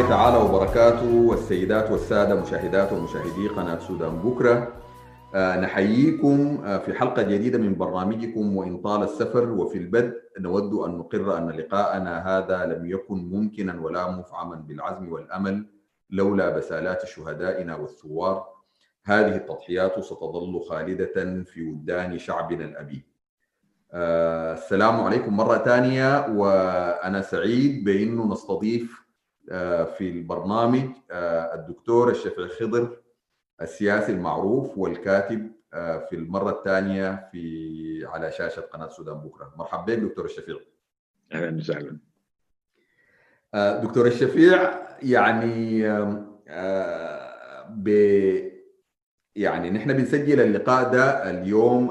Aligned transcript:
الله 0.00 0.12
تعالى 0.16 0.36
وبركاته 0.36 1.14
والسيدات 1.14 1.90
والسادة 1.90 2.34
مشاهدات 2.42 2.92
ومشاهدي 2.92 3.48
قناة 3.48 3.78
سودان 3.78 4.16
بكرة. 4.18 4.72
آه، 5.34 5.60
نحييكم 5.60 6.64
آه، 6.64 6.78
في 6.78 6.94
حلقة 6.94 7.22
جديدة 7.22 7.58
من 7.58 7.74
برنامجكم 7.78 8.56
وإن 8.56 8.76
طال 8.78 9.02
السفر 9.02 9.50
وفي 9.50 9.78
البدء. 9.78 10.14
نود 10.38 10.74
أن 10.74 10.98
نقر 10.98 11.38
أن 11.38 11.50
لقاءنا 11.50 12.38
هذا 12.38 12.64
لم 12.64 12.86
يكن 12.86 13.16
ممكنا 13.16 13.80
ولا 13.80 14.10
مفعما 14.10 14.56
بالعزم 14.56 15.12
والأمل 15.12 15.66
لولا 16.10 16.50
بسالات 16.56 17.06
شهدائنا 17.06 17.76
والثوار. 17.76 18.46
هذه 19.04 19.36
التضحيات 19.36 20.00
ستظل 20.00 20.60
خالدة 20.68 21.44
في 21.44 21.62
وجدان 21.62 22.18
شعبنا 22.18 22.64
الأبي 22.64 23.04
آه، 23.92 24.52
السلام 24.52 25.00
عليكم 25.00 25.36
مرة 25.36 25.58
ثانية 25.58 26.26
وأنا 26.26 27.22
سعيد 27.22 27.84
بأنه 27.84 28.32
نستضيف 28.32 28.99
في 29.84 30.00
البرنامج 30.10 30.88
آه، 31.10 31.54
الدكتور 31.54 32.10
الشفيع 32.10 32.46
خضر 32.48 32.96
السياسي 33.62 34.12
المعروف 34.12 34.78
والكاتب 34.78 35.52
في 35.72 36.12
المرة 36.12 36.50
الثانية 36.50 37.28
في 37.32 38.06
على 38.06 38.32
شاشة 38.32 38.60
قناة 38.60 38.88
سودان 38.88 39.14
بكرة. 39.14 39.54
مرحبا 39.56 39.94
بك 39.94 40.00
دكتور 40.02 40.24
الشفيع 40.24 40.56
أهلا 41.32 41.56
وسهلا. 41.56 41.98
دكتور 43.82 44.06
الشفيع 44.06 44.72
يعني 45.02 45.82
ب 47.70 47.88
يعني 49.36 49.70
نحن 49.70 49.92
بنسجل 49.92 50.40
اللقاء 50.40 50.92
ده 50.92 51.30
اليوم 51.30 51.90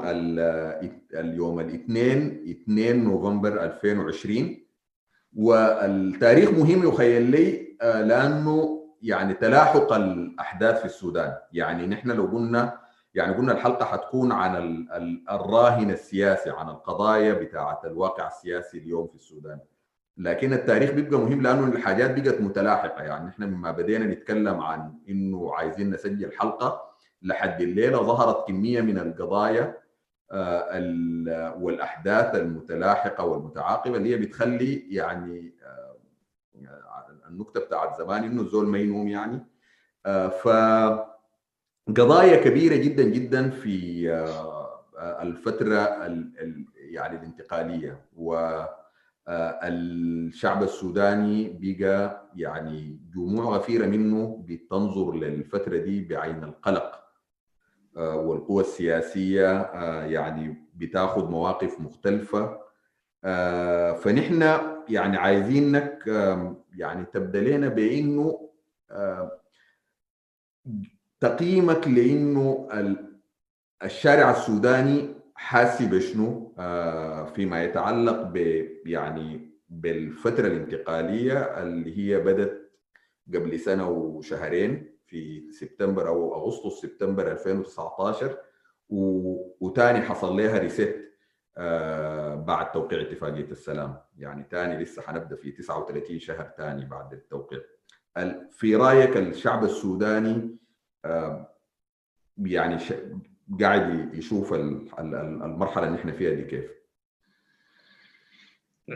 اليوم 1.14 1.60
الاثنين 1.60 2.44
2 2.64 3.04
نوفمبر 3.04 3.64
2020 3.64 4.66
والتاريخ 5.36 6.50
مهم 6.50 6.88
يخيل 6.88 7.22
لي 7.22 7.76
آه، 7.82 8.02
لأنه 8.02 8.80
يعني 9.02 9.34
تلاحق 9.34 9.92
الأحداث 9.92 10.78
في 10.78 10.84
السودان. 10.84 11.36
يعني 11.52 11.86
نحن 11.86 12.10
لو 12.10 12.26
قلنا 12.26 12.78
يعني 13.14 13.34
قلنا 13.34 13.52
الحلقة 13.52 13.84
حتكون 13.84 14.32
عن 14.32 14.86
الراهن 15.30 15.90
السياسي 15.90 16.50
عن 16.50 16.68
القضايا 16.68 17.32
بتاعة 17.32 17.80
الواقع 17.84 18.26
السياسي 18.26 18.78
اليوم 18.78 19.06
في 19.08 19.14
السودان. 19.14 19.58
لكن 20.16 20.52
التاريخ 20.52 20.90
بيبقى 20.90 21.20
مهم 21.20 21.42
لأنه 21.42 21.64
الحاجات 21.66 22.20
بقت 22.20 22.40
متلاحقة. 22.40 23.02
يعني 23.02 23.26
نحن 23.26 23.42
مما 23.44 23.70
بدينا 23.70 24.06
نتكلم 24.06 24.60
عن 24.60 24.94
إنه 25.08 25.54
عايزين 25.54 25.90
نسجل 25.90 26.32
حلقة 26.32 26.82
لحد 27.22 27.60
الليلة 27.60 28.02
ظهرت 28.02 28.48
كمية 28.48 28.80
من 28.80 28.98
القضايا 28.98 29.76
والأحداث 31.60 32.34
المتلاحقة 32.34 33.24
والمتعاقبة 33.24 33.96
اللي 33.96 34.10
هي 34.10 34.16
بتخلي 34.16 34.94
يعني 34.94 35.54
آه، 35.64 35.96
النكتة 37.28 37.60
بتاعت 37.60 37.98
زمان 37.98 38.24
إنه 38.24 38.42
الزول 38.42 38.66
ما 38.66 38.78
ينوم 38.78 39.08
يعني. 39.08 39.46
آه، 40.06 40.28
ف 40.28 40.48
قضايا 41.96 42.44
كبيرة 42.44 42.76
جدا 42.76 43.02
جدا 43.02 43.50
في 43.50 44.06
الفترة 44.98 46.06
يعني 46.76 47.16
الانتقالية. 47.16 48.04
و 48.16 48.60
الشعب 49.28 50.62
السوداني 50.62 51.58
بقى 51.60 52.22
يعني 52.36 53.00
جموع 53.14 53.56
غفيرة 53.56 53.86
منه 53.86 54.44
بتنظر 54.48 55.14
للفترة 55.14 55.76
دي 55.76 56.04
بعين 56.04 56.44
القلق. 56.44 56.94
آه، 56.94 56.99
والقوى 57.96 58.62
السياسية 58.62 59.60
آه، 59.60 60.04
يعني 60.04 60.68
بتاخذ 60.74 61.28
مواقف 61.30 61.80
مختلفة. 61.80 62.60
آه، 63.24 63.92
فنحن 63.92 64.42
يعني 64.88 65.16
عايزينك 65.16 66.06
يعني 66.76 67.04
تبدأ 67.12 67.40
لنا 67.40 67.68
بإنه 67.68 68.50
تقييمك 71.20 71.88
لإنه 71.88 72.68
الشارع 73.84 74.30
السوداني 74.30 75.14
حاسب 75.34 75.98
شنو؟ 75.98 76.52
فيما 77.34 77.64
يتعلق 77.64 78.22
ب 78.22 78.36
يعني 78.86 79.50
بالفترة 79.68 80.46
الانتقالية 80.46 81.38
اللي 81.38 81.98
هي 81.98 82.20
بدت 82.20 82.70
قبل 83.34 83.60
سنة 83.60 83.88
وشهرين. 83.88 84.89
في 85.10 85.50
سبتمبر 85.52 86.08
أو 86.08 86.34
أغسطس 86.34 86.80
سبتمبر 86.82 87.32
2019 87.32 88.38
وتاني 89.60 90.00
حصل 90.00 90.36
لها 90.36 90.58
ريست 90.58 90.96
آه 91.58 92.34
بعد 92.34 92.72
توقيع 92.72 93.00
اتفاقية 93.00 93.44
السلام. 93.50 93.98
يعني 94.18 94.44
تاني 94.50 94.82
لسه 94.84 95.02
حنبدأ 95.02 95.36
في 95.36 95.50
39 95.52 96.18
شهر 96.18 96.44
تاني 96.44 96.84
بعد 96.84 97.12
التوقيع. 97.12 97.60
في 98.50 98.76
رأيك 98.76 99.16
الشعب 99.16 99.64
السوداني 99.64 100.56
آه 101.04 101.54
يعني 102.38 102.78
قاعد 103.60 104.14
يشوف 104.14 104.52
المرحلة 104.98 105.86
اللي 105.86 105.98
إحنا 105.98 106.12
فيها 106.12 106.34
دي 106.34 106.44
كيف؟ 106.44 106.70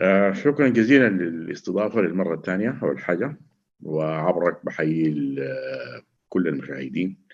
آه 0.03 0.33
شكرا 0.33 0.69
جزيلا 0.69 1.09
للاستضافة 1.09 2.01
للمرة 2.01 2.35
الثانية 2.35 2.79
أول 2.83 2.99
حاجة. 2.99 3.37
وعبرك 3.85 4.67
بحيي 4.67 5.15
كل 6.29 6.49
المشاهدين. 6.49 7.25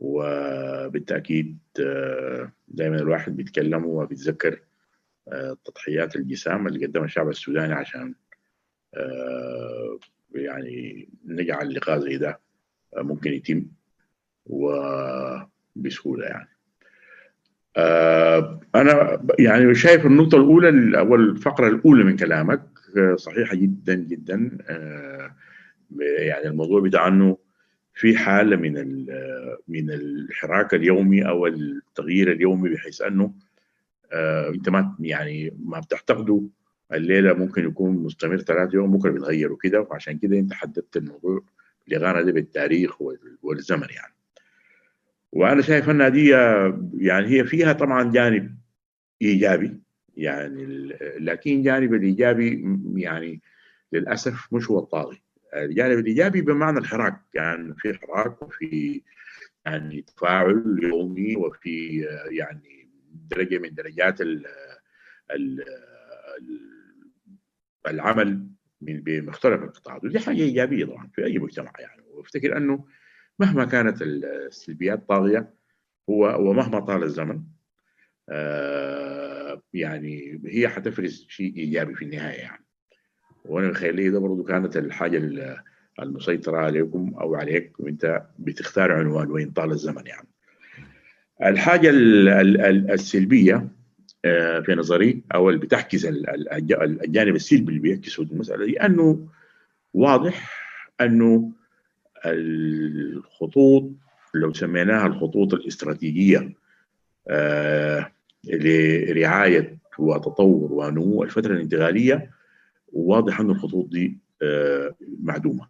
وبالتأكيد 0.00 1.58
آه، 1.80 2.52
دائما 2.68 2.96
الواحد 2.96 3.36
بيتكلم 3.36 3.84
وبيتذكر 3.84 4.60
آه، 5.28 5.56
تضحيات 5.64 6.16
الجسام 6.16 6.66
اللي 6.66 6.86
قدمها 6.86 7.04
الشعب 7.04 7.28
السوداني 7.28 7.72
عشان 7.72 8.14
آه، 8.94 9.98
يعني 10.34 11.08
نجعل 11.24 11.74
لقاء 11.74 11.98
زي 11.98 12.16
ده 12.16 12.40
ممكن 12.96 13.32
يتم 13.32 13.66
وبسهولة 14.46 16.26
يعني. 16.26 16.48
أنا 18.74 19.22
يعني 19.38 19.74
شايف 19.74 20.06
النقطة 20.06 20.36
الأولى 20.36 20.98
أو 20.98 21.14
الفقرة 21.14 21.68
الأولى 21.68 22.04
من 22.04 22.16
كلامك 22.16 22.62
صحيحة 23.16 23.54
جدا 23.54 23.94
جدا 23.94 24.58
يعني 25.98 26.46
الموضوع 26.46 26.80
بتاع 26.80 27.08
إنه 27.08 27.38
في 27.94 28.16
حالة 28.16 28.56
من 28.56 29.06
من 29.68 29.90
الحراك 29.90 30.74
اليومي 30.74 31.28
أو 31.28 31.46
التغيير 31.46 32.32
اليومي 32.32 32.68
بحيث 32.68 33.02
إنه 33.02 33.34
آه 34.12 34.48
أنت 34.48 34.68
ما 34.68 34.96
يعني 35.00 35.56
ما 35.64 35.80
بتعتقده 35.80 36.42
الليلة 36.92 37.32
ممكن 37.32 37.64
يكون 37.64 37.96
مستمر 37.96 38.36
ثلاث 38.36 38.74
يوم 38.74 38.96
بكرة 38.96 39.10
بيتغير 39.10 39.52
وكده 39.52 39.80
وعشان 39.80 40.18
كده 40.18 40.38
أنت 40.38 40.52
حددت 40.52 40.96
الموضوع 40.96 41.44
الاغانه 41.88 42.22
دي 42.22 42.32
بالتاريخ 42.32 43.02
والزمن 43.42 43.86
يعني. 43.90 44.14
وأنا 45.32 45.62
شايف 45.62 45.90
إنها 45.90 46.08
دي 46.08 46.28
يعني 46.98 47.26
هي 47.26 47.44
فيها 47.44 47.72
طبعا 47.72 48.12
جانب 48.12 48.56
إيجابي 49.22 49.80
يعني 50.16 50.88
لكن 51.18 51.62
جانب 51.62 51.94
الإيجابي 51.94 52.78
يعني 52.96 53.40
للأسف 53.92 54.52
مش 54.52 54.70
هو 54.70 54.78
الطاغي. 54.78 55.22
الجانب 55.54 55.98
الإيجابي 55.98 56.40
بمعنى 56.42 56.78
الحراك 56.78 57.20
يعني 57.34 57.74
في 57.78 57.94
حراك 57.94 58.42
وفي 58.42 59.02
يعني 59.66 60.02
تفاعل 60.02 60.80
يومي 60.82 61.36
وفي 61.36 62.06
يعني 62.30 62.90
درجة 63.30 63.58
من 63.58 63.74
درجات 63.74 64.20
ال 64.20 64.46
ال 65.30 65.64
العمل 67.86 68.48
بمختلف 68.80 69.62
القطاعات 69.62 70.04
ودي 70.04 70.18
حاجة 70.18 70.36
إيجابية 70.36 70.84
طبعا 70.84 71.10
في 71.14 71.24
أي 71.24 71.38
مجتمع 71.38 71.72
يعني. 71.78 72.02
وأفتكر 72.10 72.56
أنه 72.56 72.86
مهما 73.38 73.64
كانت 73.64 74.02
السلبيات 74.02 75.08
طاغية 75.08 75.54
هو 76.10 76.50
ومهما 76.50 76.80
طال 76.80 77.02
الزمن 77.02 77.42
آه 78.28 79.62
يعني 79.74 80.42
هي 80.46 80.68
حتفرز 80.68 81.26
شيء 81.28 81.56
إيجابي 81.56 81.94
في 81.94 82.04
النهاية 82.04 82.38
يعني. 82.40 82.63
وأنا 83.44 83.68
مخيلي 83.68 84.10
ده 84.10 84.18
برضه 84.18 84.44
كانت 84.44 84.76
الحاجة 84.76 85.22
المسيطرة 86.02 86.56
عليكم 86.56 87.14
أو 87.20 87.34
عليك 87.34 87.80
وانت 87.80 88.22
بتختار 88.38 88.92
عنوان 88.92 89.30
وين 89.30 89.50
طال 89.50 89.70
الزمن 89.70 90.06
يعني. 90.06 90.28
الحاجة 91.42 91.90
السلبية 92.94 93.68
آه، 94.24 94.60
في 94.60 94.74
نظري 94.74 95.22
أو 95.34 95.48
اللي 95.48 95.60
بتعكس 95.60 96.04
الجانب 96.04 97.34
السلبي 97.34 97.68
اللي 97.68 97.80
بيعكسه 97.80 98.22
المسألة 98.22 98.64
دي 98.66 98.80
انه 98.80 99.28
واضح 99.94 100.50
انه 101.00 101.52
الخطوط 102.26 103.90
لو 104.34 104.52
سميناها 104.52 105.06
الخطوط 105.06 105.54
الاستراتيجية 105.54 106.52
آه، 107.28 108.12
لرعاية 108.44 109.78
وتطور 109.98 110.72
ونمو 110.72 111.22
الفترة 111.22 111.52
الانتقالية 111.52 112.30
واضح 112.94 113.40
أن 113.40 113.50
الخطوط 113.50 113.88
دي 113.88 114.18
آه، 114.42 114.94
معدومة 115.22 115.68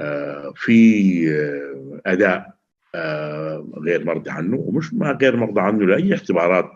آه، 0.00 0.52
في 0.56 1.30
آه، 1.30 2.00
أداء 2.06 2.54
غير 3.78 4.04
مرضي 4.04 4.30
عنه 4.30 4.56
ومش 4.56 4.94
ما 4.94 5.12
غير 5.12 5.36
مرضي 5.36 5.60
عنه 5.60 5.86
لأي 5.86 6.12
اعتبارات 6.12 6.70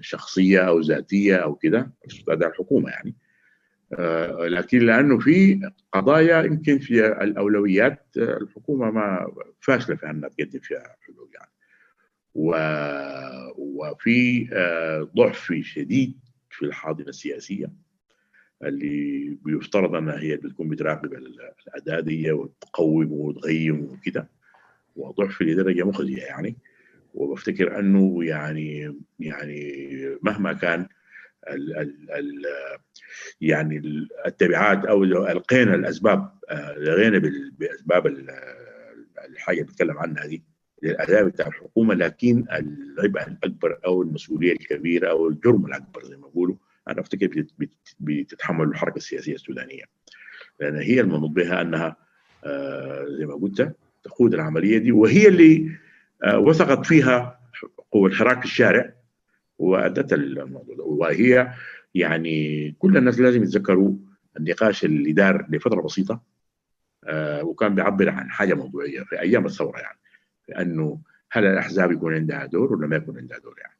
شخصية 0.00 0.60
أو 0.60 0.80
ذاتية 0.80 1.36
أو 1.36 1.54
كده 1.54 1.90
أداء 2.28 2.48
الحكومة 2.48 2.90
يعني 2.90 3.14
لكن 4.48 4.78
لأنه 4.78 5.18
في 5.18 5.60
قضايا 5.92 6.42
يمكن 6.42 6.78
في 6.78 7.06
الأولويات 7.06 8.06
الحكومة 8.16 8.90
ما 8.90 9.32
فاشلة 9.60 9.96
في 9.96 10.10
انها 10.10 10.28
تقدم 10.28 10.60
فيها 10.60 10.96
حلول 11.06 11.30
يعني. 11.34 11.50
وفي 13.54 14.48
ضعف 15.16 15.52
شديد 15.62 16.25
في 16.56 16.62
الحاضنة 16.64 17.08
السياسية 17.08 17.72
اللي 18.64 19.38
بيفترض 19.44 19.94
أنها 19.94 20.20
هي 20.20 20.36
بتكون 20.36 20.68
بتراقب 20.68 21.12
الاداء 21.68 22.00
دي 22.00 22.32
وتقوم 22.32 23.12
وتغيم 23.12 23.80
وكده. 23.84 24.28
وضعف 24.96 25.42
لدرجه 25.42 25.84
مخزية 25.84 26.22
يعني. 26.22 26.56
وبفتكر 27.14 27.78
أنه 27.78 28.24
يعني 28.24 28.96
يعني 29.20 30.18
مهما 30.22 30.52
كان 30.52 30.86
ال 31.50 31.76
ال 31.78 32.10
ال 32.10 32.42
يعني 33.40 33.78
التبعات 34.26 34.84
أو 34.84 35.04
القينا 35.04 35.74
الأسباب 35.74 36.30
لغينا 36.76 37.18
بأسباب 37.58 38.06
الحاجة 39.28 39.60
اللي 39.60 39.72
بتكلم 39.72 39.98
عنها 39.98 40.26
دي. 40.26 40.55
للأداء 40.82 41.24
بتاع 41.24 41.46
الحكومة 41.46 41.94
لكن 41.94 42.44
العبء 42.52 43.22
الأكبر 43.28 43.78
أو 43.86 44.02
المسؤولية 44.02 44.52
الكبيرة 44.52 45.10
أو 45.10 45.28
الجرم 45.28 45.66
الأكبر 45.66 46.04
زي 46.04 46.16
ما 46.16 46.26
بيقولوا 46.28 46.56
أنا 46.88 47.00
أفتكر 47.00 47.44
بتتحمل 48.00 48.68
الحركة 48.68 48.96
السياسية 48.96 49.34
السودانية. 49.34 49.84
لأن 50.60 50.76
هي 50.76 51.00
المنوط 51.00 51.30
بها 51.30 51.60
أنها 51.62 51.96
زي 53.08 53.26
ما 53.26 53.34
قلت 53.34 53.76
تقود 54.04 54.34
العملية 54.34 54.78
دي 54.78 54.92
وهي 54.92 55.28
اللي 55.28 55.70
وثقت 56.34 56.86
فيها 56.86 57.40
قوة 57.92 58.10
حراك 58.10 58.44
الشارع 58.44 58.92
وأدت 59.58 60.12
الموضوع 60.12 60.76
وهي 60.78 61.52
يعني 61.94 62.70
كل 62.78 62.96
الناس 62.96 63.18
لازم 63.20 63.42
يتذكروا 63.42 63.94
النقاش 64.38 64.84
اللي 64.84 65.12
دار 65.12 65.46
لفترة 65.50 65.80
بسيطة 65.80 66.22
وكان 67.42 67.74
بيعبر 67.74 68.08
عن 68.08 68.30
حاجة 68.30 68.54
موضوعية 68.54 69.00
في 69.00 69.20
أيام 69.20 69.46
الثورة 69.46 69.78
يعني. 69.78 69.98
لأنه 70.48 71.00
هل 71.30 71.44
الأحزاب 71.44 71.92
يكون 71.92 72.14
عندها 72.14 72.46
دور 72.46 72.72
ولا 72.72 72.86
ما 72.86 72.96
يكون 72.96 73.18
عندها 73.18 73.38
دور 73.38 73.54
يعني؟ 73.58 73.76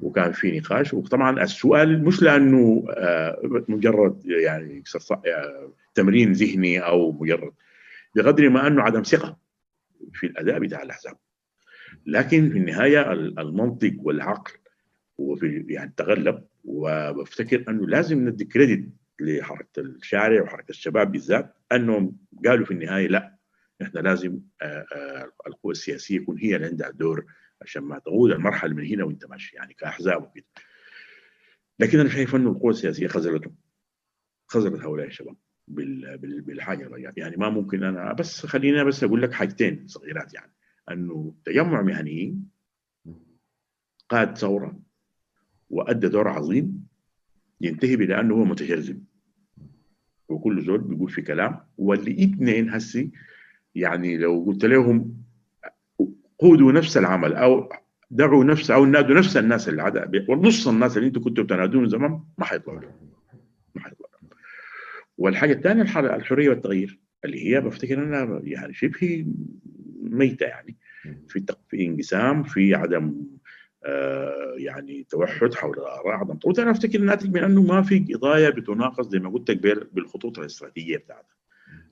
وكان 0.00 0.32
في 0.32 0.58
نقاش 0.58 0.94
وطبعا 0.94 1.42
السؤال 1.42 2.04
مش 2.04 2.22
لأنه 2.22 2.84
مجرد 3.68 4.22
يعني 4.24 4.82
تمرين 5.94 6.32
ذهني 6.32 6.78
أو 6.78 7.12
مجرد 7.12 7.52
بقدر 8.16 8.48
ما 8.48 8.66
أنه 8.66 8.82
عدم 8.82 9.02
ثقة 9.02 9.38
في 10.12 10.26
الأداء 10.26 10.58
بتاع 10.58 10.82
الأحزاب. 10.82 11.16
لكن 12.06 12.50
في 12.50 12.58
النهاية 12.58 13.12
المنطق 13.12 13.92
والعقل 13.98 14.52
وفي 15.18 15.64
يعني 15.68 15.92
تغلب 15.96 16.44
وبفتكر 16.64 17.64
أنه 17.68 17.86
لازم 17.86 18.28
ندي 18.28 18.44
كريدت 18.44 18.88
لحركة 19.20 19.80
الشارع 19.80 20.42
وحركة 20.42 20.70
الشباب 20.70 21.12
بالذات 21.12 21.54
أنهم 21.72 22.16
قالوا 22.46 22.64
في 22.66 22.70
النهاية 22.70 23.08
لا 23.08 23.39
إحنا 23.82 24.00
لازم 24.00 24.40
القوى 25.46 25.72
السياسية 25.72 26.16
يكون 26.16 26.38
هي 26.38 26.56
اللي 26.56 26.66
عندها 26.66 26.90
دور 26.90 27.26
عشان 27.62 27.82
ما 27.82 27.98
تقود 27.98 28.30
المرحلة 28.30 28.74
من 28.74 28.86
هنا 28.86 29.04
وانت 29.04 29.24
ماشي 29.26 29.56
يعني 29.56 29.74
كأحزاب 29.74 30.22
وكده. 30.22 30.44
لكن 31.78 32.00
أنا 32.00 32.08
شايف 32.08 32.36
إنه 32.36 32.50
القوى 32.50 32.70
السياسية 32.70 33.06
خذلتهم 33.06 33.54
خذلت 34.46 34.80
هؤلاء 34.80 35.06
الشباب 35.06 35.36
بالحاجة 35.68 37.12
يعني 37.16 37.36
ما 37.36 37.50
ممكن 37.50 37.84
أنا 37.84 38.12
بس 38.12 38.46
خليني 38.46 38.84
بس 38.84 39.04
أقول 39.04 39.22
لك 39.22 39.32
حاجتين 39.32 39.86
صغيرات 39.86 40.34
يعني. 40.34 40.52
إنه 40.90 41.34
تجمع 41.44 41.82
مهنيين 41.82 42.48
قاد 44.08 44.38
ثورة 44.38 44.80
وأدى 45.70 46.08
دور 46.08 46.28
عظيم 46.28 46.86
ينتهي 47.60 47.94
إلى 47.94 48.20
انه 48.20 48.34
هو 48.34 48.44
متجرذب 48.44 49.04
وكل 50.28 50.64
زول 50.64 50.80
بيقول 50.80 51.10
في 51.10 51.22
كلام 51.22 51.60
واللي 51.78 52.24
اثنين 52.24 52.70
هسي 52.70 53.10
يعني 53.74 54.16
لو 54.18 54.44
قلت 54.46 54.64
لهم 54.64 55.16
قودوا 56.38 56.72
نفس 56.72 56.96
العمل 56.96 57.34
أو 57.34 57.68
دعوا 58.10 58.44
نفس 58.44 58.70
أو 58.70 58.84
نادوا 58.84 59.16
نفس 59.16 59.36
الناس 59.36 59.68
اللي 59.68 59.82
عدا 59.82 60.24
ونص 60.28 60.68
الناس 60.68 60.96
اللي 60.96 61.08
أنتم 61.08 61.22
كنتوا 61.22 61.44
بتنادون 61.44 61.88
زمان 61.88 62.20
ما 62.38 62.44
حيطلعوا. 62.44 62.80
ما 63.74 63.80
حيطلعوا. 63.82 64.10
والحاجة 65.18 65.52
الثانية 65.52 65.82
الحرية 65.82 66.48
والتغيير 66.48 67.00
اللي 67.24 67.46
هي 67.46 67.60
بفتكر 67.60 68.02
إنها 68.02 68.40
يعني 68.44 68.74
شبه 68.74 69.26
ميتة 70.02 70.46
يعني. 70.46 70.76
في 71.28 71.44
في 71.68 71.86
انقسام 71.86 72.42
في 72.42 72.74
عدم 72.74 73.14
آه 73.84 74.54
يعني 74.56 75.06
توحد 75.10 75.54
حول 75.54 75.78
الآراء 75.78 76.08
عدم 76.08 76.38
وده 76.44 76.62
أنا 76.62 76.70
أفتكر 76.70 76.98
ناتج 76.98 77.34
من 77.34 77.44
أنه 77.44 77.62
ما 77.62 77.82
في 77.82 78.14
قضايا 78.14 78.50
بتناقش 78.50 79.06
زي 79.06 79.18
ما 79.18 79.30
قلت 79.30 79.50
لك 79.50 79.88
بالخطوط 79.94 80.38
الاستراتيجية 80.38 80.96
بتاعتها. 80.96 81.39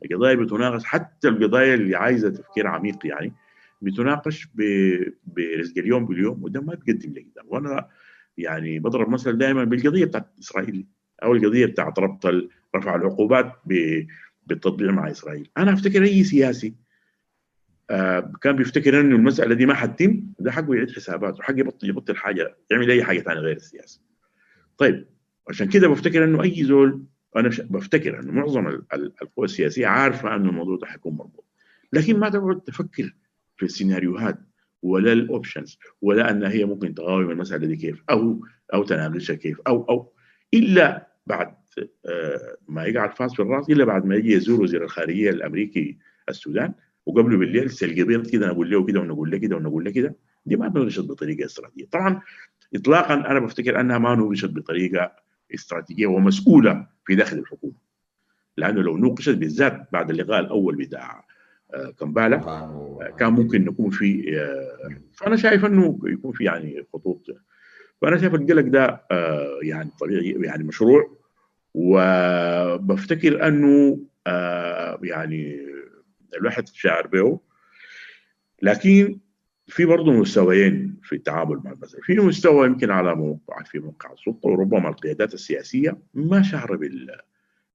القضايا 0.04 0.34
بتناقش 0.34 0.84
حتى 0.84 1.28
القضايا 1.28 1.74
اللي 1.74 1.96
عايزة 1.96 2.28
تفكير 2.30 2.66
عميق 2.66 3.06
يعني 3.06 3.32
بتناقش 3.82 4.48
برزق 5.26 5.78
اليوم 5.78 6.06
باليوم 6.06 6.44
وده 6.44 6.60
ما 6.60 6.74
بيقدم 6.74 7.12
لقدام 7.12 7.44
وأنا 7.46 7.88
يعني 8.38 8.78
بضرب 8.78 9.08
مثل 9.08 9.38
دائما 9.38 9.64
بالقضية 9.64 10.04
بتاعت 10.04 10.26
إسرائيل 10.40 10.86
أو 11.22 11.34
القضية 11.34 11.66
بتاعت 11.66 11.98
ربط 11.98 12.26
رفع 12.76 12.96
العقوبات 12.96 13.52
بالتطبيع 14.46 14.90
مع 14.92 15.10
إسرائيل. 15.10 15.50
أنا 15.58 15.72
أفتكر 15.72 16.02
أي 16.02 16.24
سياسي 16.24 16.74
آه 17.90 18.32
كان 18.42 18.56
بيفتكر 18.56 19.00
إنه 19.00 19.16
المسألة 19.16 19.54
دي 19.54 19.66
ما 19.66 19.74
حتتم 19.74 20.22
ده 20.38 20.52
حقه 20.52 20.74
يعيد 20.74 20.90
حساباته 20.90 21.42
حقه 21.42 21.58
يبطل 21.58 21.88
يبطل 21.88 22.16
حاجة 22.16 22.56
يعمل 22.70 22.90
أي 22.90 23.04
حاجة 23.04 23.20
ثانية 23.20 23.40
غير 23.40 23.56
السياسة. 23.56 24.00
طيب 24.78 25.06
عشان 25.48 25.68
كده 25.68 25.88
بفتكر 25.88 26.24
إنه 26.24 26.42
أي 26.42 26.64
زول 26.64 27.04
أنا 27.36 27.50
بفتكر 27.70 28.20
انه 28.20 28.32
معظم 28.32 28.66
القوى 29.22 29.44
السياسية 29.44 29.86
عارفة 29.86 30.36
انه 30.36 30.48
الموضوع 30.48 30.76
ده 30.76 30.86
حيكون 30.86 31.12
مربوط. 31.12 31.44
لكن 31.92 32.18
ما 32.18 32.28
تقعد 32.28 32.60
تفكر 32.60 33.14
في 33.56 33.62
السيناريوهات 33.62 34.38
ولا 34.82 35.12
الاوبشنز 35.12 35.78
ولا 36.02 36.30
أن 36.30 36.44
هي 36.44 36.64
ممكن 36.64 36.94
تقاوم 36.94 37.30
المسألة 37.30 37.66
دي 37.66 37.76
كيف 37.76 38.02
أو 38.10 38.46
أو 38.74 38.84
تناقشها 38.84 39.34
كيف 39.34 39.60
أو 39.66 39.82
أو. 39.90 40.12
إلا 40.54 41.08
بعد 41.26 41.54
ما 42.68 42.84
يقع 42.84 43.04
الفاس 43.04 43.34
في 43.34 43.42
الرأس 43.42 43.70
إلا 43.70 43.84
بعد 43.84 44.06
ما 44.06 44.16
يجي 44.16 44.32
يزور 44.32 44.62
وزير 44.62 44.84
الخارجية 44.84 45.30
الأمريكي 45.30 45.98
السودان 46.28 46.74
وقبله 47.06 47.38
بالليل 47.38 47.70
سلقي 47.70 48.02
بيض 48.02 48.26
كده 48.30 48.46
نقول 48.46 48.70
له 48.70 48.86
كده 48.86 49.00
ونقول 49.00 49.30
له 49.30 49.38
كده 49.38 49.56
ونقول 49.56 49.84
له 49.84 49.90
كده. 49.90 50.16
دي 50.46 50.56
ما 50.56 50.68
نورشت 50.68 51.00
بطريقة 51.04 51.44
استراتيجية. 51.44 51.86
طبعا 51.86 52.20
اطلاقا 52.74 53.14
أنا 53.14 53.40
بفتكر 53.40 53.80
أنها 53.80 53.98
ما 53.98 54.14
نورشت 54.14 54.50
بطريقة 54.50 55.12
استراتيجية 55.54 56.06
ومسؤولة 56.06 56.86
في 57.06 57.14
داخل 57.14 57.38
الحكومة. 57.38 57.88
لأنه 58.56 58.82
لو 58.82 58.96
نوقشت 58.96 59.34
بالذات 59.34 59.88
بعد 59.92 60.10
اللقاء 60.10 60.40
الأول 60.40 60.76
بتاع 60.76 61.24
كمبالا 62.00 62.36
كان 63.18 63.32
ممكن 63.32 63.64
نكون 63.64 63.90
في 63.90 64.38
فأنا 65.12 65.36
شايف 65.36 65.64
إنه 65.64 65.98
يكون 66.04 66.32
في 66.32 66.44
يعني 66.44 66.86
خطوط. 66.92 67.26
فأنا 68.02 68.18
شايف 68.18 68.34
القلق 68.34 68.62
ده 68.62 69.06
يعني 69.62 69.90
طبيعي 70.00 70.36
يعني 70.40 70.64
مشروع. 70.64 71.18
وبفتكر 71.74 73.48
إنه 73.48 74.00
يعني 75.02 75.66
الواحد 76.36 76.68
شاعر 76.68 77.06
به. 77.06 77.40
لكن 78.62 79.18
في 79.68 79.84
برضه 79.84 80.12
مستويين 80.12 80.96
في 81.02 81.14
التعامل 81.14 81.60
مع 81.64 81.72
المسألة 81.72 82.02
في 82.02 82.16
مستوى 82.16 82.66
يمكن 82.66 82.90
على 82.90 83.14
موقع 83.14 83.62
في 83.62 83.78
موقع 83.78 84.12
السلطة 84.12 84.48
وربما 84.48 84.88
القيادات 84.88 85.34
السياسية 85.34 85.98
ما 86.14 86.42
شعر 86.42 86.76
بال 86.76 87.20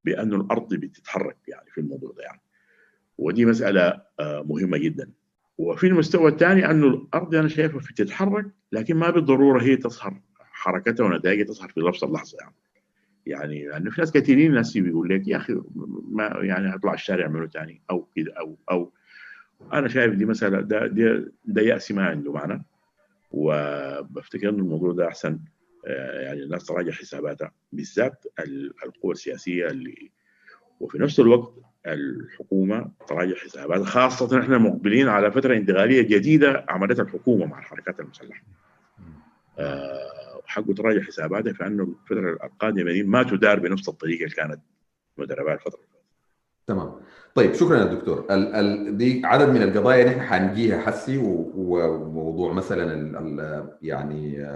بأن 0.06 0.34
الأرض 0.34 0.74
بتتحرك 0.74 1.38
يعني 1.48 1.70
في 1.72 1.82
الموضوع 1.82 2.12
ده 2.18 2.24
يعني. 2.24 2.42
ودي 3.18 3.46
مسألة 3.46 4.02
مهمة 4.20 4.78
جدا. 4.78 5.10
وفي 5.58 5.88
المستوى 5.88 6.32
الثاني 6.32 6.72
أنه 6.72 6.88
الأرض 6.88 7.36
أنا 7.36 7.48
شايفها 7.48 7.80
في 7.80 7.94
تتحرك 7.94 8.46
لكن 8.72 8.96
ما 8.96 9.10
بالضرورة 9.10 9.62
هي 9.62 9.76
تظهر 9.76 10.22
حركتها 10.40 11.04
ونتائجها 11.04 11.44
تظهر 11.44 11.70
في 11.70 11.80
نفس 11.80 12.04
اللحظة 12.04 12.38
يعني. 12.42 12.56
يعني 13.26 13.68
لأنه 13.68 13.92
في 13.92 14.02
ناس 14.02 14.12
كثيرين 14.12 14.54
ناس 14.54 14.78
بيقول 14.78 15.10
لك 15.10 15.28
يا 15.28 15.38
أخي 15.38 15.62
ما 16.12 16.40
يعني 16.42 16.76
هطلع 16.76 16.94
الشارع 16.94 17.28
منه 17.28 17.48
ثاني 17.48 17.82
أو 17.92 18.08
كده 18.16 18.34
أو 18.40 18.58
أو 18.72 18.92
أنا 19.74 19.88
شايف 19.88 20.14
دي 20.14 20.26
مساله 20.26 20.62
ده 20.62 20.88
ده, 20.88 21.32
ده 21.46 21.62
يأس 21.62 21.92
ما 21.92 22.06
عنده 22.06 22.32
معنى 22.32 22.64
وبفتكر 23.32 24.50
إنه 24.50 24.58
الموضوع 24.60 24.94
ده 24.94 25.08
أحسن 25.08 25.40
يعني 26.22 26.44
الناس 26.44 26.66
تراجع 26.66 26.92
حساباتها 26.92 27.52
بالذات 27.74 28.26
القوى 28.86 29.12
السياسية 29.12 29.68
اللي 29.68 30.12
وفي 30.80 30.98
نفس 30.98 31.20
الوقت 31.20 31.54
الحكومة 31.88 32.92
تراجع 33.08 33.36
حساباتها 33.36 33.86
خاصة 33.86 34.40
إحنا 34.40 34.58
مقبلين 34.58 35.08
على 35.08 35.32
فترة 35.32 35.56
انتقالية 35.56 36.02
جديدة 36.02 36.66
عملتها 36.70 37.04
الحكومة 37.04 37.46
مع 37.46 37.60
الحركات 37.60 38.00
المسلحة. 38.00 38.44
آه 39.60 40.42
حقه 40.46 40.74
تراجع 40.74 41.02
حساباتها 41.02 41.54
في 41.54 41.68
انه 41.68 41.84
الفترة 41.84 42.32
القادمة 42.46 42.92
دي 42.92 43.04
ما 43.04 43.24
تدار 43.24 43.60
بنفس 43.60 43.90
الطريقة 43.90 44.24
اللي 44.24 44.36
كانت 44.36 44.60
مدربها 45.18 45.54
الفترة 45.54 45.80
تمام. 46.68 46.92
طيب 47.36 47.54
شكرا 47.54 47.78
يا 47.78 47.84
دكتور. 47.84 48.26
ال 48.32 48.56
ال 48.56 48.98
دي 48.98 49.22
عدد 49.26 49.50
من 49.50 49.62
القضايا 49.62 50.06
نحن 50.06 50.22
حنجيها 50.22 50.82
حسي 50.82 51.18
وموضوع 51.56 52.54
مثلا 52.54 52.94
ال 52.94 53.16
ال 53.16 53.68
يعني 53.82 54.48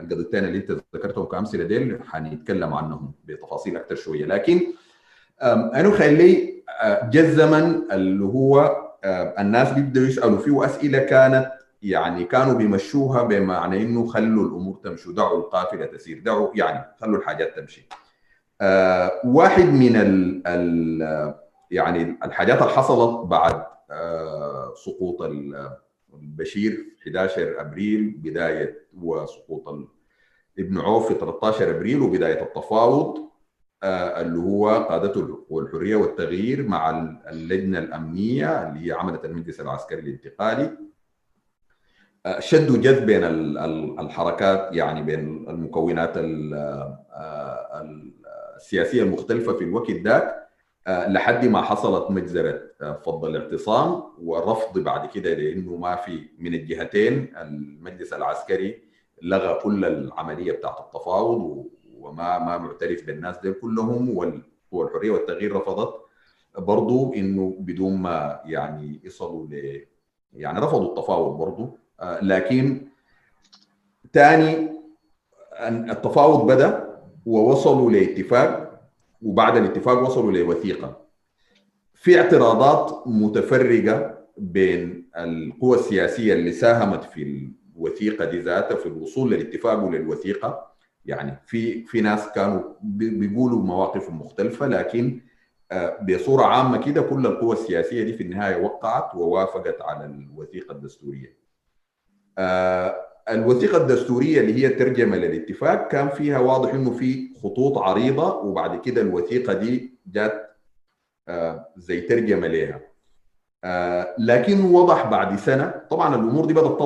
القضيتين 0.00 0.44
اللي 0.44 0.58
أنت 0.58 0.70
ذكرتهم 0.96 1.24
كأمثلة 1.24 1.64
ديل 1.64 1.98
حنتكلم 2.06 2.74
عنهم 2.74 3.12
بتفاصيل 3.24 3.76
أكثر 3.76 3.94
شوية. 3.94 4.26
لكن 4.26 4.60
أنا 5.42 5.90
خلي 5.90 6.62
جاء 7.10 7.24
الزمن 7.24 7.82
اللي 7.92 8.24
هو 8.24 8.76
الناس 9.38 9.72
بيبدأوا 9.72 10.06
يسألوا 10.06 10.38
فيه 10.38 10.64
اسئله 10.64 10.98
كانت 10.98 11.52
يعني 11.82 12.24
كانوا 12.24 12.54
بيمشوها 12.54 13.22
بمعنى 13.22 13.82
إنه 13.82 14.06
خلوا 14.06 14.44
الأمور 14.48 14.80
تمشي 14.84 15.12
دعوا 15.12 15.38
القافلة 15.38 15.86
تسير 15.86 16.22
دعوا 16.24 16.50
يعني 16.54 16.84
خلوا 17.00 17.18
الحاجات 17.18 17.56
تمشي. 17.58 17.88
واحد 19.24 19.64
من 19.64 19.96
ال 19.96 20.42
ال 20.46 21.34
يعني 21.74 22.18
الحاجات 22.24 22.62
اللي 22.62 22.72
حصلت 22.72 23.26
بعد 23.26 23.64
سقوط 24.84 25.22
البشير 26.14 26.86
في 27.02 27.10
11 27.10 27.60
أبريل 27.60 28.10
بداية 28.10 28.86
وسقوط 29.02 29.68
ابن 30.58 30.78
عوف 30.78 31.08
في 31.12 31.14
13 31.14 31.70
أبريل 31.70 32.00
وبداية 32.00 32.42
التفاوض 32.42 33.24
اللي 33.84 34.38
هو 34.38 34.68
قادته 34.68 35.46
والحرية 35.50 35.96
والتغيير 35.96 36.68
مع 36.68 36.90
اللجنة 37.30 37.78
الأمنية 37.78 38.68
اللي 38.68 38.86
هي 38.86 38.92
عملت 38.92 39.24
المجلس 39.24 39.60
العسكري 39.60 40.00
الانتقالي. 40.00 40.78
شدوا 42.38 42.76
جذب 42.76 43.06
بين 43.06 43.24
الحركات 44.00 44.68
يعني 44.72 45.02
بين 45.02 45.48
المكونات 45.48 46.12
السياسية 48.56 49.02
المختلفة 49.02 49.52
في 49.52 49.64
الوقت 49.64 49.90
ذاك. 49.90 50.43
لحد 50.88 51.44
ما 51.46 51.62
حصلت 51.62 52.10
مجزرة 52.10 52.60
فض 53.04 53.24
الاعتصام 53.24 54.02
ورفض 54.18 54.78
بعد 54.78 55.08
كده 55.08 55.34
لأنه 55.34 55.76
ما 55.76 55.96
في 55.96 56.28
من 56.38 56.54
الجهتين 56.54 57.36
المجلس 57.36 58.12
العسكري 58.12 58.82
لغى 59.22 59.58
كل 59.62 59.84
العملية 59.84 60.52
بتاعت 60.52 60.78
التفاوض 60.80 61.66
وما 61.98 62.38
ما 62.38 62.58
معترف 62.58 63.06
بالناس 63.06 63.38
دول 63.38 63.52
كلهم 63.52 64.18
والحرية 64.70 65.10
والتغيير 65.10 65.56
رفضت. 65.56 65.94
برضو 66.58 67.14
إنه 67.14 67.56
بدون 67.58 67.96
ما 67.96 68.40
يعني 68.44 69.00
يصلوا 69.04 69.46
ل 69.46 69.80
يعني 70.32 70.60
رفضوا 70.60 70.88
التفاوض 70.88 71.38
برضو. 71.38 71.78
لكن 72.22 72.88
ثاني 74.12 74.70
التفاوض 75.60 76.46
بدأ 76.52 77.00
ووصلوا 77.26 77.90
لاتفاق 77.90 78.63
وبعد 79.24 79.56
الاتفاق 79.56 80.02
وصلوا 80.02 80.32
لوثيقة 80.32 81.04
في 81.94 82.20
اعتراضات 82.20 83.02
متفرقة 83.06 84.18
بين 84.38 85.10
القوى 85.16 85.76
السياسية 85.76 86.34
اللي 86.34 86.52
ساهمت 86.52 87.04
في 87.04 87.50
الوثيقة 87.76 88.24
دي 88.24 88.38
ذاتها 88.38 88.76
في 88.76 88.86
الوصول 88.86 89.30
للاتفاق 89.30 89.84
وللوثيقة 89.84 90.74
يعني 91.06 91.36
في 91.46 91.84
في 91.84 92.00
ناس 92.00 92.28
كانوا 92.34 92.62
بيقولوا 92.82 93.62
مواقف 93.62 94.10
مختلفة 94.10 94.66
لكن 94.66 95.20
بصورة 96.08 96.44
عامة 96.44 96.84
كده 96.84 97.02
كل 97.02 97.26
القوى 97.26 97.52
السياسية 97.52 98.02
دي 98.04 98.12
في 98.12 98.22
النهاية 98.22 98.56
وقعت 98.56 99.14
ووافقت 99.14 99.82
على 99.82 100.04
الوثيقة 100.04 100.72
الدستورية. 100.72 101.36
الوثيقة 103.30 103.76
الدستورية 103.76 104.40
اللي 104.40 104.64
هي 104.64 104.68
ترجمة 104.68 105.16
للاتفاق 105.16 105.88
كان 105.88 106.08
فيها 106.08 106.38
واضح 106.38 106.74
إنه 106.74 106.90
في 106.90 107.34
خطوط 107.42 107.78
عريضة 107.78 108.36
وبعد 108.36 108.80
كده 108.80 109.02
الوثيقة 109.02 109.52
دي 109.52 109.98
جات 110.06 110.56
زي 111.76 112.00
ترجمة 112.00 112.46
لها. 112.46 112.80
لكن 114.18 114.64
وضح 114.64 115.10
بعد 115.10 115.36
سنة 115.38 115.74
طبعا 115.90 116.14
الأمور 116.14 116.44
دي 116.44 116.54
بدأت 116.54 116.78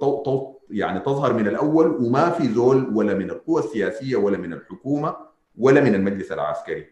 تضح 0.00 0.52
يعني 0.70 1.00
تظهر 1.00 1.32
من 1.32 1.48
الأول 1.48 1.86
وما 1.86 2.30
في 2.30 2.48
زول 2.48 2.96
ولا 2.96 3.14
من 3.14 3.30
القوى 3.30 3.60
السياسية 3.60 4.16
ولا 4.16 4.38
من 4.38 4.52
الحكومة 4.52 5.16
ولا 5.58 5.80
من 5.80 5.94
المجلس 5.94 6.32
العسكري 6.32 6.86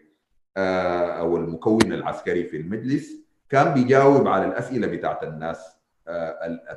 أو 0.57 1.37
المكون 1.37 1.93
العسكري 1.93 2.43
في 2.43 2.57
المجلس 2.57 3.11
كان 3.49 3.73
بيجاوب 3.73 4.27
على 4.27 4.45
الأسئلة 4.45 4.87
بتاعت 4.87 5.23
الناس 5.23 5.75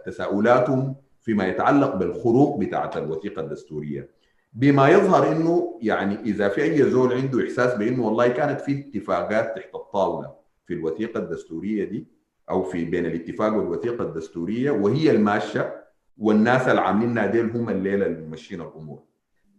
تساؤلاتهم 0.06 0.96
فيما 1.24 1.46
يتعلق 1.48 1.94
بالخروق 1.94 2.58
بتاعت 2.58 2.96
الوثيقة 2.96 3.42
الدستورية 3.42 4.08
بما 4.52 4.88
يظهر 4.88 5.32
إنه 5.32 5.78
يعني 5.82 6.20
إذا 6.20 6.48
في 6.48 6.62
أي 6.62 6.82
زول 6.90 7.12
عنده 7.12 7.44
إحساس 7.44 7.74
بإنه 7.74 8.06
والله 8.06 8.28
كانت 8.28 8.60
في 8.60 8.80
اتفاقات 8.80 9.56
تحت 9.56 9.74
الطاولة 9.74 10.32
في 10.66 10.74
الوثيقة 10.74 11.18
الدستورية 11.20 11.84
دي 11.84 12.06
أو 12.50 12.62
في 12.62 12.84
بين 12.84 13.06
الاتفاق 13.06 13.52
والوثيقة 13.54 14.04
الدستورية 14.04 14.70
وهي 14.70 15.10
الماشيه 15.10 15.84
والناس 16.18 16.68
اللي 16.68 16.80
عاملينها 16.80 17.26
ديل 17.26 17.50
هم 17.50 17.68
الليلة 17.70 18.06
اللي 18.06 18.26
ماشيين 18.26 18.60
الأمور. 18.60 19.02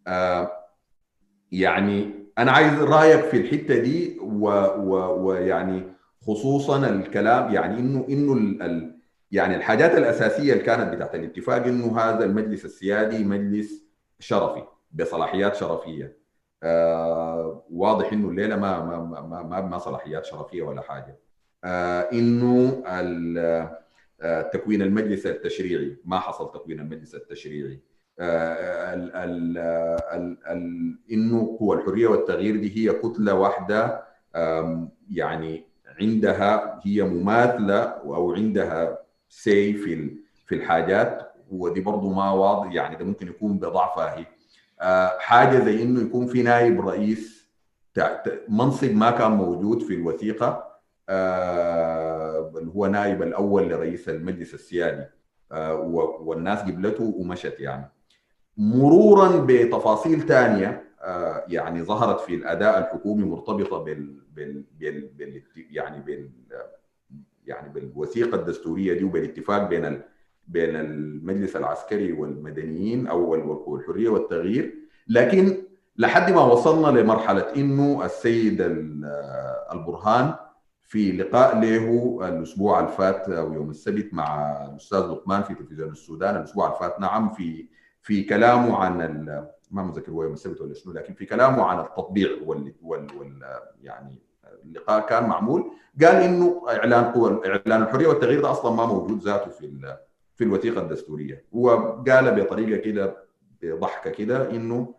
آه 0.07 0.51
يعني 1.51 2.11
أنا 2.37 2.51
عايز 2.51 2.79
رأيك 2.79 3.19
في 3.25 3.37
الحتة 3.37 3.77
دي 3.77 4.19
ويعني 4.19 5.83
خصوصا 6.21 6.89
الكلام 6.89 7.53
يعني 7.53 7.79
إنه 7.79 8.05
إنه 8.09 8.33
يعني 9.31 9.55
الحاجات 9.55 9.91
الأساسية 9.97 10.53
اللي 10.53 10.63
كانت 10.63 10.93
بتاعت 10.93 11.15
الاتفاق 11.15 11.63
إنه 11.65 11.99
هذا 11.99 12.25
المجلس 12.25 12.65
السيادي 12.65 13.23
مجلس 13.23 13.85
شرفي 14.19 14.63
بصلاحيات 14.91 15.55
شرفية. 15.55 16.17
آه 16.63 17.63
واضح 17.71 18.13
إنه 18.13 18.29
الليلة 18.29 18.55
ما 18.55 18.79
ما 18.83 19.21
ما 19.21 19.43
ما, 19.43 19.61
ما 19.61 19.77
صلاحيات 19.77 20.25
شرفية 20.25 20.61
ولا 20.61 20.81
حاجة. 20.81 21.17
آه 21.63 22.01
إنه 22.13 22.83
تكوين 24.53 24.81
المجلس 24.81 25.25
التشريعي 25.25 25.97
ما 26.05 26.19
حصل 26.19 26.51
تكوين 26.51 26.79
المجلس 26.79 27.15
التشريعي 27.15 27.79
ال 28.19 29.15
ال 29.15 29.57
ال 30.13 30.37
ال 30.47 30.97
إنه 31.11 31.57
قوى 31.59 31.77
الحرية 31.77 32.07
والتغيير 32.07 32.55
دي 32.55 32.77
هي 32.89 32.93
كتلة 32.93 33.33
واحدة 33.33 34.03
يعني 35.11 35.65
عندها 36.01 36.79
هي 36.83 37.01
مماثلة 37.03 37.79
أو 37.83 38.33
عندها 38.33 39.04
سي 39.35 39.73
في 39.73 40.15
في 40.45 40.55
الحاجات 40.55 41.33
ودي 41.51 41.81
برضه 41.81 42.09
ما 42.09 42.31
واضح 42.31 42.73
يعني 42.73 42.95
ده 42.95 43.05
ممكن 43.05 43.27
يكون 43.27 43.59
بضعفها 43.59 44.17
هي. 44.17 44.25
حاجة 45.19 45.63
زي 45.65 45.83
إنه 45.83 46.01
يكون 46.01 46.27
في 46.27 46.43
نائب 46.43 46.87
رئيس 46.87 47.49
منصب 48.49 48.91
ما 48.95 49.11
كان 49.11 49.31
موجود 49.31 49.81
في 49.83 49.93
الوثيقة 49.93 50.79
اللي 52.59 52.71
هو 52.75 52.85
نائب 52.87 53.23
الأول 53.23 53.69
لرئيس 53.69 54.09
المجلس 54.09 54.53
السيادي 54.53 55.05
والناس 56.19 56.59
قبلته 56.59 57.03
ومشت 57.03 57.59
يعني. 57.59 57.91
مرورا 58.57 59.45
بتفاصيل 59.47 60.21
ثانية 60.21 60.83
يعني 61.47 61.83
ظهرت 61.83 62.19
في 62.19 62.35
الأداء 62.35 62.79
الحكومي 62.79 63.23
مرتبطة 63.23 63.83
بال, 63.83 64.21
بال, 64.35 64.65
بال, 64.79 65.07
بال 65.17 65.43
يعني 65.71 66.01
بال 66.01 66.29
يعني 67.47 67.69
بالوثيقة 67.73 68.35
الدستورية 68.35 68.93
دي 68.93 69.03
وبالاتفاق 69.03 69.69
بين 69.69 70.01
بين 70.47 70.75
المجلس 70.75 71.55
العسكري 71.55 72.11
والمدنيين 72.13 73.07
أو 73.07 73.35
الحرية 73.75 74.09
والتغيير. 74.09 74.75
لكن 75.07 75.57
لحد 75.97 76.31
ما 76.31 76.41
وصلنا 76.43 76.99
لمرحلة 76.99 77.41
إنه 77.55 78.05
السيد 78.05 78.61
البرهان 79.73 80.33
في 80.83 81.11
لقاء 81.11 81.59
له 81.59 82.19
الأسبوع 82.27 82.79
الفات 82.79 83.29
أو 83.29 83.53
يوم 83.53 83.69
السبت 83.69 84.13
مع 84.13 84.51
الأستاذ 84.65 84.99
لقمان 84.99 85.43
في 85.43 85.53
تلفزيون 85.55 85.89
السودان. 85.91 86.35
الأسبوع 86.35 86.73
الفات 86.73 86.99
نعم 86.99 87.29
في 87.29 87.67
في 88.01 88.23
كلامه 88.23 88.77
عن 88.77 88.97
ما 89.71 89.83
متذكر 89.83 90.11
هو 90.11 90.23
يوم 90.23 90.33
السبت 90.33 90.61
ولا 90.61 90.73
شنو 90.73 90.93
لكن 90.93 91.13
في 91.13 91.25
كلامه 91.25 91.63
عن 91.63 91.79
التطبيع 91.79 92.29
وال, 92.45 92.73
وال, 92.81 93.07
وال 93.19 93.39
يعني 93.83 94.21
اللقاء 94.63 95.05
كان 95.07 95.23
معمول. 95.23 95.71
قال 96.01 96.15
إنه 96.15 96.65
إعلان 96.69 97.03
قوى 97.03 97.41
إعلان 97.47 97.81
الحرية 97.81 98.07
والتغيير 98.07 98.41
ده 98.41 98.51
أصلا 98.51 98.75
ما 98.75 98.85
موجود 98.85 99.21
ذاته 99.21 99.51
في 99.51 99.95
في 100.35 100.43
الوثيقة 100.43 100.81
الدستورية. 100.81 101.45
وقال 101.51 102.43
بطريقة 102.43 102.81
كده 102.81 103.17
بضحكة 103.61 104.09
كده 104.09 104.51
إنه 104.51 104.95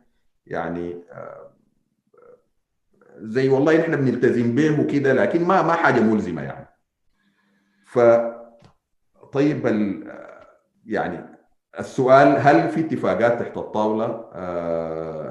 يعني 0.46 1.02
زي 3.18 3.48
والله 3.48 3.76
نحن 3.80 3.96
بنلتزم 3.96 4.54
به 4.54 4.80
وكده 4.80 5.12
لكن 5.12 5.44
ما 5.44 5.62
ما 5.62 5.72
حاجة 5.72 6.00
ملزمة 6.00 6.42
يعني. 6.42 6.68
ف 7.86 7.98
طيب 9.32 9.66
ال... 9.66 10.12
يعني 10.86 11.36
السؤال 11.78 12.28
هل 12.38 12.68
في 12.68 12.80
اتفاقات 12.80 13.40
تحت 13.40 13.56
الطاولة؟ 13.56 14.30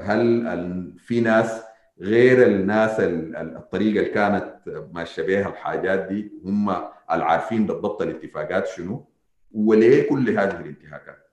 هل 0.02 0.94
في 0.98 1.22
ناس 1.22 1.65
غير 2.00 2.48
الناس 2.48 3.00
الطريقة 3.00 4.00
اللي 4.00 4.10
كانت 4.14 4.60
ماشية 4.94 5.24
بها 5.24 5.50
الحاجات 5.50 6.00
دي 6.00 6.32
هم 6.44 6.70
العارفين 7.12 7.66
بالضبط 7.68 8.02
الاتفاقات 8.02 8.68
شنو 8.68 9.08
وليه 9.52 10.10
كل 10.10 10.30
هذه 10.30 10.60
الانتهاكات؟ 10.60 11.26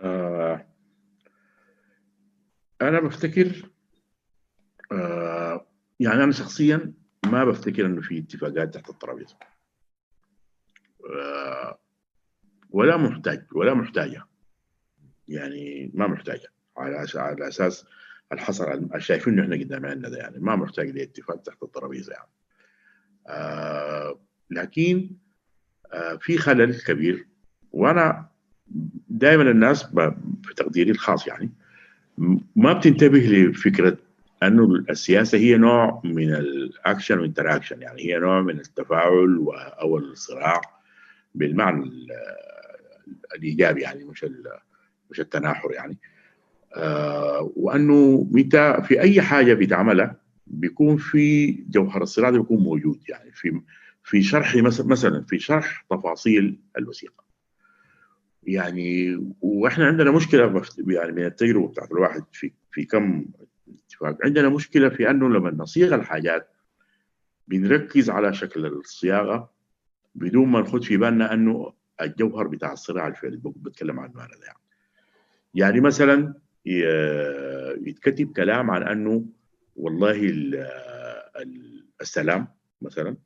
آه 0.00 0.66
أنا 2.82 3.00
بفتكر 3.00 3.70
آه 4.92 5.66
يعني 6.00 6.24
أنا 6.24 6.32
شخصيا 6.32 6.92
ما 7.26 7.44
بفتكر 7.44 7.86
إنه 7.86 8.00
في 8.00 8.18
اتفاقات 8.18 8.74
تحت 8.74 8.90
الترابيزة. 8.90 9.36
آه 11.14 11.78
ولا 12.70 12.96
محتاج 12.96 13.46
ولا 13.52 13.74
محتاجة. 13.74 14.24
يعني 15.28 15.90
ما 15.94 16.06
محتاجة. 16.06 16.48
على 16.78 17.06
على 17.14 17.48
أساس 17.48 17.84
الحصر 18.32 18.80
شايفين 18.98 19.32
إنه 19.32 19.42
إحنا 19.42 19.56
قدام 19.56 19.86
عندنا 19.86 20.08
ده 20.08 20.18
يعني 20.18 20.38
ما 20.38 20.56
محتاج 20.56 20.90
لاتفاق 20.90 21.42
تحت 21.42 21.62
الترابيزة 21.62 22.12
يعني. 22.12 22.28
آه 23.28 24.18
لكن 24.50 25.10
آه 25.92 26.16
في 26.20 26.38
خلل 26.38 26.80
كبير 26.80 27.26
وأنا 27.72 28.28
دائما 29.08 29.42
الناس 29.50 29.82
في 30.42 30.54
تقديري 30.56 30.90
الخاص 30.90 31.26
يعني 31.26 31.50
ما 32.56 32.72
بتنتبه 32.72 33.18
لفكرة 33.18 33.96
أنه 34.42 34.84
السياسة 34.90 35.38
هي 35.38 35.56
نوع 35.56 36.00
من 36.04 36.34
ال 36.34 36.46
action 36.46 37.18
وال 37.18 37.28
interaction 37.28 37.82
يعني 37.82 38.02
هي 38.02 38.18
نوع 38.18 38.40
من 38.42 38.60
التفاعل 38.60 39.46
أو 39.80 39.98
الصراع 39.98 40.60
بالمعنى 41.34 41.90
الإيجابي 43.34 43.80
يعني 43.80 44.04
مش 44.04 44.26
مش 45.10 45.20
التناحر 45.20 45.72
يعني. 45.72 45.98
وأنه 47.56 48.30
انت 48.36 48.82
في 48.84 49.00
أي 49.00 49.22
حاجة 49.22 49.54
بتعملها 49.54 50.16
بيكون 50.46 50.96
في 50.96 51.50
جوهر 51.52 52.02
الصراع 52.02 52.30
ده 52.30 52.38
بيكون 52.38 52.62
موجود 52.62 53.00
يعني 53.08 53.32
في 53.32 53.60
في 54.04 54.22
شرح 54.22 54.56
مثلا 54.56 55.24
في 55.24 55.38
شرح 55.38 55.86
تفاصيل 55.90 56.60
الوثيقة 56.78 57.24
يعني 58.42 59.20
وإحنا 59.40 59.86
عندنا 59.86 60.10
مشكلة 60.10 60.62
يعني 60.86 61.12
من 61.12 61.24
التجربة 61.24 61.68
بتاعت 61.68 61.92
الواحد 61.92 62.24
في 62.32 62.52
في 62.72 62.84
كم 62.84 63.24
اتفاق 63.68 64.18
عندنا 64.24 64.48
مشكلة 64.48 64.88
في 64.88 65.10
أنه 65.10 65.28
لما 65.28 65.50
نصيغ 65.50 65.94
الحاجات 65.94 66.48
بنركز 67.48 68.10
على 68.10 68.34
شكل 68.34 68.66
الصياغة 68.66 69.50
بدون 70.14 70.48
ما 70.48 70.60
نخد 70.60 70.84
في 70.84 70.96
بالنا 70.96 71.34
أنه 71.34 71.72
الجوهر 72.00 72.46
بتاع 72.46 72.72
الصراع 72.72 73.08
الفعلي 73.08 73.40
بتكلم 73.44 74.00
عنه 74.00 74.14
أنا 74.14 74.28
يعني. 74.46 74.58
يعني 75.54 75.80
مثلا 75.80 76.34
يتكتب 77.86 78.32
كلام 78.32 78.70
عن 78.70 78.82
أنه 78.82 79.24
والله 79.76 80.32
السلام 82.00 82.48
مثلا 82.82 83.16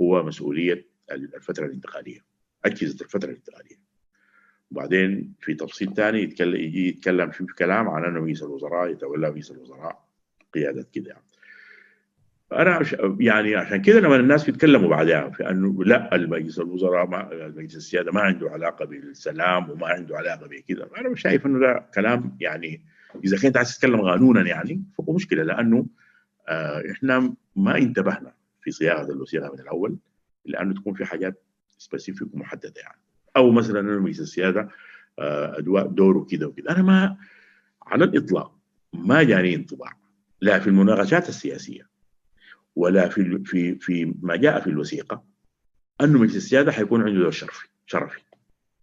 هو 0.00 0.22
مسؤولية 0.22 0.86
الفترة 1.10 1.66
الانتقالية 1.66 2.24
أجهزة 2.64 3.04
الفترة 3.04 3.30
الانتقالية 3.30 3.76
وبعدين 4.70 5.34
في 5.40 5.54
تفصيل 5.54 5.94
ثاني 5.94 6.22
يتكلم 6.22 6.60
يجي 6.60 6.88
يتكلم 6.88 7.30
في 7.30 7.44
كلام 7.44 7.88
عن 7.88 8.04
أنه 8.04 8.20
رئيس 8.20 8.42
الوزراء 8.42 8.90
يتولى 8.90 9.28
رئيس 9.28 9.50
الوزراء 9.50 10.08
قيادة 10.54 10.86
كده 10.92 11.10
يعني. 11.10 11.25
أنا 12.52 12.86
يعني 13.20 13.56
عشان 13.56 13.82
كده 13.82 14.00
لما 14.00 14.16
الناس 14.16 14.44
بيتكلموا 14.44 14.88
بعدها 14.90 15.28
في 15.30 15.50
انه 15.50 15.84
لا 15.84 16.14
المجلس 16.14 16.58
الوزراء 16.58 17.06
ما 17.06 17.50
مجلس 17.56 17.76
السيادة 17.76 18.12
ما 18.12 18.20
عنده 18.20 18.50
علاقة 18.50 18.84
بالسلام 18.84 19.70
وما 19.70 19.86
عنده 19.86 20.16
علاقة 20.16 20.46
بكذا. 20.46 20.88
أنا 20.98 21.08
مش 21.08 21.20
شايف 21.20 21.46
إنه 21.46 21.58
ده 21.58 21.86
كلام 21.94 22.36
يعني 22.40 22.82
إذا 23.24 23.38
كنت 23.42 23.56
عايز 23.56 23.76
تتكلم 23.76 24.00
قانونا 24.00 24.46
يعني 24.48 24.82
فهو 24.98 25.12
مشكلة 25.12 25.42
لأنه 25.42 25.86
آه 26.48 26.82
إحنا 26.90 27.34
ما 27.56 27.78
انتبهنا 27.78 28.32
في 28.62 28.70
صياغة 28.70 29.12
الوثيقة 29.12 29.52
من 29.52 29.60
الأول 29.60 29.96
لأنه 30.44 30.74
تكون 30.74 30.94
في 30.94 31.04
حاجات 31.04 31.42
specific 31.78 32.34
ومحددة 32.34 32.74
يعني. 32.76 33.00
أو 33.36 33.50
مثلا 33.50 33.80
انه 33.80 33.98
مجلس 33.98 34.20
السيادة 34.20 34.68
آه 35.18 35.60
دوره 35.88 36.26
كذا 36.30 36.46
وكذا. 36.46 36.70
أنا 36.70 36.82
ما 36.82 37.16
على 37.86 38.04
الإطلاق 38.04 38.56
ما 38.92 39.22
جاني 39.22 39.54
انطباع 39.54 39.92
لا 40.40 40.58
في 40.58 40.66
المناقشات 40.66 41.28
السياسية. 41.28 41.95
ولا 42.76 43.08
في 43.08 43.42
في 43.44 43.74
في 43.74 44.14
ما 44.22 44.36
جاء 44.36 44.60
في 44.60 44.66
الوثيقة 44.66 45.24
أنه 46.00 46.18
مجلس 46.18 46.36
السيادة 46.36 46.72
حيكون 46.72 47.02
عنده 47.02 47.20
دور 47.20 47.30
شرفي 47.30 47.68
شرفي. 47.86 48.20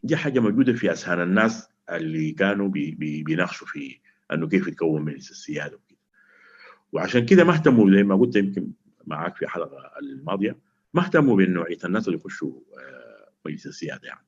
دي 0.04 0.16
حاجة 0.16 0.40
موجودة 0.40 0.74
في 0.74 0.92
اذهان 0.92 1.22
الناس 1.22 1.70
اللي 1.92 2.32
كانوا 2.32 2.70
بي 2.70 2.92
بي 2.92 3.24
بيناقشوا 3.24 3.68
في 3.68 4.00
أنه 4.34 4.48
كيف 4.48 4.68
يتكون 4.68 5.02
مجلس 5.02 5.32
السيادة 5.32 5.76
وكده. 5.76 6.00
وعشان 6.92 7.26
كده 7.26 7.44
ما 7.44 7.54
اهتموا 7.54 7.92
زي 7.92 8.04
ما 8.04 8.16
قلت 8.16 8.36
يمكن 8.36 8.72
معك 9.08 9.36
في 9.36 9.46
الحلقة 9.46 9.92
الماضية 10.02 10.58
ما 10.94 11.06
اهتموا 11.06 11.38
بنوعيه 11.38 11.78
الناس 11.86 12.08
اللي 12.08 12.20
يخشوا 12.20 12.60
مجلس 13.46 13.66
السيادة 13.66 14.08
يعني. 14.08 14.26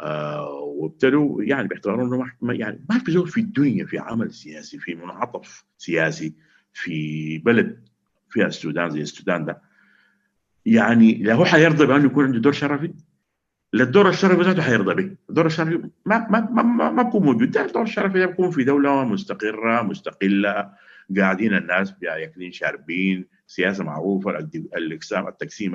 آه 0.00 0.50
وابتدوا 0.50 1.42
يعني 1.42 1.68
باعتبار 1.68 2.02
إنه 2.02 2.24
ما 2.40 2.54
يعني 2.54 2.84
ما 2.90 2.98
في 2.98 3.12
زول 3.12 3.28
في 3.28 3.40
الدنيا 3.40 3.86
في 3.86 3.98
عمل 3.98 4.32
سياسي 4.32 4.78
في 4.78 4.94
منعطف 4.94 5.64
سياسي 5.78 6.34
في 6.72 7.38
بلد 7.38 7.88
فيها 8.32 8.46
السودان 8.46 8.90
زي 8.90 9.02
السودان 9.02 9.44
ده. 9.44 9.62
يعني 10.66 11.14
لا 11.14 11.34
هو 11.34 11.44
حيرضى 11.44 11.86
بأنه 11.86 12.04
يكون 12.04 12.24
عنده 12.24 12.38
دور 12.38 12.52
شرفي 12.52 12.92
لا 13.72 13.84
الدور 13.84 14.08
الشرفي 14.08 14.42
ذاته 14.42 14.62
حيرضى 14.62 14.94
به. 14.94 15.16
الدور 15.30 15.46
الشرفي 15.46 15.90
ما 16.06 16.26
ما 16.30 16.40
ما, 16.50 16.62
ما, 16.62 16.90
ما 16.90 17.02
بيكون 17.02 17.22
موجود. 17.22 17.50
ده 17.50 17.64
الدور 17.66 17.82
الشرفي 17.82 18.18
ده 18.18 18.26
بيكون 18.26 18.50
في 18.50 18.64
دولة 18.64 19.04
مستقرة 19.04 19.82
مستقلة 19.82 20.70
قاعدين 21.16 21.54
الناس 21.54 21.94
ياكلين 22.02 22.52
شاربين 22.52 23.26
سياسة 23.46 23.84
معروفة 23.84 24.30
الاقسام 24.76 25.28
التقسيم 25.28 25.74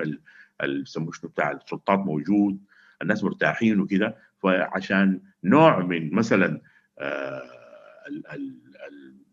اللي 0.62 0.84
شنو 0.84 1.10
بتاع 1.24 1.50
السلطات 1.52 1.98
موجود 1.98 2.58
الناس 3.02 3.24
مرتاحين 3.24 3.80
وكده. 3.80 4.16
فعشان 4.42 5.20
نوع 5.44 5.78
من 5.78 6.14
مثلا 6.14 6.60
آه 6.98 7.42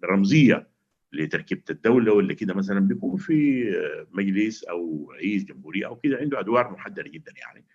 الرمزية 0.03 0.67
لتركيبة 1.15 1.63
الدولة 1.69 2.13
ولا 2.13 2.33
كده 2.33 2.53
مثلا 2.53 2.79
بيكون 2.79 3.17
في 3.17 3.65
مجلس 4.11 4.63
أو 4.63 5.11
رئيس 5.11 5.43
جمهورية 5.43 5.87
أو 5.87 5.95
كده 5.95 6.17
عنده 6.17 6.39
أدوار 6.39 6.71
محددة 6.71 7.09
جدا 7.09 7.33
يعني. 7.37 7.65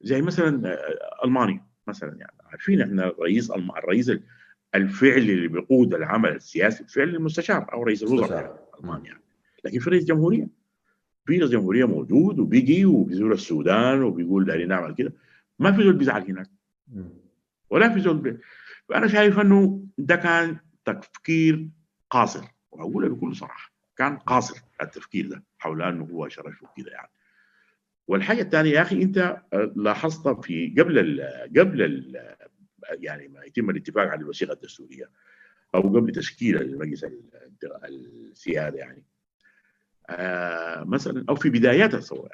زي 0.00 0.22
مثلا 0.22 0.78
ألمانيا 1.24 1.66
مثلا 1.86 2.16
يعني. 2.18 2.36
عارفين 2.44 2.80
إحنا 2.80 3.12
رئيس 3.20 3.50
الرئيس 3.50 4.12
الفعلي 4.74 5.32
اللي 5.32 5.48
بيقود 5.48 5.94
العمل 5.94 6.30
السياسي 6.30 6.82
الفعلي 6.84 7.16
المستشار 7.16 7.72
أو 7.72 7.82
رئيس 7.82 8.02
الوزراء 8.02 8.70
ألمانيا 8.80 9.06
يعني. 9.06 9.22
لكن 9.64 9.78
في 9.78 9.90
رئيس 9.90 10.04
جمهورية. 10.04 10.48
في 11.26 11.38
رئيس 11.38 11.50
جمهورية 11.50 11.84
موجود 11.84 12.38
وبيجي 12.38 12.84
وبيزور 12.84 13.32
السودان 13.32 14.02
وبيقول 14.02 14.44
دارين 14.44 14.68
نعمل 14.68 14.94
كده. 14.94 15.12
ما 15.58 15.72
في 15.72 15.82
زول 15.82 15.92
بيزعل 15.92 16.22
هناك. 16.22 16.50
ولا 17.70 17.94
في 17.94 18.00
زول 18.00 18.18
بي... 18.18 18.38
فانا 18.88 19.06
شايف 19.06 19.38
إنه 19.38 19.86
ده 19.98 20.16
كان 20.16 20.56
تفكير 20.84 21.68
قاصر. 22.10 22.44
واقولها 22.78 23.08
بكل 23.08 23.36
صراحة. 23.36 23.72
كان 23.96 24.16
قاصر 24.16 24.56
التفكير 24.82 25.26
ده 25.28 25.42
حول 25.58 25.82
أنه 25.82 26.04
هو 26.04 26.28
شرف 26.28 26.62
وكذا 26.62 26.90
يعني. 26.90 27.10
والحاجة 28.08 28.42
الثانية 28.42 28.70
يا 28.70 28.82
أخي 28.82 29.02
أنت 29.02 29.42
لاحظت 29.76 30.44
في 30.44 30.74
قبل 30.78 30.98
ال 30.98 31.20
قبل 31.58 31.82
ال 31.82 32.22
يعني 32.90 33.28
ما 33.28 33.44
يتم 33.44 33.70
الاتفاق 33.70 34.08
على 34.08 34.20
الوثيقة 34.20 34.52
الدستورية 34.52 35.10
أو 35.74 35.80
قبل 35.80 36.12
تشكيل 36.12 36.56
المجلس 36.62 37.06
السيادة 37.84 38.78
يعني 38.78 39.04
آه 40.10 40.84
مثلا 40.84 41.24
أو 41.28 41.34
في 41.34 41.50
بدايات 41.50 41.94
الثورة 41.94 42.30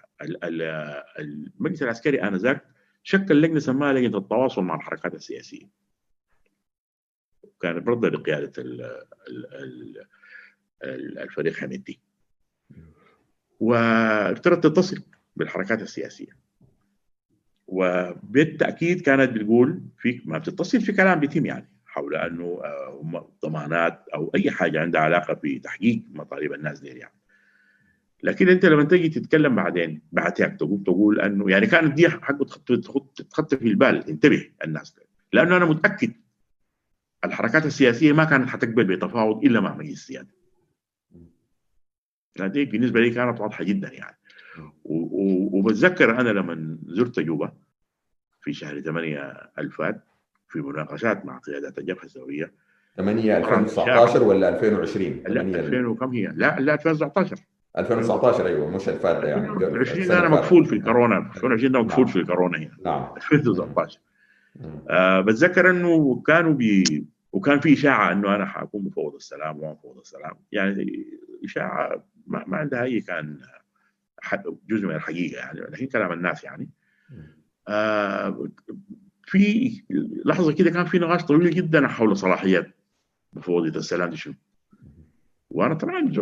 المجلس 1.19 1.83
العسكري 1.83 2.23
آنذاك 2.23 2.65
شكل 3.03 3.43
لجنه 3.43 3.59
سماها 3.59 3.93
لجنة 3.93 4.19
التواصل 4.19 4.63
مع 4.63 4.75
الحركات 4.75 5.15
السياسية. 5.15 5.69
كانت 7.61 7.87
برضه 7.87 8.09
لقيادة 8.09 8.53
الفريق 10.85 11.57
حميدي 11.57 12.01
وابتدت 13.61 14.65
تتصل 14.65 15.03
بالحركات 15.37 15.83
السياسية. 15.83 16.37
وبالتأكيد 17.67 19.01
كانت 19.01 19.33
بتقول 19.33 19.83
في 19.99 20.23
ما 20.25 20.39
بتتصل 20.39 20.81
في 20.81 20.93
كلام 20.93 21.21
بيتم 21.21 21.47
يعني 21.47 21.69
حول 21.87 22.17
أنه 22.17 22.63
ضمانات 23.43 24.05
أو 24.15 24.31
أي 24.35 24.51
حاجة 24.51 24.81
عندها 24.81 25.01
علاقة 25.01 25.41
بتحقيق 25.45 26.03
مطالب 26.13 26.53
الناس 26.53 26.81
دي 26.81 26.89
يعني. 26.89 27.15
لكن 28.23 28.49
أنت 28.49 28.65
لما 28.65 28.85
تيجي 28.85 29.09
تتكلم 29.09 29.55
بعدين 29.55 30.03
بعدين 30.13 30.57
تقول 30.57 30.83
تقول 30.85 31.21
أنه 31.21 31.51
يعني 31.51 31.67
كانت 31.67 31.95
دي 31.95 32.09
حق 32.09 32.43
تخط 32.43 33.55
في 33.55 33.69
البال 33.69 34.09
انتبه 34.09 34.51
الناس. 34.65 34.97
لأنه 35.33 35.57
أنا 35.57 35.65
متأكد 35.65 36.13
الحركات 37.25 37.67
السياسية 37.67 38.13
ما 38.13 38.25
كانت 38.25 38.49
حتقبل 38.49 38.85
بتفاوض 38.85 39.45
إلا 39.45 39.61
مع 39.61 39.77
مجلس 39.77 39.93
السيادة. 39.93 40.44
دي 42.41 42.65
بالنسبة 42.65 43.01
لي 43.01 43.11
كانت 43.11 43.41
واضحة 43.41 43.65
جدا 43.65 43.93
يعني. 43.93 44.17
وبتذكر 44.85 46.21
أنا 46.21 46.29
لما 46.29 46.79
زرت 46.87 47.21
جوبا 47.21 47.53
في 48.41 48.53
شهر 48.53 48.81
8 48.81 49.51
ألفات 49.59 50.05
في 50.49 50.61
مناقشات 50.61 51.27
مع 51.27 51.39
قيادات 51.39 51.79
الجبهة 51.79 52.05
الثوريه 52.05 52.53
8 52.97 53.37
2019 53.37 54.23
ولا 54.23 54.49
2020 54.49 55.23
لا 55.29 55.41
2000 55.41 55.87
وكم 55.87 56.11
هي؟ 56.11 56.33
لا 56.37 56.61
لا 56.61 56.75
2019 56.75 57.37
2019 57.79 58.47
أيوه 58.47 58.71
مش 58.71 58.89
الفات 58.89 59.25
يعني. 59.25 59.49
2020 59.49 60.11
أنا 60.11 60.29
مقفول 60.29 60.67
في 60.67 60.75
الكورونا. 60.75 61.19
2020 61.37 61.73
ده 61.73 61.83
مقفول 61.83 62.09
في 62.09 62.17
الكورونا 62.17 62.59
هنا 62.59 62.77
نعم. 62.85 63.09
2019 63.17 63.99
آه 64.91 65.21
بتذكر 65.21 65.71
إنه 65.71 66.23
كانوا 66.27 66.53
بي 66.53 67.05
وكان 67.35 67.61
في 67.61 67.73
إشاعة 67.73 68.13
إنه 68.13 68.35
أنا 68.35 68.47
حأكون 68.47 68.85
مفوض 68.85 69.15
السلام 69.15 69.59
وما 69.59 69.73
مفوض 69.73 69.99
السلام. 69.99 70.33
يعني 70.53 71.07
إشاعة 71.45 72.05
ما, 72.27 72.45
ما 72.47 72.57
عندها 72.57 72.83
أي 72.83 73.01
كان 73.01 73.39
جزء 74.69 74.87
من 74.87 74.95
الحقيقة 74.95 75.39
يعني 75.39 75.61
لكن 75.61 75.87
كلام 75.87 76.13
الناس 76.13 76.45
يعني. 76.45 76.71
آه 77.69 78.49
في 79.27 79.73
لحظة 80.25 80.53
كده 80.53 80.71
كان 80.71 80.85
في 80.85 80.99
نقاش 80.99 81.25
طويل 81.25 81.51
جدا 81.51 81.87
حول 81.87 82.17
صلاحيات 82.17 82.67
مفوضية 83.33 83.79
السلام 83.79 84.11
دي 84.11 84.17
شنو 84.17 84.35
وأنا 85.51 85.75
طبعا 85.75 86.13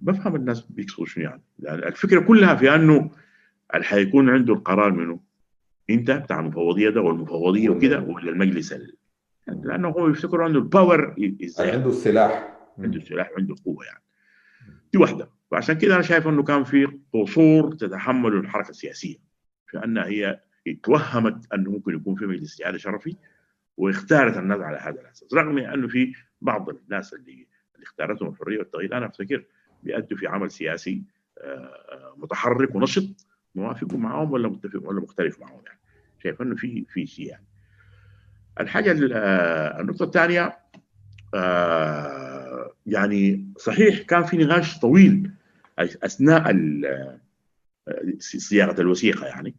بفهم 0.00 0.36
الناس 0.36 0.60
بيقصدوا 0.60 1.06
شنو 1.06 1.24
يعني. 1.24 1.42
لأن 1.58 1.78
الفكرة 1.78 2.20
كلها 2.20 2.54
في 2.54 2.74
أنه 2.74 3.10
اللي 3.74 3.84
حيكون 3.84 4.30
عنده 4.30 4.54
القرار 4.54 4.92
منه 4.92 5.20
أنت 5.90 6.10
بتاع 6.10 6.40
المفوضية 6.40 6.90
ده 6.90 7.00
والمفوضية. 7.00 7.68
وكده 7.68 8.00
ولا 8.00 8.30
المجلس 8.30 8.72
ال... 8.72 8.96
لأنه 9.46 9.88
هو 9.88 10.06
بيفتكروا 10.06 10.46
انه 10.48 10.58
الباور 10.58 11.14
عنده 11.58 11.90
السلاح 11.90 12.56
عنده 12.78 12.96
السلاح 12.98 13.32
وعنده 13.32 13.54
القوه 13.54 13.84
يعني. 13.84 14.02
دي 14.92 14.98
واحدة. 14.98 15.30
وعشان 15.50 15.78
كده 15.78 15.94
أنا 15.94 16.02
شايف 16.02 16.28
إنه 16.28 16.42
كان 16.42 16.64
في 16.64 16.98
قصور 17.12 17.74
تتحمله 17.74 18.40
الحركة 18.40 18.70
السياسية. 18.70 19.16
في 19.66 19.84
انها 19.84 20.06
هي 20.06 20.40
توهمت 20.82 21.52
أنه 21.52 21.70
ممكن 21.70 21.94
يكون 21.94 22.14
في 22.14 22.26
مجلس 22.26 22.52
استعاده 22.52 22.78
شرفي 22.78 23.16
واختارت 23.76 24.36
الناس 24.36 24.60
على 24.60 24.78
هذا 24.78 25.00
الأساس. 25.00 25.34
رغم 25.34 25.58
أنه 25.58 25.88
في 25.88 26.12
بعض 26.40 26.68
الناس 26.68 27.14
اللي 27.14 27.46
اللي 27.74 27.84
اختارتهم 27.84 28.28
الحرية 28.28 28.58
والتغيير 28.58 28.96
أنا 28.96 29.06
أفتكر 29.06 29.44
بيأدوا 29.82 30.18
في 30.18 30.26
عمل 30.26 30.50
سياسي 30.50 31.02
متحرك 32.16 32.74
ونشط 32.74 33.26
موافق 33.54 33.94
معهم 33.94 34.32
ولا 34.32 34.48
متفق 34.48 34.88
ولا 34.88 35.00
مختلف 35.00 35.40
معهم 35.40 35.62
يعني. 35.66 35.78
شايف 36.22 36.42
إنه 36.42 36.56
في 36.56 36.84
في 36.88 37.06
شيء 37.06 37.26
يعني. 37.26 37.44
الحاجة 38.60 38.92
النقطة 39.80 40.04
الثانية 40.04 40.58
يعني 42.86 43.48
صحيح 43.58 44.02
كان 44.02 44.24
في 44.24 44.36
نقاش 44.36 44.78
طويل 44.78 45.30
أثناء 45.78 46.56
صياغه 48.18 48.80
الوثيقة 48.80 49.26
يعني 49.26 49.54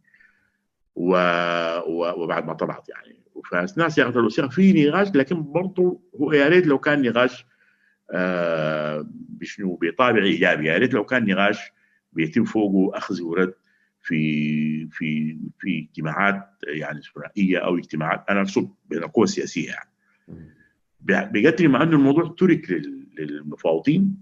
وبعد 0.96 2.46
ما 2.46 2.52
طلعت 2.52 2.88
يعني. 2.88 3.16
فأثناء 3.50 3.88
صياغه 3.88 4.18
الوثيقة 4.18 4.48
في 4.48 4.88
نقاش 4.88 5.08
لكن 5.14 5.52
برضه 5.52 6.00
هو 6.20 6.32
يا 6.32 6.48
ريت 6.48 6.66
لو 6.66 6.78
كان 6.78 7.02
نقاش 7.02 7.46
آه 8.10 9.06
بشنو 9.10 9.78
بطابع 9.82 10.22
إيجابي 10.22 10.66
يا 10.66 10.78
ريت 10.78 10.94
لو 10.94 11.04
كان 11.04 11.24
نقاش 11.24 11.58
بيتم 12.12 12.44
فوقه 12.44 12.98
أخذ 12.98 13.22
ورد 13.22 13.54
في 14.06 14.88
في 14.90 15.38
في 15.58 15.88
اجتماعات 15.90 16.48
يعني 16.66 17.00
ثنائية 17.14 17.58
أو 17.58 17.78
اجتماعات 17.78 18.24
أنا 18.30 18.40
أقصد 18.40 18.70
بين 18.90 18.98
القوى 19.02 19.24
السياسيه 19.24 19.68
يعني 19.68 19.90
بقدر 21.00 21.68
ما 21.68 21.82
انه 21.82 21.96
الموضوع 21.96 22.34
ترك 22.38 22.82
للمفاوضين 23.18 24.16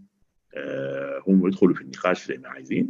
آه 0.55 1.23
هم 1.29 1.47
يدخلوا 1.47 1.75
في 1.75 1.81
النقاش 1.81 2.27
زي 2.27 2.39
ما 2.39 2.49
عايزين 2.49 2.89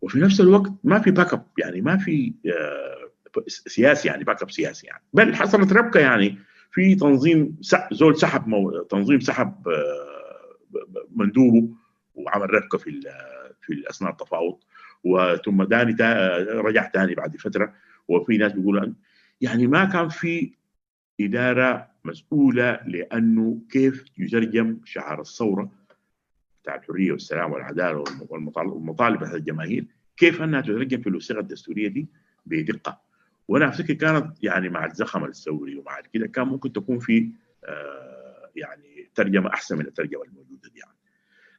وفي 0.00 0.18
نفس 0.18 0.40
الوقت 0.40 0.72
ما 0.84 0.98
في 0.98 1.10
backup 1.10 1.46
يعني 1.58 1.80
ما 1.80 1.96
في 1.96 2.34
آه 2.46 3.10
سياسي 3.46 4.08
يعني 4.08 4.24
backup 4.24 4.50
سياسي 4.50 4.86
يعني. 4.86 5.02
بل 5.12 5.34
حصلت 5.34 5.72
ربكة 5.72 6.00
يعني 6.00 6.38
في 6.70 6.94
تنظيم 6.94 7.56
زول 7.92 8.16
سحب 8.16 8.48
مو... 8.48 8.82
تنظيم 8.82 9.20
سحب 9.20 9.68
آه 9.68 10.56
مندوبه 11.10 11.68
وعمل 12.14 12.54
ربكة 12.54 12.78
في 12.78 13.00
في 13.62 13.84
أثناء 13.90 14.10
التفاوض. 14.10 14.58
وثم 15.06 15.62
داني 15.62 15.92
تا 15.94 16.36
رجع 16.60 16.90
ثاني 16.90 17.14
بعد 17.14 17.36
فترة 17.36 17.74
وفي 18.08 18.36
ناس 18.38 18.52
بيقولوا 18.52 18.92
يعني 19.40 19.66
ما 19.66 19.84
كان 19.84 20.08
في 20.08 20.52
إدارة 21.20 21.88
مسؤولة 22.04 22.80
لأنه 22.86 23.60
كيف 23.70 24.04
يترجم 24.18 24.80
شعار 24.84 25.20
الثورة 25.20 25.70
بتاع 26.62 26.74
الحرية 26.74 27.12
والسلام 27.12 27.52
والعدالة 27.52 28.04
والمطالب 28.28 29.18
بتاعت 29.18 29.34
الجماهير 29.34 29.84
كيف 30.16 30.42
أنها 30.42 30.60
تترجم 30.60 31.00
في 31.00 31.08
الوثيقة 31.08 31.40
الدستورية 31.40 31.88
دي 31.88 32.08
بدقة. 32.46 33.00
وأنا 33.48 33.68
أفتكر 33.68 33.94
كانت 33.94 34.44
يعني 34.44 34.68
مع 34.68 34.86
الزخم 34.86 35.24
الثوري 35.24 35.76
ومع 35.76 36.00
كده 36.12 36.26
كان 36.26 36.48
ممكن 36.48 36.72
تكون 36.72 36.98
في 36.98 37.28
آه 37.64 38.50
يعني 38.56 39.10
ترجمة 39.14 39.48
أحسن 39.54 39.78
من 39.78 39.86
الترجمة 39.86 40.22
الموجودة 40.22 40.68
دي 40.74 40.78
يعني. 40.78 40.96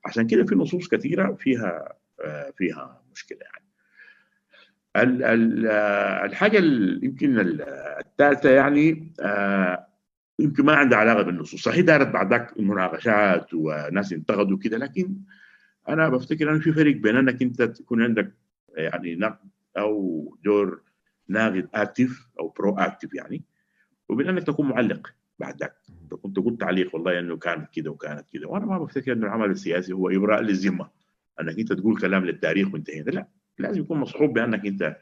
عشان 0.06 0.28
كده 0.28 0.46
في 0.46 0.56
نصوص 0.56 0.88
كثيرة 0.88 1.34
فيها 1.34 1.94
آه 2.22 2.54
فيها 2.58 3.02
مشكلة 3.18 3.40
يعني. 3.42 3.68
ال 4.96 5.24
ال 5.24 5.68
الحاجة 6.26 6.58
يمكن 7.04 7.40
الثالثة 8.00 8.50
يعني 8.50 9.14
آه 9.20 9.88
يمكن 10.40 10.66
ما 10.66 10.76
عندها 10.76 10.98
علاقة 11.00 11.22
بالنصوص. 11.22 11.62
صحيح 11.62 11.86
دارت 11.86 12.08
بعد 12.08 12.30
ذاك 12.30 12.58
المناقشات 12.60 13.54
وناس 13.54 14.14
انتقدوا 14.14 14.58
كده 14.58 14.78
لكن 14.78 15.16
أنا 15.90 16.10
بفتكر 16.10 16.52
أنه 16.52 16.60
في 16.60 16.74
فرق 16.74 16.96
بين 16.96 17.16
أنك 17.16 17.42
أنت 17.42 17.62
تكون 17.62 18.04
عندك 18.04 18.34
يعني 18.78 19.16
نقد 19.16 19.50
أو 19.78 20.38
دور 20.44 20.82
ناقد 21.28 21.68
active 21.74 22.28
أو 22.40 22.50
proactive 22.50 23.14
يعني 23.14 23.44
وبين 24.10 24.28
أنك 24.28 24.44
تكون 24.44 24.70
معلق 24.70 25.14
بعد 25.40 25.60
ذاك. 25.60 25.76
كنت 26.22 26.36
تقول 26.36 26.58
تعليق 26.58 26.96
والله 26.96 27.20
أنه 27.20 27.38
كانت 27.38 27.70
كده 27.74 27.92
وكانت 27.92 28.26
كده. 28.34 28.48
وأنا 28.48 28.66
ما 28.66 28.78
بفتكر 28.80 29.14
أنه 29.14 29.26
العمل 29.26 29.50
السياسي 29.50 29.94
هو 29.94 30.10
إبراء 30.10 30.42
للذمة. 30.42 30.90
انك 31.42 31.60
انت 31.60 31.74
تقول 31.74 31.98
كلام 32.02 32.26
للتاريخ 32.26 32.74
وانتهينا. 32.74 33.12
لا 33.12 33.28
لازم 33.60 33.82
يكون 33.82 33.98
مصحوب 34.00 34.34
بانك 34.34 34.66
انت 34.66 34.98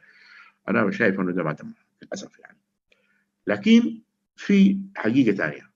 أنا 0.69 0.91
شايف 0.91 1.19
انه 1.19 1.31
ده 1.31 1.43
ما 1.43 1.53
تم 1.53 1.71
للأسف 2.03 2.39
يعني. 2.39 2.57
لكن 3.47 4.01
في 4.35 4.77
حقيقة 4.95 5.35
ثانية 5.35 5.69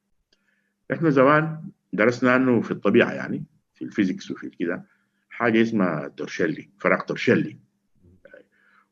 إحنا 0.93 1.10
زمان 1.10 1.69
درسنا 1.93 2.32
عنه 2.32 2.62
في 2.62 2.72
الطبيعة 2.72 3.12
يعني 3.12 3.43
في 3.74 3.86
ال 3.86 3.91
physics 3.91 4.32
وفي 4.32 4.50
كده 4.50 4.86
حاجة 5.30 5.62
اسمها 5.62 6.08
تورشيلي 6.08 6.69
فراغ 6.80 7.00
تورشيلي. 7.00 7.58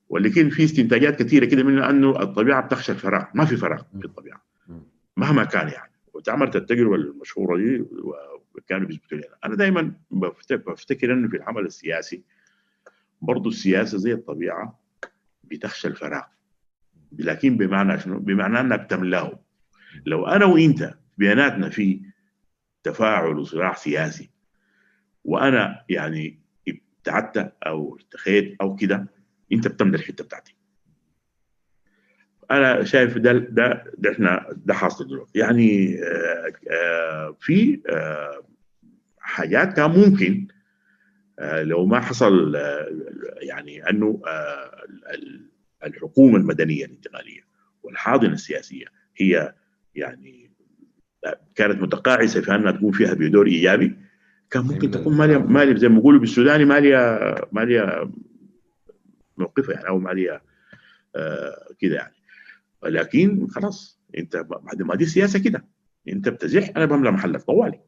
ولكن 0.10 0.50
في 0.50 0.64
استنتاجات 0.64 1.24
كثيرة 1.24 1.46
كده 1.46 1.64
منه 1.64 1.90
انه 1.90 2.22
الطبيعة 2.22 2.62
بتخشى 2.66 2.92
الفراغ 2.92 3.26
ما 3.34 3.46
في 3.46 3.58
فراغ 3.58 3.84
في 4.00 4.06
الطبيعة 4.06 4.44
مهما 5.18 5.44
كان 5.44 5.68
يعني. 5.68 5.92
وتعملت 6.14 6.56
التجربة 6.56 6.96
المشهورة 6.96 7.58
دي 7.58 7.86
وكانوا 8.58 8.88
بيثبتوا 8.88 9.18
لنا 9.18 9.28
أنا. 9.46 9.56
دائما 9.56 9.94
بفتكر 10.52 11.14
إنه 11.14 11.28
في 11.28 11.38
العمل 11.38 11.66
السياسي 11.66 12.24
برضه 13.22 13.50
السياسة 13.50 13.98
زي 13.98 14.14
الطبيعة 14.14 14.80
بتخشى 15.44 15.88
الفراغ. 15.88 16.24
لكن 17.20 17.58
بمعنى 17.58 18.00
شنو؟ 18.00 18.20
بمعنى 18.20 18.60
انها 18.60 18.78
بتملاه 18.78 19.40
لو 20.06 20.26
أنا 20.28 20.46
وإنت 20.46 20.94
بيناتنا 21.18 21.70
في 21.70 22.02
تفاعل 22.84 23.38
وصراع 23.38 23.74
سياسي 23.74 24.30
وأنا 25.24 25.86
يعني 25.90 26.40
ابتعدت 26.68 27.54
أو 27.66 27.96
ارتخيت 27.96 28.56
أو 28.62 28.76
كده 28.76 29.08
إنت 29.52 29.68
بتملى 29.68 29.98
الحتة 29.98 30.24
بتاعتي. 30.24 30.57
أنا 32.52 32.84
شايف 32.84 33.18
ده 33.18 33.32
ده 33.32 33.84
ده 33.98 34.12
إحنا 34.12 34.46
ده 34.66 34.74
حاصل 34.74 35.08
دلوقتي. 35.08 35.40
يعني 35.40 36.00
آآ 36.04 36.52
آآ 36.72 37.36
في 37.40 37.82
آآ 37.90 38.42
حاجات 39.20 39.74
كان 39.74 39.92
ممكن 39.92 40.48
لو 41.42 41.86
ما 41.86 42.00
حصل 42.00 42.56
يعني 43.42 43.90
أنه 43.90 44.22
الحكومة 45.86 46.38
المدنية 46.38 46.86
الانتقالية 46.86 47.42
والحاضنة 47.84 48.34
السياسية 48.34 48.86
هي 49.18 49.54
يعني 49.96 50.52
كانت 51.56 51.82
متقاعسة 51.82 52.42
في 52.42 52.56
أنها 52.56 52.72
تكون 52.72 52.92
فيها 52.92 53.14
بدور 53.14 53.48
إيجابي 53.48 53.96
كان 54.52 54.64
ممكن 54.64 54.92
تكون 54.92 55.18
ماليه 55.18 55.38
مالية 55.38 55.76
زي 55.76 55.88
ما 55.88 55.96
بيقولوا 55.96 56.20
بالسوداني 56.20 56.66
ماليه 56.66 57.20
مالية 57.52 58.12
موقفها 59.38 59.76
يعني 59.76 59.88
أو 59.88 60.00
مالية 60.00 60.42
آه 61.16 61.68
كده 61.80 61.96
يعني. 61.96 62.17
لكن 62.84 63.48
خلاص 63.48 64.00
انت 64.18 64.38
بعد 64.38 64.82
ما 64.82 64.96
دي 64.96 65.06
سياسة 65.06 65.40
كده 65.44 65.66
انت 66.08 66.30
بتزح 66.30 66.70
أنا 66.78 66.86
بملى 66.86 67.12
محلك 67.12 67.42
طوالي. 67.42 67.80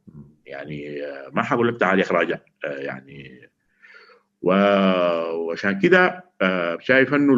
يعني 0.45 1.05
آه 1.05 1.29
ما 1.33 1.43
حقول 1.43 1.67
لك 1.67 1.79
تعال 1.79 1.99
يا 1.99 2.41
آه 2.65 2.67
يعني 2.67 3.49
وعشان 4.41 5.79
كده 5.79 6.23
آه 6.41 6.77
شايف 6.81 7.13
إنه 7.13 7.35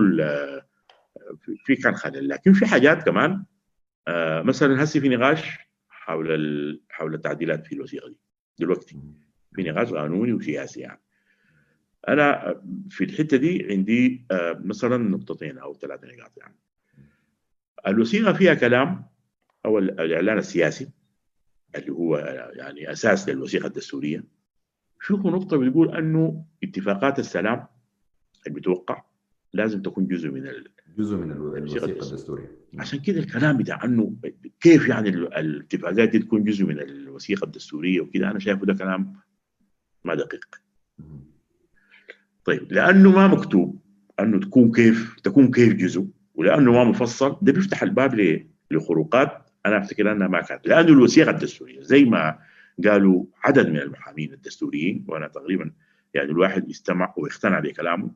في 1.65 1.75
كان 1.75 1.95
خلل 1.95 2.29
لكن 2.29 2.53
في 2.53 2.65
حاجات 2.65 3.03
كمان 3.03 3.43
مثلا 4.43 4.83
هسه 4.83 4.99
في 4.99 5.09
نقاش 5.09 5.57
حول. 5.89 6.81
حول 6.89 7.13
التعديلات 7.13 7.67
في 7.67 7.75
الوثيقة 7.75 8.07
دي 8.09 8.17
دلوقتي. 8.59 8.97
في 9.55 9.63
نقاش 9.63 9.93
قانوني 9.93 10.33
وسياسي 10.33 10.79
يعني. 10.79 11.01
أنا 12.07 12.55
في 12.89 13.03
الحتة 13.03 13.37
دي 13.37 13.67
عندي 13.71 14.25
مثلا 14.65 14.97
نقطتين 14.97 15.57
أو 15.57 15.73
ثلاثة 15.73 16.07
نقاط 16.07 16.37
يعني. 16.37 16.55
الوثيقه 17.87 18.33
فيها 18.33 18.53
كلام 18.53 19.05
أو 19.65 19.79
الإعلان 19.79 20.37
السياسي 20.37 20.89
اللي 21.75 21.91
هو 21.91 22.17
يعني 22.55 22.91
أساس 22.91 23.29
للوثيقة 23.29 23.67
الدستورية. 23.67 24.23
فيه 24.99 25.15
نقطة 25.15 25.57
بتقول 25.57 25.95
أنه 25.95 26.45
اتفاقات 26.63 27.19
السلام 27.19 27.67
اللي 28.47 28.59
بتوقع 28.59 29.03
لازم 29.53 29.81
تكون 29.81 30.07
جزء 30.07 30.29
من 30.31 30.47
ال... 30.47 30.67
جزء 30.97 31.17
من 31.17 31.31
الوثيقة 31.31 31.85
الدستورية. 31.85 32.51
عشان 32.77 32.99
كده 32.99 33.19
الكلام 33.19 33.57
بتاع 33.57 33.83
أنه 33.85 34.15
كيف 34.59 34.87
يعني 34.87 35.09
الاتفاقات 35.09 36.09
دي 36.09 36.19
تكون 36.19 36.43
جزء 36.43 36.65
من 36.65 36.79
الوثيقة 36.79 37.45
الدستورية 37.45 38.01
وكده 38.01 38.31
أنا 38.31 38.39
شايفه 38.39 38.65
ده 38.65 38.73
كلام 38.73 39.13
ما 40.03 40.15
دقيق. 40.15 40.45
طيب 42.45 42.71
لأنه 42.73 43.11
ما 43.11 43.27
مكتوب 43.27 43.81
أنه 44.19 44.39
تكون 44.39 44.71
كيف 44.71 45.19
تكون 45.23 45.51
كيف 45.51 45.73
جزء. 45.73 46.07
ولأنه 46.35 46.71
ما 46.71 46.83
مفصل 46.83 47.37
ده 47.41 47.51
بيفتح 47.53 47.83
الباب 47.83 48.41
لخروقات 48.71 49.49
أنا 49.65 49.77
أفتكر 49.77 50.11
أنها 50.11 50.27
ما 50.27 50.41
كانت. 50.41 50.67
لأنه 50.67 50.87
الوثيقة 50.87 51.31
الدستورية 51.31 51.81
زي 51.81 52.05
ما 52.05 52.39
قالوا 52.87 53.25
عدد 53.43 53.69
من 53.69 53.77
المحامين 53.77 54.33
الدستوريين 54.33 55.05
وأنا 55.07 55.27
تقريبا 55.27 55.71
يعني 56.13 56.31
الواحد 56.31 56.69
يستمع 56.69 57.13
ويقتنع 57.17 57.59
بكلامهم 57.59 58.15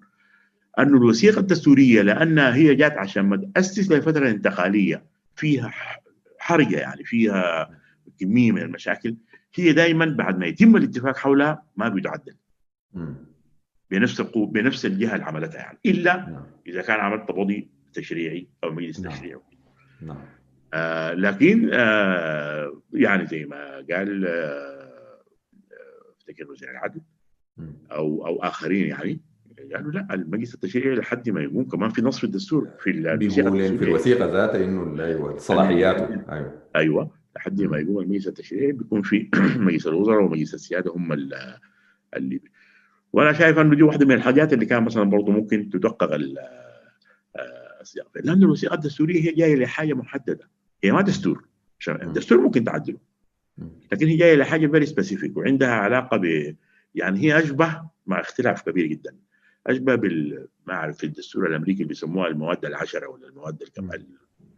انه 0.80 0.98
الوثيقة 0.98 1.40
الدستورية 1.40 2.02
لأنها 2.02 2.56
هي 2.56 2.76
جات 2.76 2.98
عشان 2.98 3.26
ما 3.26 3.38
تأسس 3.56 3.92
لفترة 3.92 4.30
انتقالية 4.30 5.06
فيها 5.36 5.74
حرجة 6.40 6.76
يعني 6.80 7.04
فيها 7.04 7.70
كمية 8.20 8.52
من 8.52 8.62
المشاكل 8.62 9.16
هي 9.56 9.74
دائما 9.74 10.06
بعد 10.06 10.40
ما 10.40 10.46
يتم 10.46 10.76
الاتفاق 10.76 11.18
حولها 11.18 11.64
ما 11.76 11.90
بيتعدل 11.90 12.36
بنفس 13.92 14.22
بنفس 14.36 14.86
الجهة 14.86 15.14
اللي 15.14 15.26
عملتها 15.26 15.60
يعني. 15.60 15.80
إلا 15.86 16.16
نعم. 16.16 16.44
إذا 16.68 16.82
كان 16.82 17.00
عملت 17.00 17.30
تبضي 17.30 17.70
تشريعي 17.96 18.48
أو 18.64 18.72
مجلس 18.72 19.00
نعم. 19.00 19.14
تشريعي 19.14 19.40
نعم. 20.02 20.18
آه 20.74 21.14
لكن 21.14 21.70
آه 21.74 22.82
يعني 22.94 23.28
زي 23.28 23.46
ما 23.46 23.86
قال 23.92 24.26
آه 24.28 25.22
افتكر 26.18 26.52
وزير 26.52 26.72
العدل 26.72 27.02
أو 27.92 28.28
أو 28.28 28.44
آخرين 28.44 28.88
يعني 28.88 29.22
قالوا 29.74 29.92
لا 29.92 30.08
المجلس 30.14 30.54
التشريعي 30.54 30.96
لحد 30.96 31.30
ما 31.30 31.42
يقوم 31.42 31.64
كمان 31.64 31.90
في 31.90 32.02
نص 32.02 32.18
في 32.18 32.24
الدستور 32.24 32.70
في 32.80 32.92
بيقول 32.92 33.78
في 33.78 33.84
الوثيقة 33.84 34.26
ذاتها 34.26 34.66
إنه 34.66 35.04
أيوه 35.04 35.38
صلاحياته 35.38 36.08
أيوه. 36.30 36.62
أيوه 36.76 37.12
لحد 37.36 37.62
ما 37.62 37.78
يقوم 37.80 38.00
المجلس 38.00 38.28
التشريعي 38.28 38.72
بيكون 38.72 39.02
في 39.02 39.30
مجلس 39.58 39.88
الوزراء 39.88 40.24
ومجلس 40.24 40.54
السيادة 40.54 40.92
هم 40.92 41.14
اللي 41.14 42.40
وأنا 43.14 43.34
شايف 43.34 43.60
إنه 43.60 43.76
دي 43.76 43.84
واحدة 43.84 44.06
من 44.06 44.12
الحاجات 44.12 44.54
اللي 44.54 44.66
كان 44.66 44.84
مثلا 44.84 45.04
برضه 45.04 45.32
ممكن 45.32 45.70
تدقق 45.70 46.14
السياق. 47.86 48.08
لأن 48.24 48.44
الوثيقة 48.44 48.74
الدستورية 48.74 49.22
هي 49.22 49.32
جاية 49.32 49.56
لحاجة 49.56 49.94
محددة. 49.94 50.50
هي 50.84 50.92
ما 50.92 51.02
دستور. 51.02 51.46
الدستور 51.90 52.38
ممكن 52.42 52.64
تعدله. 52.64 52.98
لكن 53.92 54.08
هي 54.08 54.18
جاية 54.18 54.36
لحاجة 54.36 54.68
very 54.68 54.86
specific 54.86 55.38
وعندها 55.38 55.70
علاقة 55.70 56.18
ب 56.18 56.56
يعني 56.96 57.20
هي 57.20 57.40
أشبه 57.40 57.82
مع 58.06 58.20
اختلاف 58.20 58.62
كبير 58.62 58.86
جدا. 58.86 59.16
أشبه 59.68 59.96
بال 59.96 60.48
ما 60.68 60.74
أعرف 60.74 60.98
في 60.98 61.04
الدستور 61.04 61.48
الأمريكي 61.48 61.78
اللي 61.78 61.88
بيسموها 61.88 62.28
المواد 62.28 62.66
العشرة 62.66 63.08
ولا 63.08 63.28
المواد 63.28 63.62
الكمال 63.62 64.06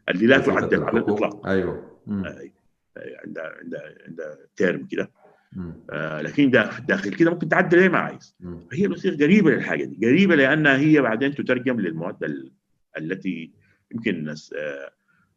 اللي 0.09 0.27
لا 0.27 0.37
تعدل 0.37 0.83
على 0.83 0.99
الإطلاق. 0.99 1.47
أيوه. 1.47 1.97
عندها 3.25 3.53
عندها 3.61 3.81
عندها 4.07 4.37
term 4.55 4.86
كده. 4.85 5.11
آه 5.89 6.21
لكن 6.21 6.49
داخل, 6.49 6.85
داخل 6.85 7.13
كده 7.13 7.31
ممكن 7.31 7.49
تعدل 7.49 7.79
زي 7.79 7.89
ما 7.89 7.97
عايز. 7.97 8.35
هي 8.73 8.85
الوثيقة 8.85 9.23
قريبة 9.23 9.51
للحاجة 9.51 9.83
دي. 9.83 10.07
قريبة 10.07 10.35
لأنها 10.35 10.77
هي 10.77 11.01
بعدين 11.01 11.35
تترجم 11.35 11.79
للمواد 11.79 12.17
التي 12.97 13.51
يمكن 13.91 14.15
الناس 14.15 14.53
آه 14.53 14.91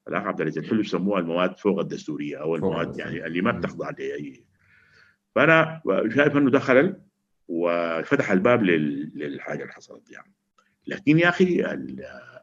الاخ 0.09 0.23
عبد 0.23 0.41
العزيز 0.41 0.59
الحلو 0.65 0.81
يسموها 0.81 1.21
المواد 1.21 1.59
فوق 1.59 1.81
الدستورية 1.81 2.37
أو 2.37 2.57
المواد 2.57 2.99
يعني 2.99 3.27
اللي 3.27 3.41
ما 3.41 3.53
بتخضع 3.53 3.91
لاي 3.91 4.45
فأنا 5.35 5.83
شايف 6.15 6.37
أنه 6.37 6.51
ده 6.51 6.59
خلل 6.59 7.01
وفتح 7.49 8.31
الباب 8.31 8.63
للحاجة 8.63 9.63
اللي 9.63 9.73
حصلت 9.73 10.11
يعني. 10.11 10.33
لكن 10.87 11.19
يا 11.19 11.29
أخي 11.29 11.65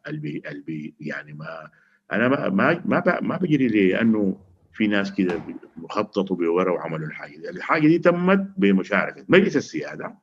البي 0.07 0.41
البي 0.49 0.95
يعني 0.99 1.33
ما 1.33 1.69
أنا 2.11 2.27
ما 2.27 2.49
ما 2.49 2.81
ما, 2.85 3.19
ما 3.21 3.37
بجري 3.37 3.67
لأنه 3.67 4.41
في 4.73 4.87
ناس 4.87 5.13
كده 5.13 5.41
مخططوا 5.77 6.35
بورا 6.35 6.71
وعملوا 6.71 7.07
الحاجة 7.07 7.37
دي. 7.37 7.49
الحاجة 7.49 7.87
دي 7.87 7.99
تمت 7.99 8.47
بمشاركة 8.57 9.25
مجلس 9.29 9.57
السيادة 9.57 10.15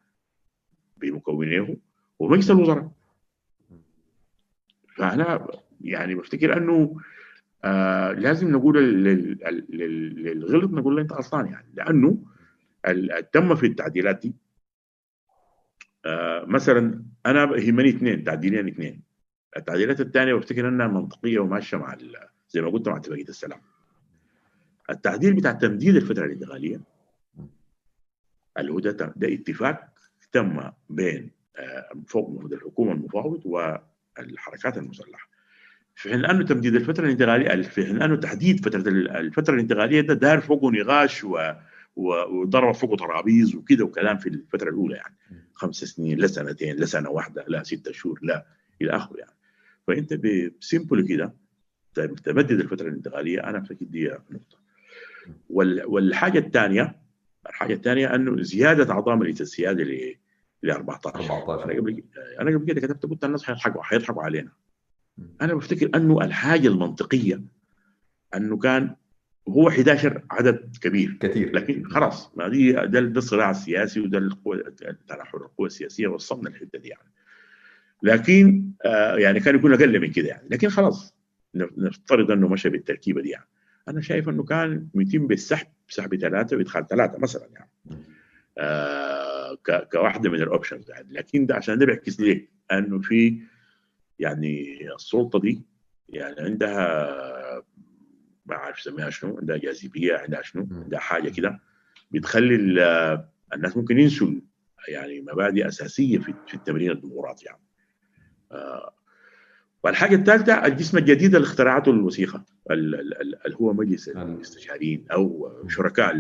بمكونيه 0.97 1.77
ومجلس 2.19 2.51
الوزراء. 2.51 2.91
فأنا 4.97 5.47
يعني 5.81 6.15
بفتكر 6.15 6.57
أنه 6.57 6.97
آه 7.65 8.13
لازم 8.13 8.51
نقول 8.53 8.79
للغلط 9.69 10.71
نقول 10.71 10.97
له 10.97 11.03
أنت 11.03 11.13
غلطان 11.13 11.47
يعني 11.47 11.67
لأنه 11.75 12.19
تم 13.33 13.55
في 13.55 13.67
التعديلات 13.67 14.21
دي 14.23 14.35
آه 16.07 16.45
مثلا 16.45 17.05
أنا 17.27 17.57
يهمني 17.57 17.89
اثنين 17.89 18.25
تعديلين 18.25 18.69
اثنين. 18.69 19.03
التعديلات 19.57 20.01
الثانية 20.01 20.35
بفتكر 20.35 20.69
إنها 20.69 20.87
منطقية 20.87 21.39
وماشية 21.39 21.77
مع 21.77 21.97
زي 22.51 22.61
ما 22.63 22.71
قلت 22.71 22.89
مع 22.89 22.97
اتفاقيه 22.97 23.29
السلام. 23.29 23.61
التعديل 24.91 25.35
بتاع 25.35 25.53
تمديد 25.53 25.97
الفترة 25.97 26.25
الانتقالية 26.25 26.81
اللي 28.59 28.73
هو 28.73 28.79
ده, 28.79 29.13
ده 29.17 29.35
اتفاق 29.35 29.89
تم 30.33 30.61
بين 30.91 31.31
مفوض 31.95 32.53
الحكومة 32.53 32.93
المفاوض 32.93 33.47
والحركات 34.19 34.79
المسلحة. 34.79 35.29
في 35.97 36.09
حين 36.11 36.25
أنه 36.25 36.45
تمديد 36.45 36.75
الفترة 36.75 37.05
الانتقالية 37.07 37.63
في 37.63 37.87
حين 37.87 38.03
أنه 38.03 38.17
تحديد 38.17 38.65
فترة 38.65 38.89
الفترة 38.89 39.55
الانتقالية 39.55 40.01
ده 40.01 40.15
دار 40.15 40.41
فوقه 40.41 40.71
نقاش 40.71 41.25
و 41.25 41.53
وضرب 41.97 42.75
فوقه 42.75 42.97
ترابيز 42.97 43.55
وكده 43.55 43.85
وكلام 43.85 44.19
في 44.19 44.29
الفترة 44.29 44.71
الأولى 44.71 44.97
يعني. 44.97 45.17
خمس 45.55 45.77
سنين 45.77 46.19
لا 46.19 46.27
سنتين 46.27 46.77
لا 46.77 46.87
سنة 46.87 47.11
واحدة 47.11 47.45
لا 47.49 47.63
ستة 47.63 47.93
شهور 47.93 48.19
لا 48.23 48.47
إلى 48.83 48.91
آخره 48.91 49.17
يعني. 49.19 49.33
فأنت 49.87 50.15
ب 50.15 50.28
simple 50.28 51.07
كده 51.09 51.35
تمدد 52.25 52.61
الفترة 52.61 52.89
الانتقالية 52.89 53.41
أنا 53.45 53.59
افتكر 53.59 53.85
دي 53.85 54.09
نقطة. 54.31 54.59
والحاجة 55.89 56.39
الثانية 56.39 56.97
الحاجة 57.49 57.75
الثانية 57.75 58.15
أنه 58.15 58.43
زيادة 58.43 58.93
اعضاء 58.93 59.17
مجلس 59.17 59.41
السياده 59.41 59.83
ل 60.65 60.69
ل 60.69 60.71
14 60.71 61.21
14 61.21 61.65
أنا 61.65 61.81
قبل 61.81 62.03
أنا 62.41 62.51
قبل 62.57 62.65
كده 62.73 62.81
كتبت 62.81 63.07
قلت 63.07 63.25
الناس 63.25 63.45
حيضحكوا 63.45 63.83
حيضحكوا 63.83 64.23
علينا. 64.23 64.51
أنا 65.43 65.55
بفتكر 65.55 65.91
أنه 65.95 66.25
الحاجة 66.25 66.69
المنطقية 66.69 67.43
أنه 68.35 68.59
كان 68.59 68.97
هو 69.49 69.69
11 69.69 70.23
عدد 70.31 70.77
كبير. 70.83 71.17
كثير. 71.21 71.55
لكن 71.55 71.85
خلاص 71.85 72.33
ما 72.37 72.49
دي 72.49 72.73
ده, 72.73 72.87
ده 72.87 73.19
الصراع 73.19 73.51
السياسي 73.51 74.01
وده 74.01 74.19
تنحر 75.09 75.39
القوى 75.39 75.67
السياسية 75.67 76.07
وصلنا 76.09 76.49
الحته 76.49 76.79
دي 76.79 76.89
يعني. 76.89 77.13
لكن 78.03 78.71
آه 78.85 79.17
يعني 79.17 79.41
كان 79.41 79.55
يكون 79.55 79.73
أقل 79.73 80.01
من 80.01 80.13
كده 80.13 80.29
يعني. 80.29 80.49
لكن 80.51 80.69
خلاص 80.69 81.15
نفترض 81.55 82.31
أنه 82.31 82.49
مشى 82.49 82.69
بالتركيبة 82.69 83.23
دي 83.23 83.29
يعني. 83.29 83.49
أنا 83.89 84.01
شايف 84.01 84.29
أنه 84.29 84.43
كان 84.43 84.89
يتم 84.95 85.27
بالسحب 85.27 85.67
سحب 85.89 86.15
ثلاثة 86.17 86.57
وادخال 86.57 86.87
ثلاثة 86.87 87.19
مثلا 87.19 87.49
يعني. 87.55 87.71
كواحدة 89.93 90.31
من 90.31 90.43
الاوبشنز 90.43 90.91
يعني 90.91 91.13
لكن 91.13 91.47
ده 91.47 91.55
عشان 91.55 91.79
ده 91.79 91.87
بيعكس 91.87 92.21
ليه؟ 92.21 92.49
انه 92.73 93.01
في 93.01 93.41
يعني 94.19 94.79
السلطة 94.95 95.41
دي 95.41 95.63
يعني 96.09 96.41
عندها 96.41 97.65
ما 98.47 98.55
عارف 98.55 98.79
اسميها 98.79 99.11
شنو 99.11 99.39
عندها 99.39 99.57
جاذبية 99.57 100.17
عندها 100.17 100.43
شنو 100.43 100.69
عندها 100.73 101.01
حاجة 101.01 101.29
كده 101.29 101.61
بتخلي 102.11 102.55
الناس 103.55 103.77
ممكن 103.77 103.99
ينسوا 103.99 104.31
يعني 104.89 105.21
مبادئ 105.21 105.69
أساسية 105.69 106.19
في 106.19 106.35
في 106.47 106.55
التمرين 106.55 106.91
الديمقراطي 106.91 107.45
يعني. 107.47 107.63
آه 108.53 108.95
والحاجة 109.85 110.15
الثالثه 110.15 110.67
الجسم 110.67 110.99
الجديد 110.99 111.35
اللي 111.35 111.47
اخترعته 111.47 111.91
الوثيقة 111.91 112.45
اللي 112.71 113.57
هو 113.61 113.73
مجلس 113.73 114.09
الاستشاريين 114.09 115.07
أو 115.13 115.53
شركاء 115.69 116.11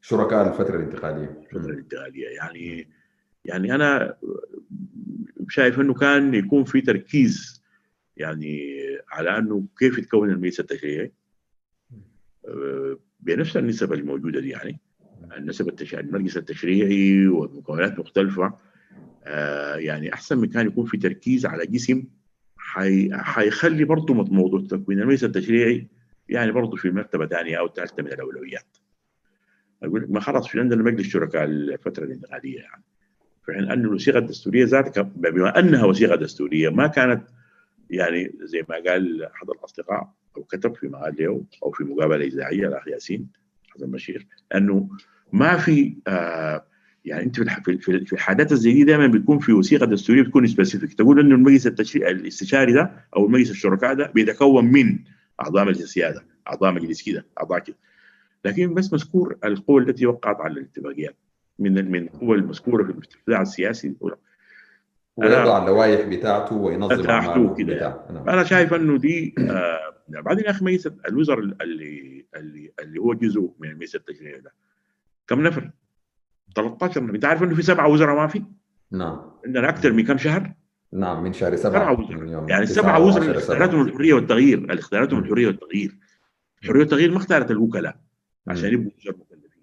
شركاء 0.00 0.48
الفترة 0.48 0.76
الانتقالية. 0.76 1.40
الفترة 1.52 1.70
الانتقالية. 1.72 2.28
يعني 2.28 2.88
يعني 3.44 3.74
أنا 3.74 4.16
شايف 5.48 5.80
إنه 5.80 5.94
كان 5.94 6.34
يكون 6.34 6.64
في 6.64 6.80
تركيز 6.80 7.62
يعني 8.16 8.76
على 9.10 9.38
إنه 9.38 9.64
كيف 9.78 9.98
يتكون 9.98 10.30
المجلس 10.30 10.60
التشريعي 10.60 11.12
بنفس 13.20 13.56
النسب 13.56 13.92
الموجودة 13.92 14.40
دي 14.40 14.48
يعني. 14.48 14.80
النسب 15.36 15.68
التشريعي 15.68 16.04
المجلس 16.04 16.36
التشريعي 16.36 17.26
ومكونات 17.26 17.98
مختلفة. 17.98 18.54
يعني 19.76 20.14
أحسن 20.14 20.38
من 20.38 20.48
كان 20.48 20.66
يكون 20.66 20.86
في 20.86 20.96
تركيز 20.96 21.46
على 21.46 21.66
جسم 21.66 22.04
حي... 22.56 23.10
حيخلي 23.12 23.84
برضه 23.84 24.14
موضوع 24.14 24.60
تكوين 24.70 25.00
المجلس 25.00 25.24
التشريعي 25.24 25.88
يعني 26.28 26.52
برضه 26.52 26.76
في 26.76 26.90
مرتبة 26.90 27.26
ثانية 27.26 27.58
أو 27.58 27.68
ثالثة 27.68 28.02
من 28.02 28.12
الأولويات. 28.12 28.76
أقول 29.82 30.06
ما 30.10 30.20
خلاص 30.20 30.48
في 30.48 30.60
عندنا 30.60 30.82
مجلس 30.82 31.06
شركاء 31.08 31.44
الفترة 31.44 32.04
الانتقالية 32.04 32.58
يعني. 32.58 32.82
في 33.46 33.52
حين 33.52 33.70
أن 33.70 33.80
الوثيقة 33.80 34.18
الدستورية 34.18 34.64
ذاتها 34.64 35.02
بما 35.02 35.58
أنها 35.58 35.84
وثيقة 35.84 36.16
دستورية 36.16 36.68
ما 36.68 36.86
كانت 36.86 37.22
يعني 37.90 38.32
زي 38.42 38.64
ما 38.68 38.74
قال 38.90 39.22
أحد 39.22 39.50
الأصدقاء 39.50 40.12
أو 40.36 40.42
كتب 40.44 40.74
في 40.74 40.88
مقال 40.88 41.16
له 41.18 41.44
أو 41.62 41.70
في 41.70 41.84
مقابلة 41.84 42.24
إذاعية 42.24 42.68
الأخ 42.68 42.88
ياسين 42.88 43.28
حسن 43.74 43.90
بشير 43.90 44.26
أنه 44.54 44.88
ما 45.32 45.56
في 45.56 45.96
آه 46.08 46.64
يعني 47.04 47.22
أنت 47.22 47.40
في 47.40 47.78
في 47.78 48.04
في 48.04 48.12
الحاجات 48.12 48.54
زي 48.54 48.72
دي 48.72 48.84
دائما 48.84 49.06
بيكون 49.06 49.38
في 49.38 49.52
وثيقة 49.52 49.86
دستورية 49.86 50.22
بتكون 50.22 50.46
سبيسيفيك 50.46 50.94
تقول 50.94 51.20
أنه 51.20 51.34
المجلس 51.34 51.66
التشريع 51.66 52.08
الاستشاري 52.10 52.72
ده 52.72 52.92
أو 53.16 53.26
المجلس 53.26 53.50
الشركاء 53.50 53.94
ده 53.94 54.06
بيتكون 54.14 54.64
من 54.64 54.98
أعضاء 55.40 55.64
مجلس 55.64 55.82
السيادة 55.82 56.24
أعضاء 56.48 56.72
مجلس 56.72 57.02
كده 57.02 57.26
أعضاء 57.38 57.58
كده 57.58 57.76
لكن 58.44 58.74
بس 58.74 58.92
مذكور 58.92 59.36
القوى 59.44 59.82
التي 59.82 60.06
وقعت 60.06 60.40
على 60.40 60.52
الاتفاقيات 60.52 61.16
من 61.58 61.90
من 61.90 62.02
القوى 62.02 62.36
المذكورة 62.36 62.84
في 62.84 62.90
الاستفتاء 62.90 63.42
السياسي 63.42 63.94
ويضع 65.16 65.58
اللوائح 65.58 66.08
بتاعته 66.08 66.56
وينظم 66.56 67.10
اعماله 67.10 67.54
كده. 67.54 68.00
نعم. 68.10 68.28
أنا 68.28 68.44
شايف 68.44 68.74
أنه 68.74 68.98
دي 68.98 69.34
آه 69.38 69.90
بعدين 70.08 70.44
يا 70.44 70.50
أخي 70.50 70.64
مجلس 70.64 70.88
الوزراء 71.08 71.38
اللي 71.38 72.26
اللي 72.36 72.72
اللي 72.82 73.00
هو 73.00 73.14
جزء 73.14 73.52
من 73.58 73.74
مجلس 73.74 73.94
التشريع 73.94 74.38
ده 74.38 74.52
كم 75.28 75.40
نفر؟ 75.42 75.70
13 76.56 77.04
نفر. 77.04 77.14
أنت 77.14 77.24
عارف 77.24 77.42
أنه 77.42 77.54
في 77.54 77.62
سبعة 77.62 77.88
وزراء 77.88 78.16
ما 78.16 78.26
في؟ 78.26 78.42
نعم. 78.90 79.20
عندنا 79.46 79.68
أكثر 79.68 79.92
من 79.92 80.04
كم 80.04 80.18
شهر؟ 80.18 80.52
نعم 80.92 81.22
من 81.22 81.32
شهر 81.32 81.56
سبعة. 81.56 81.72
سبعة 81.72 82.00
وزراء. 82.00 82.48
يعني 82.48 82.66
سبعة 82.66 83.00
وزراء 83.00 83.26
اللي 83.26 83.38
اختارتهم 83.38 83.82
الحرية 83.86 84.14
والتغيير. 84.14 84.58
اللي 84.58 84.78
اختارتهم 84.78 85.18
الحرية 85.18 85.46
والتغيير. 85.46 85.96
الحريه 86.62 86.80
والتغيير 86.80 87.10
ما 87.10 87.16
اختارت 87.16 87.50
الوكلاء. 87.50 87.96
عشان 88.48 88.72
يبقوا 88.72 88.90
وزراء 88.98 89.16
مكلفين. 89.18 89.62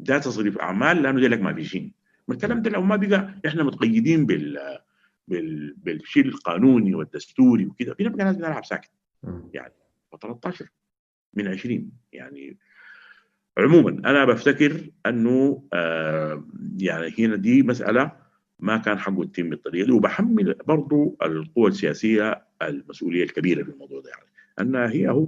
ده 0.00 0.18
تصريف 0.18 0.58
أعمال 0.58 1.02
لأنه 1.02 1.20
لك 1.20 1.40
ما 1.40 1.52
بيجين 1.52 1.92
ما 2.28 2.34
الكلام 2.34 2.62
ده 2.62 2.70
لو 2.70 2.82
ما 2.82 2.96
بقى 2.96 3.34
إحنا 3.46 3.62
متقيدين 3.62 4.26
بال 4.26 4.58
بال 5.28 5.74
بالشيء 5.76 6.24
القانوني 6.24 6.94
والدستوري 6.94 7.66
وكذا 7.66 7.94
في 7.94 8.04
ناس 8.04 8.36
بنلعب 8.36 8.64
ساكت. 8.64 8.90
يعني 9.54 9.72
13 10.22 10.66
من 11.34 11.48
20 11.48 11.90
يعني 12.12 12.58
عموما 13.58 13.90
أنا 13.90 14.24
بفتكر 14.24 14.90
أنه 15.06 15.68
آه 15.72 16.44
يعني 16.78 17.14
هنا 17.18 17.36
دي 17.36 17.62
مسألة 17.62 18.12
ما 18.58 18.76
كان 18.76 18.98
حقه 18.98 19.22
يتم 19.22 19.50
بالطريقة 19.50 19.86
دي 19.86 19.92
وبحمل 19.92 20.54
برضو 20.66 21.16
القوى 21.22 21.68
السياسية 21.68 22.44
المسؤولية 22.62 23.24
الكبيرة 23.24 23.62
في 23.62 23.70
الموضوع 23.70 24.00
ده 24.00 24.10
يعني. 24.10 24.31
انها 24.60 24.90
هي 24.90 25.08
هو 25.08 25.26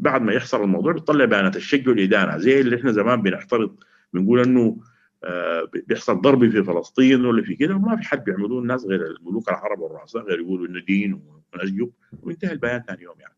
بعد 0.00 0.22
ما 0.22 0.32
يحصل 0.32 0.62
الموضوع 0.62 0.92
بتطلع 0.92 1.24
بيانات 1.24 1.56
الشق 1.56 1.82
والإدانة 1.88 2.38
زي 2.38 2.60
اللي 2.60 2.76
إحنا 2.76 2.92
زمان 2.92 3.22
بنعترض 3.22 3.76
بنقول 4.12 4.40
إنه 4.40 4.76
آه 5.24 5.68
بيحصل 5.86 6.20
ضرب 6.20 6.50
في 6.50 6.64
فلسطين 6.64 7.24
ولا 7.24 7.42
في 7.42 7.54
كده 7.54 7.74
وما 7.74 7.96
في 7.96 8.02
حد 8.02 8.24
بيعملوه 8.24 8.60
الناس 8.60 8.84
غير 8.84 9.06
الملوك 9.06 9.48
العرب 9.48 9.80
والرؤساء 9.80 10.22
غير 10.22 10.40
يقولوا 10.40 10.66
إنه 10.66 10.80
دين 10.86 11.20
ونسجب 11.54 11.90
وانتهى 12.22 12.52
البيان 12.52 12.82
ثاني 12.88 13.02
يوم 13.02 13.14
يعني. 13.20 13.36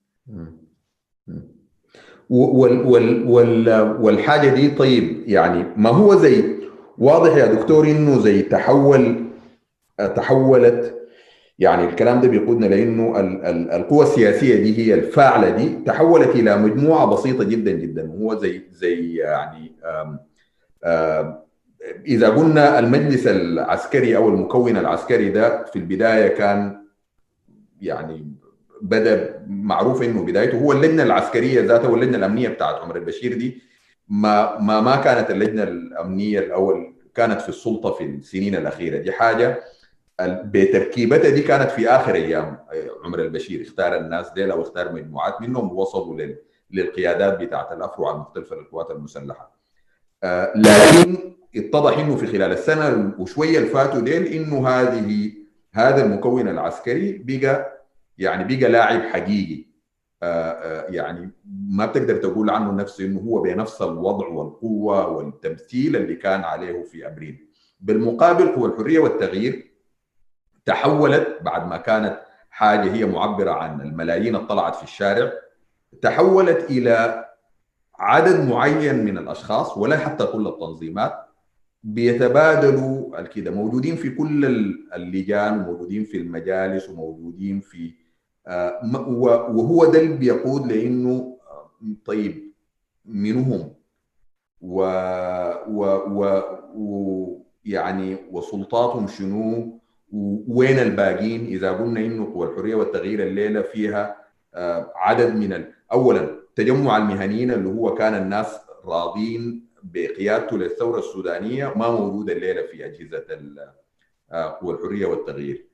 وال 2.31 2.81
وال 2.81 3.25
وال 3.27 3.69
والحاجة 4.01 4.55
دي 4.55 4.69
طيب 4.71 5.23
يعني 5.27 5.65
ما 5.77 5.91
هو 5.91 6.15
زي 6.17 6.59
واضح 6.99 7.37
يا 7.37 7.55
دكتور 7.55 7.91
إنه 7.91 8.19
زي 8.21 8.43
تحول 8.43 9.25
تحولت 10.17 10.98
يعني 11.59 11.85
الكلام 11.85 12.21
ده 12.21 12.29
بيقودنا 12.29 12.67
لأنه 12.67 13.21
ال 13.21 13.45
ال 13.45 13.71
القوى 13.71 14.03
السياسية 14.03 14.57
دي 14.63 14.79
هي 14.79 14.95
الفاعلة 14.95 15.51
دي 15.51 15.69
تحولت 15.87 16.29
إلى 16.29 16.57
مجموعة 16.57 17.07
بسيطة 17.07 17.45
جدا 17.45 17.71
جدا. 17.71 18.11
وهو 18.11 18.39
زي 18.39 18.63
زي 18.71 19.15
يعني 19.17 19.73
آم 19.85 20.19
آم 20.85 21.35
إذا 22.07 22.29
قلنا 22.29 22.79
المجلس 22.79 23.27
العسكري 23.27 24.17
أو 24.17 24.29
المكون 24.29 24.77
العسكري 24.77 25.29
ده 25.31 25.65
في 25.65 25.77
البداية 25.77 26.29
كان 26.29 26.85
يعني 27.81 28.33
بدأ 28.83 29.43
معروف 29.47 30.03
إنه 30.03 30.25
بدايته 30.25 30.59
هو 30.59 30.73
اللجنة 30.73 31.03
العسكرية 31.03 31.61
ذاتها 31.61 31.89
واللجنة 31.89 32.17
الأمنية 32.19 32.49
بتاعت 32.49 32.75
عمر 32.75 32.97
البشير 32.97 33.39
دي. 33.39 33.63
ما 34.09 34.59
ما 34.61 34.81
ما 34.81 34.97
كانت 34.97 35.31
اللجنة 35.31 35.63
الأمنية 35.63 36.39
الأول 36.39 36.95
كانت 37.15 37.41
في 37.41 37.49
السلطة 37.49 37.91
في 37.93 38.05
السنين 38.05 38.55
الأخيرة. 38.55 38.99
دي 38.99 39.13
حاجة 39.13 39.61
بتركيبتها 40.23 41.31
دي 41.31 41.43
كانت 41.43 41.71
في 41.71 41.89
آخر 41.89 42.15
أيام 42.15 42.59
عمر 43.05 43.19
البشير. 43.19 43.63
اختار 43.63 43.97
الناس 43.97 44.31
ديل 44.31 44.51
أو 44.51 44.63
اختار 44.63 44.93
مجموعات 44.93 45.41
منهم 45.41 45.73
ووصلوا 45.73 46.21
للقيادات 46.71 47.39
بتاعت 47.39 47.73
الافرع 47.73 48.11
المختلفه 48.11 48.57
للقوات 48.57 48.91
المسلحة. 48.91 49.59
لكن 50.57 51.17
اتضح 51.57 51.99
إنه 51.99 52.17
في 52.17 52.27
خلال 52.27 52.53
السنة 52.53 53.15
وشوية 53.19 53.59
اللي 53.59 53.69
فاتوا 53.69 54.01
ديل 54.01 54.27
إنه 54.27 54.69
هذه 54.69 55.33
هذا 55.73 56.05
المكون 56.05 56.49
العسكري 56.49 57.13
بقى 57.27 57.85
يعني 58.19 58.57
بقى 58.57 58.71
لاعب 58.71 59.03
حقيقي. 59.03 59.69
يعني 60.89 61.31
ما 61.71 61.87
بتقدر 61.87 62.17
تقول 62.17 62.51
عنه 62.51 62.73
نفسه 62.73 63.05
إنه 63.05 63.21
هو 63.21 63.43
بنفس 63.43 63.83
الوضع 63.83 64.29
والقوة 64.29 65.09
والتمثيل 65.09 65.97
اللي 65.97 66.15
كان 66.15 66.41
عليه 66.41 66.83
في 66.83 67.07
أبريل. 67.07 67.49
بالمقابل 67.81 68.49
قوى 68.49 68.69
الحرية 68.69 68.99
والتغيير 68.99 69.68
تحولت 70.69 71.39
بعد 71.43 71.69
ما 71.69 71.77
كانت 71.77 72.21
حاجة 72.51 72.93
هي 72.95 73.05
معبرة 73.07 73.51
عن 73.51 73.81
الملايين 73.81 74.47
طلعت 74.47 74.77
في 74.77 74.83
الشارع 74.83 75.33
تحولت 76.03 76.71
إلى 76.71 77.25
عدد 77.99 78.49
معين 78.49 79.05
من 79.05 79.19
الأشخاص 79.19 79.77
ولا 79.79 79.97
حتى 79.97 80.27
كل 80.27 80.47
التنظيمات 80.47 81.13
بيتبادلوا 81.83 83.21
كده 83.21 83.51
موجودين 83.51 83.97
في 83.97 84.11
كل 84.11 84.45
اللجان 84.95 85.61
وموجودين 85.61 86.05
في 86.05 86.17
المجالس 86.17 86.89
وموجودين 86.89 87.61
في 87.61 87.93
وهو 89.51 89.85
ده 89.85 90.01
اللي 90.01 90.17
بيقود 90.17 90.73
لإنه 90.73 91.39
طيب 92.05 92.53
منهم. 93.05 93.75
و, 94.61 94.83
و, 95.69 95.85
و, 96.09 96.43
و 96.75 97.43
يعني 97.65 98.17
وسلطاتهم 98.31 99.07
شنو؟ 99.07 99.78
وين 100.49 100.79
الباقيين 100.79 101.47
إذا 101.47 101.73
قلنا 101.73 102.01
إنه 102.01 102.33
قوى 102.35 102.47
الحرية 102.51 102.75
والتغيير 102.75 103.23
الليلة 103.23 103.63
فيها 103.63 104.17
عدد 104.97 105.35
من 105.35 105.65
اولا 105.93 106.39
تجمع 106.57 106.97
المهنيين 106.97 107.51
اللي 107.51 107.69
هو 107.69 107.95
كان 107.95 108.15
الناس 108.15 108.59
راضين 108.85 109.69
بقيادته 109.83 110.59
للثورة 110.59 110.99
السودانية 110.99 111.73
ما 111.77 111.91
موجود 111.91 112.31
الليلة 112.31 112.63
في 112.63 112.87
أجهزة 112.87 113.25
قوى 114.61 114.75
الحرية 114.75 115.07
والتغيير. 115.07 115.69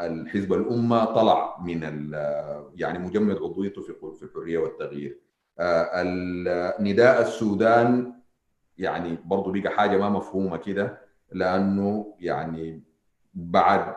الحزب 0.00 0.52
الأمة 0.52 1.04
طلع 1.04 1.56
من 1.60 1.82
يعني 2.74 2.98
مجمد 2.98 3.36
عضويته 3.36 3.82
في 3.82 3.92
في 4.18 4.22
الحرية 4.22 4.58
والتغيير. 4.58 5.18
نداء 6.80 7.22
السودان 7.22 8.12
يعني 8.78 9.16
برضه 9.24 9.52
بقى 9.52 9.70
حاجة 9.72 9.96
ما 9.98 10.08
مفهومة 10.08 10.56
كده 10.56 10.98
لأنه 11.32 12.14
يعني 12.20 12.82
بعد 13.38 13.94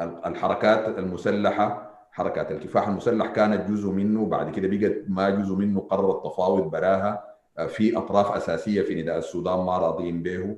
الحركات 0.00 0.98
المسلحة 0.98 1.90
حركات 2.12 2.50
الكفاح 2.52 2.88
المسلح 2.88 3.26
كانت 3.26 3.70
جزء 3.70 3.90
منه 3.90 4.26
بعد 4.26 4.50
كده 4.50 4.68
بقت 4.68 5.04
ما 5.08 5.30
جزء 5.30 5.54
منه 5.54 5.80
قرر 5.80 6.16
التفاوض 6.18 6.70
براها. 6.70 7.24
في 7.68 7.98
أطراف 7.98 8.30
أساسية 8.32 8.82
في 8.82 9.02
نداء 9.02 9.18
السودان 9.18 9.58
ما 9.58 9.78
راضيين 9.78 10.22
به 10.22 10.56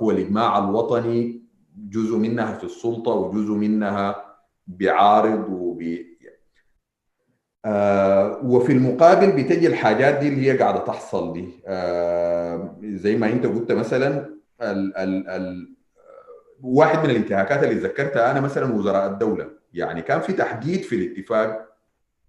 قوى 0.00 0.14
الإجماع 0.14 0.58
الوطني 0.58 1.42
جزء 1.76 2.16
منها 2.16 2.54
في 2.54 2.64
السلطة 2.64 3.10
وجزء 3.10 3.52
منها 3.52 4.24
بيعارض 4.66 5.48
وب 5.48 5.82
آه 7.64 8.40
وفي 8.44 8.72
المقابل 8.72 9.32
بتجي 9.32 9.66
الحاجات 9.66 10.14
دي 10.14 10.28
اللي 10.28 10.52
هي 10.52 10.58
قاعدة 10.58 10.78
تحصل 10.78 11.32
دي. 11.32 11.48
آه 11.66 12.76
زي 12.82 13.16
ما 13.16 13.26
أنت 13.32 13.46
قلت 13.46 13.72
مثلا 13.72 14.18
ال 14.62 14.96
ال 14.96 15.28
ال 15.28 15.73
واحد 16.62 17.04
من 17.04 17.10
الانتهاكات 17.10 17.64
اللي 17.64 17.74
ذكرتها 17.74 18.30
أنا 18.30 18.40
مثلا 18.40 18.74
وزراء 18.74 19.06
الدولة. 19.10 19.50
يعني 19.72 20.02
كان 20.02 20.20
في 20.20 20.32
تحديد 20.32 20.82
في 20.82 20.96
الاتفاق 20.96 21.68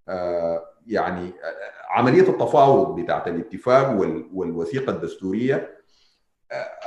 آه 0.09 0.63
يعني 0.88 1.33
عملية 1.89 2.29
التفاوض 2.29 2.99
بتاعت 2.99 3.27
الاتفاق 3.27 3.91
والوثيقة 4.33 4.91
الدستورية. 4.91 5.75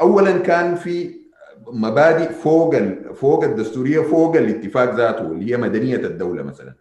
اولا 0.00 0.38
كان 0.38 0.74
في 0.74 1.18
مبادئ 1.66 2.32
فوق 2.32 2.76
فوق 3.12 3.44
الدستورية 3.44 4.00
فوق 4.00 4.36
الاتفاق 4.36 4.94
ذاته 4.94 5.22
اللي 5.22 5.52
هي 5.52 5.56
مدنية 5.56 5.96
الدولة 5.96 6.42
مثلا. 6.42 6.74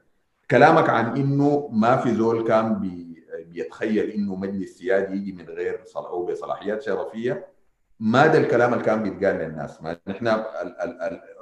كلامك 0.52 0.90
عن 0.90 1.18
إنه 1.18 1.70
ما 1.72 1.98
في 1.98 2.16
زول 2.16 2.48
كان 2.48 2.80
بي 2.80 3.08
بيتخيل 3.46 4.10
إنه 4.10 4.36
مجلس 4.36 4.78
سيادي 4.78 5.14
يجي 5.14 5.32
من 5.32 5.46
غير 5.46 5.84
أو 5.96 6.26
بصلاحيات 6.26 6.82
شرفية. 6.82 7.48
ما 8.00 8.28
ده 8.28 8.38
الكلام 8.40 8.74
اللي 8.74 8.84
كان 8.84 9.04
بيتقال 9.04 9.36
للناس؟ 9.36 9.82
ما 9.82 9.98
نحن 10.08 10.44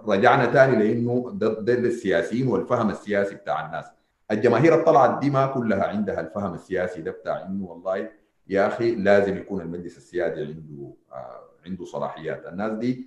رجعنا 0.07 0.51
ثاني 0.51 0.75
لإنه 0.75 1.31
ده, 1.33 1.59
ده 1.61 1.73
السياسيين 1.73 2.47
والفهم 2.47 2.89
السياسي 2.89 3.35
بتاع 3.35 3.65
الناس. 3.65 3.85
الجماهير 4.31 4.83
طلعت 4.83 5.19
دي 5.19 5.29
ما 5.29 5.45
كلها 5.47 5.83
عندها 5.83 6.19
الفهم 6.21 6.53
السياسي 6.53 7.01
ده 7.01 7.11
بتاع 7.11 7.45
إنه 7.45 7.65
والله 7.65 8.09
يا 8.47 8.67
أخي 8.67 8.95
لازم 8.95 9.37
يكون 9.37 9.61
المجلس 9.61 9.97
السيادي 9.97 10.41
عنده 10.41 10.93
آه 11.11 11.41
عنده 11.65 11.85
صلاحيات. 11.85 12.45
الناس 12.47 12.71
دي 12.71 13.05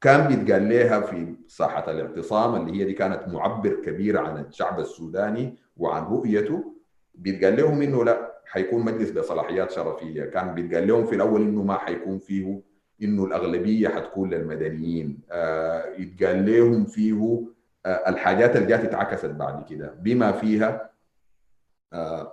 كان 0.00 0.28
بيتقال 0.28 0.68
لها 0.68 1.00
في 1.00 1.34
ساحه 1.48 1.90
الاعتصام 1.90 2.54
اللي 2.56 2.80
هي 2.80 2.84
دي 2.84 2.92
كانت 2.92 3.28
معبر 3.28 3.74
كبير 3.84 4.18
عن 4.18 4.38
الشعب 4.40 4.80
السوداني 4.80 5.54
وعن 5.76 6.04
رؤيته. 6.04 6.74
بيتقال 7.14 7.56
لهم 7.56 7.82
إنه 7.82 8.04
لا 8.04 8.40
حيكون 8.46 8.84
مجلس 8.84 9.10
بصلاحيات 9.10 9.70
شرفية. 9.70 10.24
كان 10.24 10.54
بيتقال 10.54 10.88
لهم 10.88 11.06
في 11.06 11.14
الأول 11.14 11.42
إنه 11.42 11.62
ما 11.62 11.74
حيكون 11.78 12.18
فيه 12.18 12.69
إنه 13.02 13.24
الأغلبية 13.24 13.88
حتكون 13.88 14.30
للمدنيين. 14.34 15.18
آه 15.30 15.84
يتقال 15.98 16.46
لهم 16.46 16.84
فيه 16.84 17.42
آه 17.86 18.08
الحاجات 18.10 18.56
اللي 18.56 18.66
جات 18.66 18.84
اتعكست 18.84 19.26
بعد 19.26 19.64
كده. 19.70 19.94
بما 20.02 20.32
فيها 20.32 20.90
آه 21.92 22.32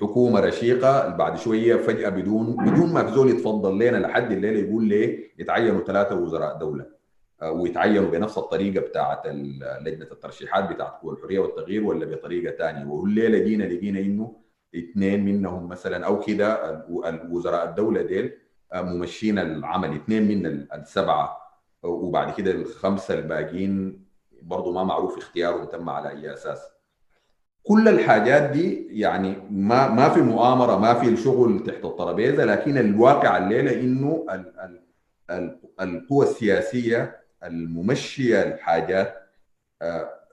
حكومة 0.00 0.40
رشيقة 0.40 1.08
بعد 1.08 1.36
شوية 1.36 1.76
فجأة 1.76 2.08
بدون 2.08 2.56
بدون 2.56 2.92
ما 2.92 3.10
زول 3.10 3.30
يتفضل 3.30 3.78
لنا 3.78 3.96
لحد 3.96 4.32
الليلة 4.32 4.58
يقول 4.68 4.84
ليه 4.84 5.30
يتعينوا 5.38 5.84
ثلاثة 5.84 6.14
وزراء 6.20 6.58
دولة. 6.58 6.98
ويتعينوا 7.42 8.10
بنفس 8.10 8.38
الطريقة 8.38 8.80
بتاعت 8.80 9.26
لجنة 9.26 10.06
الترشيحات 10.12 10.70
بتاعت 10.70 10.92
قوى 11.02 11.12
الحرية 11.14 11.38
والتغيير 11.38 11.84
ولا 11.84 12.06
بطريقة 12.06 12.56
ثانية 12.56 12.86
والليله 12.86 13.38
جينا 13.38 13.64
لقينا 13.64 14.00
إنه 14.00 14.36
اثنين 14.76 15.24
منهم 15.24 15.68
مثلا 15.68 16.06
أو 16.06 16.20
كده 16.20 16.70
الوزراء 17.08 17.68
الدولة 17.68 18.02
ديل 18.02 18.32
ممشين 18.74 19.38
العمل 19.38 19.94
اثنين 19.94 20.28
من 20.28 20.46
السبعه 20.46 21.38
وبعد 21.82 22.34
كده 22.34 22.50
الخمسة 22.50 23.14
الباقيين 23.14 24.04
برضه 24.42 24.72
ما 24.72 24.84
معروف 24.84 25.18
اختيارهم 25.18 25.64
تم 25.64 25.88
على 25.90 26.10
أي 26.10 26.32
أساس. 26.34 26.62
كل 27.62 27.88
الحاجات 27.88 28.50
دي 28.50 28.86
يعني 29.00 29.36
ما 29.50 29.88
ما 29.88 30.08
في 30.08 30.20
مؤامرة 30.20 30.78
ما 30.78 30.94
في 30.94 31.08
الشغل 31.08 31.62
تحت 31.66 31.84
الترابيزة 31.84 32.44
لكن 32.44 32.78
الواقع 32.78 33.38
الليلة 33.38 33.80
إنه 33.80 34.26
ال 34.30 34.52
ال 35.30 35.58
القوى 35.80 36.26
السياسية 36.26 37.20
الممشية 37.44 38.42
الحاجات 38.42 39.14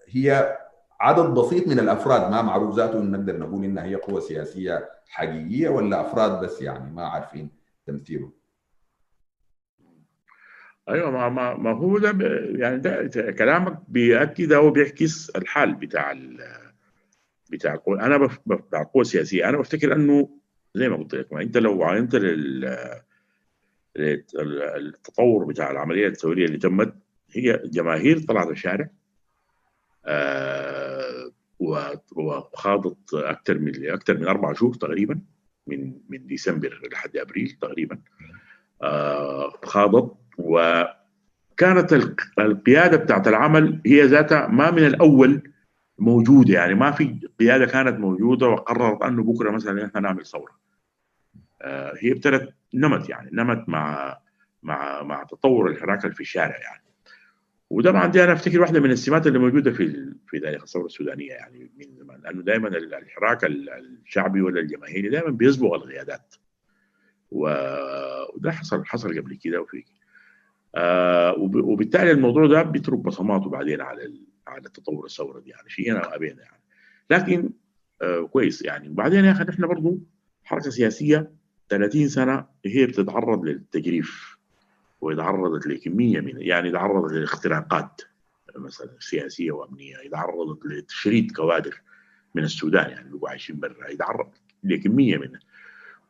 هي 0.10 0.58
عدد 1.00 1.26
بسيط 1.34 1.68
من 1.68 1.80
الأفراد. 1.80 2.32
ما 2.32 2.42
معروف 2.42 2.76
ذاته 2.76 3.00
نقدر 3.00 3.38
نقول 3.40 3.64
إنها 3.64 3.84
هي 3.84 3.96
قوه 3.96 4.20
سياسية 4.20 4.90
حقيقية 5.10 5.70
ولا 5.70 6.02
أفراد 6.02 6.44
بس 6.46 6.62
يعني 6.62 6.92
ما 6.94 7.06
عارفين. 7.08 7.65
تمثيله. 7.86 8.32
أيوه 10.90 11.12
ما 11.12 11.30
ما, 11.30 11.54
ما 11.58 11.72
هو 11.72 11.98
ده 11.98 12.18
يعني 12.60 12.78
ده 12.78 13.32
كلامك 13.32 13.80
بيأكد 13.88 14.52
أو 14.52 14.72
بيعكس 14.72 15.30
الحال 15.30 15.76
بتاع 15.76 16.12
ال 16.12 16.40
بتاع 17.52 17.74
القوى 17.74 18.00
أنا 18.00 18.30
بتاع 18.46 18.82
القوى 18.82 19.02
السياسية. 19.02 19.50
أنا 19.50 19.58
بفتكر 19.58 19.94
أنه 19.94 20.30
زي 20.76 20.90
ما 20.90 20.98
قلت 20.98 21.16
لك 21.16 21.34
ما 21.34 21.42
أنت 21.42 21.58
لو 21.58 21.84
عينت 21.84 22.16
لل 22.16 22.78
التطور 23.98 25.46
بتاع 25.46 25.72
العملية 25.72 26.08
الثوريه 26.08 26.46
اللي 26.46 26.58
تمت 26.58 26.96
هي 27.32 27.62
جماهير 27.66 28.20
طلعت 28.20 28.48
الشارع 28.48 28.90
آه 30.06 31.32
وخاضت 31.60 33.14
أكثر 33.14 33.60
من 33.60 33.90
أكثر 33.90 34.18
من 34.18 34.28
أربع 34.28 34.54
شهور 34.54 34.74
تقريبا. 34.74 35.22
من 35.68 35.94
من 36.10 36.28
ديسمبر 36.28 36.82
لحد 36.92 37.18
أبريل 37.18 37.58
تقريبا. 37.62 38.00
آه 38.82 39.50
خاضت 39.64 40.18
وكانت 40.38 41.94
القيادة 42.40 42.98
بتاعت 42.98 43.28
العمل 43.28 43.82
هي 43.86 44.02
ذاتها 44.02 44.48
ما 44.48 44.72
من 44.72 44.86
الأول 44.86 45.52
موجودة 46.00 46.54
يعني 46.54 46.74
ما 46.74 46.92
في 46.92 47.20
قيادة 47.40 47.66
كانت 47.66 48.00
موجودة 48.00 48.48
وقررت 48.48 49.02
أنه 49.02 49.24
بكرة 49.24 49.52
مثلا 49.52 49.86
إحنا 49.86 50.02
نعمل 50.02 50.26
ثورة. 50.26 50.52
آه 51.62 51.94
هي 52.00 52.12
ابتدت 52.12 52.54
نمت 52.74 53.10
يعني 53.10 53.30
نمت 53.34 53.70
مع 53.70 54.18
مع 54.64 55.04
مع 55.04 55.24
تطور 55.24 55.70
الحراك 55.70 56.14
في 56.14 56.20
الشارع 56.20 56.58
يعني. 56.58 56.84
وطبعا 57.70 58.08
دي 58.08 58.24
أنا 58.24 58.34
أفتكر 58.34 58.62
واحدة 58.62 58.80
من 58.80 58.92
السمات 58.92 59.28
اللي 59.28 59.40
موجودة 59.40 59.72
في 59.72 60.14
في 60.28 60.40
تاريخ 60.40 60.62
الثورة 60.62 60.86
السودانية 60.86 61.32
يعني 61.32 61.72
من 61.78 61.96
زمان 61.98 62.22
لأنه 62.22 62.42
دائما 62.42 62.68
الحراك 62.68 63.46
الشعبي 63.46 64.42
ولا 64.42 64.60
الجماهيري 64.60 65.10
دائما 65.10 65.30
بيسبق 65.30 65.74
القيادات 65.74 66.36
وده 67.32 68.52
حصل 68.52 68.86
حصل 68.86 69.20
قبل 69.20 69.36
كده 69.36 69.62
وفي 69.62 69.84
آه 70.76 71.36
وبالتالي 71.40 72.12
الموضوع 72.12 72.48
ده 72.48 72.64
بيترك 72.64 73.00
بصماته 73.00 73.50
بعدين 73.50 73.82
على 73.82 74.14
على 74.48 74.66
التطور 74.66 75.06
الثوري 75.06 75.50
يعني 75.50 75.70
شيئا 75.70 76.08
وابينا 76.08 76.42
يعني. 76.44 76.62
لكن 77.10 77.50
آه 78.02 78.22
كويس 78.22 78.62
يعني. 78.62 78.90
وبعدين 78.90 79.26
يا 79.26 79.32
أخي 79.32 79.44
نحن 79.44 79.68
برضه 79.68 80.00
حركة 80.44 80.70
سياسية 80.70 81.32
30 81.70 82.08
سنة 82.08 82.46
هي 82.66 82.86
بتتعرض 82.86 83.46
للتجريف. 83.46 84.35
وتعرضت 85.06 85.68
لكمية 85.68 86.20
من 86.20 86.34
يعني 86.38 86.72
تعرضت 86.72 87.12
للاختراقات 87.14 88.02
مثلا 88.56 88.92
سياسية 89.00 89.52
وأمنية 89.52 89.96
تعرضت 90.12 90.66
لتشريد 90.66 91.32
كوادر 91.32 91.82
من 92.36 92.44
السودان 92.44 92.90
يعني 92.90 93.08
اللي 93.08 93.20
عايشين 93.28 93.60
برا 93.60 93.90
يتعرض 93.90 94.32
لكمية 94.64 95.18
منها. 95.18 95.40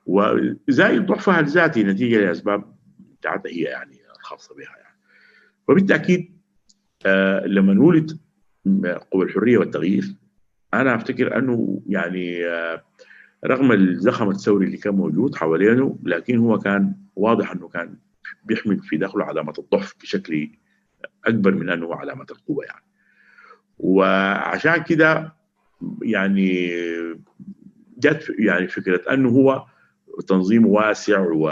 وزائد 0.06 1.06
ضعفها 1.06 1.40
الذاتي 1.40 1.84
نتيجة 1.84 2.18
لأسباب 2.18 2.76
بتاعتها 3.20 3.50
هي 3.50 3.62
يعني 3.62 3.98
الخاصة 4.20 4.56
بها 4.56 4.78
يعني. 4.78 4.98
وبالتأكيد 5.68 6.38
آه 7.06 7.46
لما 7.46 7.84
ولد 7.84 8.20
قوى 9.12 9.26
الحرية 9.26 9.58
والتغيير 9.58 10.16
أنا 10.74 10.96
أفتكر 10.96 11.38
أنه 11.38 11.82
يعني 11.88 12.46
آه 12.46 12.84
رغم 13.46 13.72
الزخم 13.72 14.30
الثوري 14.30 14.66
اللي 14.66 14.78
كان 14.78 14.96
موجود 14.96 15.36
حوالينه 15.36 16.00
لكن 16.04 16.38
هو 16.38 16.60
كان 16.60 16.96
واضح 17.16 17.52
أنه 17.52 17.68
كان 17.68 17.98
بيحمل 18.46 18.80
في 18.80 18.98
داخله 18.98 19.26
علامه 19.26 19.54
الضعف 19.60 19.94
بشكل 20.02 20.50
أكبر 21.26 21.52
من 21.52 21.70
أنه 21.70 21.96
علامه 21.96 22.26
القوة 22.32 22.66
يعني. 22.66 22.86
وعشان 23.78 24.84
كده 24.84 25.36
يعني 26.02 26.70
جت 27.98 28.32
يعني 28.40 28.68
فكرة 28.68 29.14
أنه 29.14 29.30
هو 29.30 29.66
تنظيم 30.28 30.66
واسع 30.66 31.20
و 31.20 31.52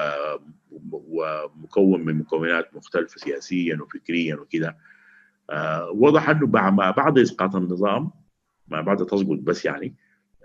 ومكون 0.91 2.05
من 2.05 2.15
مكونات 2.15 2.75
مختلفة 2.75 3.17
سياسيا 3.17 3.77
وفكريا 3.81 4.35
وكده. 4.35 4.77
آه 5.49 5.89
وضح 5.91 6.29
أنه 6.29 6.45
بعد 6.91 7.19
إسقاط 7.19 7.55
النظام 7.55 8.11
ما 8.67 8.81
بعد 8.81 9.05
تسقط 9.05 9.37
بس 9.39 9.65
يعني 9.65 9.95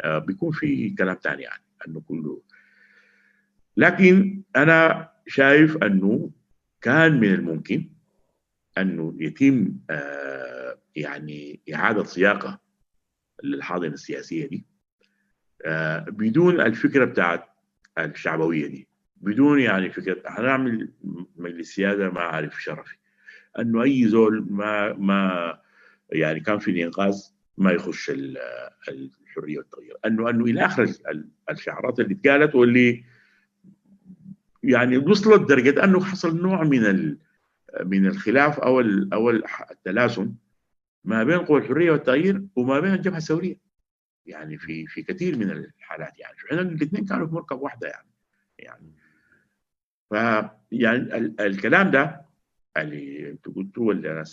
آه 0.01 0.19
بيكون 0.19 0.51
في 0.51 0.91
كلام 0.91 1.17
ثاني 1.23 1.43
يعني 1.43 1.63
أنه 1.89 2.01
كله. 2.01 2.43
لكن 3.77 4.43
أنا 4.57 5.09
شايف 5.27 5.77
أنه 5.77 6.31
كان 6.81 7.21
من 7.21 7.35
الممكن 7.35 7.89
انه 8.79 9.15
يتم 9.21 9.75
آه 9.91 10.79
يعني 10.97 11.61
إعادة 11.75 12.05
صياغة 12.05 12.61
للحاضنة 13.45 13.93
السياسية 13.95 14.47
دي 14.47 14.67
آه 15.65 15.99
بدون 15.99 16.61
الفكرة 16.61 17.05
بتاعت 17.05 17.45
الشعبوية 17.99 18.67
دي 18.67 18.89
بدون 19.17 19.61
يعني 19.61 19.91
فكرة 19.91 20.23
هنعمل 20.27 20.93
مجلس 21.37 21.75
سيادة 21.75 22.11
ما 22.11 22.21
عارف 22.21 22.63
شرفي. 22.63 22.97
أنه 23.59 23.83
أي 23.83 24.09
زول 24.09 24.47
ما 24.51 24.93
ما 24.93 25.59
يعني 26.13 26.41
كان 26.41 26.59
في 26.59 26.71
الإنقاذ 26.71 27.17
ما 27.59 27.73
يخش 27.73 28.11
الحرية 28.11 29.59
والتغيير. 29.59 29.97
أنه 30.07 30.31
أنه 30.31 30.45
إلى 30.45 30.65
اخر 30.65 30.93
الشعارات 31.51 32.01
اللي 32.01 32.15
اتقالت 32.15 32.55
واللي 32.55 33.05
يعني 34.63 34.99
وصلت 34.99 35.49
درجة 35.49 35.85
أنه 35.85 36.05
حصل 36.05 36.43
نوع 36.43 36.65
من 36.65 37.17
من 37.85 38.07
الخلاف 38.07 38.61
أو 38.61 38.81
أو 39.13 39.31
التلاسن 39.71 40.35
ما 41.05 41.25
بين 41.25 41.39
قوى 41.39 41.61
الحرية 41.61 41.91
والتغيير 41.91 42.43
وما 42.57 42.81
بين 42.81 42.95
الجبهة 42.95 43.17
الثورية. 43.17 43.57
يعني 44.27 44.59
في 44.59 44.87
في 44.87 45.03
كثير 45.03 45.37
من 45.37 45.51
الحالات 45.51 46.19
يعني. 46.19 46.37
فعلا 46.39 46.63
الاثنين 46.63 47.05
كانوا 47.05 47.27
في 47.27 47.35
مركب 47.35 47.61
واحدة 47.61 47.89
يعني. 47.89 48.09
يعني 48.59 48.93
ف 50.11 50.15
يعني 50.73 51.17
الكلام 51.41 51.91
ده 51.91 52.27
اللي 52.77 53.31
أنت 53.31 53.47
قلته 53.47 53.83
واللي 53.83 54.13
أنا 54.13 54.25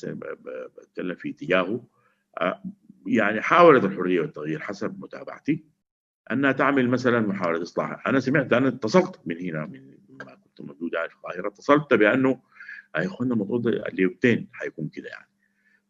بتكلم 0.77 1.15
في 1.15 1.29
اتجاهه 1.29 1.83
يعني 3.07 3.41
حاولت 3.41 3.83
الحرية 3.83 4.21
والتغيير 4.21 4.59
حسب 4.59 4.99
متابعتي 4.99 5.65
أنها 6.31 6.51
تعمل 6.51 6.89
مثلا 6.89 7.19
محاولة 7.19 7.61
إصلاح. 7.61 8.07
أنا 8.07 8.19
سمعت 8.19 8.53
أنا 8.53 8.67
اتصلت 8.67 9.19
من 9.25 9.37
هنا 9.41 9.65
من 9.65 9.94
كنت 10.57 10.67
موجود 10.67 10.91
في 10.91 11.15
القاهرة. 11.15 11.47
اتصلت 11.47 11.93
بأنه 11.93 12.39
يا 12.97 13.05
إخوانا 13.05 13.33
المفروض 13.33 13.67
اليومتين 13.67 14.47
حيكون 14.53 14.87
كده 14.87 15.09
يعني. 15.09 15.27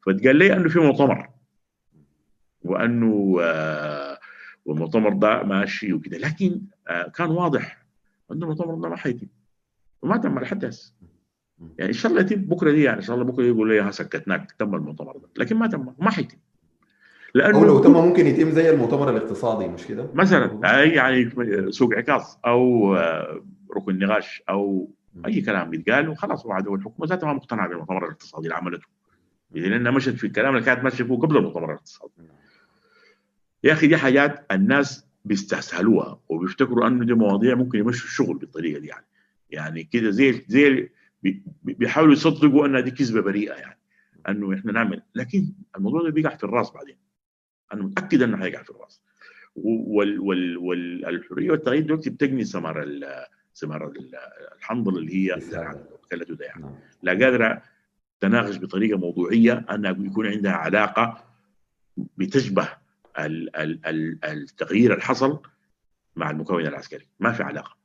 فتقال 0.05 0.35
لي 0.35 0.53
أنه 0.53 0.69
في 0.69 0.79
مؤتمر. 0.79 1.29
وأنه 2.61 3.37
آه 3.41 4.19
والمؤتمر 4.65 5.13
ده 5.13 5.43
ماشي 5.43 5.93
وكده. 5.93 6.17
لكن 6.17 6.61
آه 6.87 7.07
كان 7.07 7.29
واضح 7.29 7.85
انه 8.31 8.45
المؤتمر 8.45 8.75
ده 8.75 8.89
ما 8.89 8.95
حيتم. 8.95 9.27
وما 10.01 10.17
تم 10.17 10.39
لحد 10.39 10.65
هسه 10.65 10.93
يعني 11.77 11.89
إن 11.89 11.93
شاء 11.93 12.11
الله 12.11 12.21
يتم 12.21 12.41
بكرة 12.41 12.71
دي 12.71 12.83
يعني. 12.83 12.97
إن 12.97 13.01
شاء 13.01 13.15
الله 13.15 13.27
بكرة 13.27 13.43
يقول 13.43 13.69
لي 13.69 13.91
سكتناك 13.91 14.51
تم 14.51 14.75
المؤتمر 14.75 15.17
ده. 15.17 15.29
لكن 15.37 15.55
ما 15.55 15.67
تم. 15.67 15.93
ما 15.99 16.09
حيتم. 16.11 16.37
لأنه 17.33 17.57
أو 17.57 17.65
لو 17.65 17.79
تم 17.79 17.91
ممكن 17.91 18.27
يتم 18.27 18.51
زي 18.51 18.69
المؤتمر 18.69 19.09
الاقتصادي 19.09 19.67
مش 19.67 19.87
كده؟ 19.87 20.09
مثلا 20.13 20.79
أي 20.79 20.89
يعني 20.89 21.31
سوق 21.71 21.93
عكاظ 21.93 22.23
أو 22.45 22.95
ركن 23.75 23.99
نقاش 23.99 24.43
أو 24.49 24.89
أي 25.25 25.41
كلام 25.41 25.69
بيتقال 25.69 26.09
وخلاص 26.09 26.45
وعد 26.45 26.67
الحكومة 26.67 27.09
ذاتها 27.09 27.27
ما 27.27 27.33
مقتنعه 27.33 27.67
بالمؤتمر 27.67 28.05
الاقتصادي 28.05 28.43
اللي 28.43 28.55
عملته. 28.55 28.87
لانها 29.51 29.91
مشت 29.91 30.09
في 30.09 30.27
الكلام 30.27 30.55
اللي 30.55 30.65
كانت 30.65 30.83
ماشيه 30.83 31.03
فيه 31.03 31.15
قبل 31.15 31.37
المؤتمر 31.37 31.65
الاقتصادي. 31.65 32.13
يا 33.63 33.73
أخي 33.73 33.87
دي 33.87 33.97
حاجات 33.97 34.45
الناس 34.51 35.05
بيستسهلوها 35.25 36.19
وبيفتكروا 36.29 36.87
أنه 36.87 37.05
دي 37.05 37.13
مواضيع 37.13 37.55
ممكن 37.55 37.79
يمشوا 37.79 38.07
الشغل 38.07 38.37
بالطريقة 38.37 38.79
دي 38.79 38.87
يعني. 38.87 39.05
يعني 39.49 39.83
كده 39.83 40.09
زي 40.09 40.45
زي 40.47 40.89
بيحاولوا 41.63 42.13
يصدقوا 42.13 42.65
انها 42.65 42.79
دي 42.81 42.91
كذبة 42.91 43.21
بريئة 43.21 43.53
يعني 43.53 43.79
أنه 44.29 44.53
إحنا 44.53 44.71
نعمل. 44.71 45.01
لكن 45.15 45.53
الموضوع 45.77 46.03
ده 46.03 46.09
بيقع 46.09 46.35
في 46.35 46.43
الرأس 46.43 46.71
بعدين. 46.71 46.97
أنا 47.73 47.83
متأكد 47.83 48.21
أنه 48.21 48.45
هيقع 48.45 48.63
في 48.63 48.69
الرأس. 48.69 49.01
وال 49.55 50.19
وال 50.19 50.57
والحرية 50.57 51.51
والتغيير 51.51 51.83
دلوقتي 51.83 52.09
بتجني 52.09 52.43
ثمر 52.43 52.83
ثمر 53.55 53.93
الحنظل 54.57 54.97
اللي 54.97 55.13
هي 55.15 55.39
خلته 56.11 56.35
ده 56.35 56.45
يعني 56.45 56.65
لا 57.03 57.11
قادرة 57.11 57.61
تناقش 58.19 58.57
بطريقة 58.57 58.97
موضوعية 58.97 59.65
أنها 59.71 59.91
يكون 59.91 60.27
عندها 60.27 60.51
علاقة 60.51 61.23
بتشبه 62.17 62.69
التغيير 64.23 64.91
اللي 64.93 65.03
حصل 65.03 65.39
مع 66.15 66.31
المكون 66.31 66.65
العسكري. 66.65 67.07
ما 67.19 67.31
في 67.31 67.43
علاقة. 67.43 67.77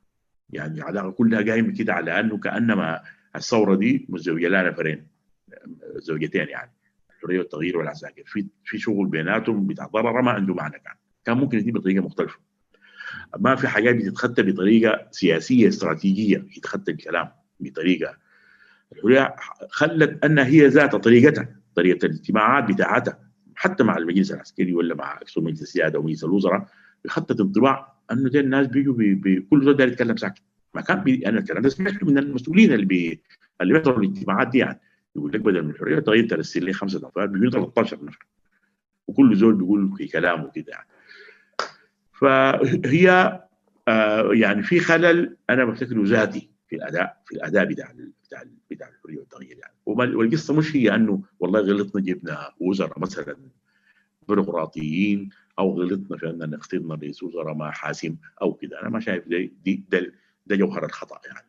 يعني 0.51 0.83
علاقة 0.83 1.11
كلها 1.11 1.43
قايمة 1.43 1.75
كده 1.79 1.95
على 1.95 2.21
أنه 2.21 2.39
كأنما 2.39 3.03
الثورة 3.37 3.75
دي 3.75 4.07
متزوجة 4.09 4.49
لها 4.49 4.63
نفرين 4.71 5.07
زوجتين 5.97 6.49
يعني 6.49 6.73
الحرية 7.17 7.39
والتغيير 7.39 7.79
والعساكر. 7.79 8.23
في 8.27 8.47
في 8.65 8.79
شغل 8.79 9.07
بيناتهم 9.07 9.67
بتاع 9.67 9.87
ضرر 9.87 10.23
ما 10.23 10.31
عنده 10.31 10.55
معنى 10.55 10.79
كان. 10.79 10.95
كان 11.25 11.37
ممكن 11.37 11.59
يتم 11.59 11.71
بطريقة 11.73 12.03
مختلفة. 12.05 12.39
ما 13.39 13.55
في 13.55 13.69
حاجات 13.69 13.97
بتتخطى 13.97 14.43
بطريقة 14.43 15.09
سياسية 15.11 15.69
استراتيجية 15.69 16.47
يتخطى 16.57 16.93
الكلام 16.93 17.29
بطريقة. 17.61 18.17
الحرية 18.93 19.37
خلت 19.71 20.25
انها 20.25 20.45
هي 20.47 20.67
ذاتها 20.67 20.99
طريقتها 20.99 21.57
طريقة 21.75 22.07
الاجتماعات 22.07 22.65
بتاعتها. 22.65 23.19
حتى 23.55 23.85
مع 23.85 23.97
المجلس 23.97 24.33
العسكري 24.33 24.75
ولا 24.75 24.95
مع 24.95 25.17
أكثر 25.17 25.41
مجلس 25.41 25.63
السياده 25.63 25.99
ومجلس 25.99 26.25
الوزراء 26.25 26.67
خطت 27.07 27.41
انطباع 27.41 27.95
انه 28.13 28.29
دي 28.29 28.41
الناس 28.41 28.67
بيجوا 28.67 28.95
بي 28.95 29.15
بي 29.15 29.41
كل 29.41 29.65
زول 29.65 29.77
داير 29.77 29.93
يتكلم 29.93 30.17
ساكت. 30.17 30.43
ما 30.75 30.81
كان 30.81 31.01
بي 31.05 31.27
أنا 31.27 31.39
الكلام 31.39 31.63
ده 31.63 31.69
سمعته 31.69 32.07
من 32.07 32.19
المسؤولين 32.19 32.73
اللي 32.73 32.87
بي 32.87 33.23
اللي 33.61 33.73
بيحضروا 33.73 33.99
الاجتماعات 33.99 34.49
دي 34.49 34.59
يعني. 34.59 34.81
يقول 35.17 35.33
لك 35.33 35.41
بدل 35.41 35.63
من 35.63 35.71
الحرية 35.71 35.99
تغير 35.99 36.29
ترسل 36.29 36.65
لي 36.65 36.73
خمسة 36.73 36.99
نفر 37.09 37.27
بيجوا 37.27 37.51
13 37.51 38.05
نفر. 38.05 38.27
وكل 39.07 39.37
زول 39.37 39.55
بيقول 39.55 39.97
في 39.97 40.07
كلامه 40.07 40.51
كده 40.51 40.67
يعني. 40.73 40.87
فهي 42.21 43.41
آه 43.89 44.31
يعني 44.33 44.63
في 44.63 44.81
خلل. 44.81 45.37
أنا 45.51 45.65
بفتكره 45.65 46.03
ذاتي 46.05 46.51
في 46.69 46.77
الأداء 46.77 47.23
في 47.27 47.35
الأداء 47.35 47.65
بتاع 47.65 47.93
بتاع 48.27 48.43
بتاع 48.71 48.89
الحريه 48.89 49.19
والتغيير 49.19 49.59
يعني. 49.59 49.75
والقصة 49.87 50.55
مش 50.55 50.77
هي 50.77 50.95
أنه 50.95 51.23
والله 51.41 51.61
غلطنا 51.61 52.03
جبنا 52.03 52.51
وزراء 52.61 52.99
مثلا 52.99 53.37
بيروقراطيين 54.29 55.29
أو 55.59 55.81
غلطنا 55.81 56.17
في 56.17 56.31
أننا 56.31 56.57
اخترنا 56.57 56.95
رئيس 56.95 57.23
وزراء 57.23 57.55
ما 57.55 57.71
حاسم 57.71 58.17
أو 58.43 58.55
كده. 58.55 58.81
أنا 58.83 58.89
ما 58.89 59.01
شايف 59.01 59.29
ده, 59.29 60.13
ده 60.47 60.57
جوهر 60.57 60.85
الخطأ 60.85 61.21
يعني. 61.27 61.47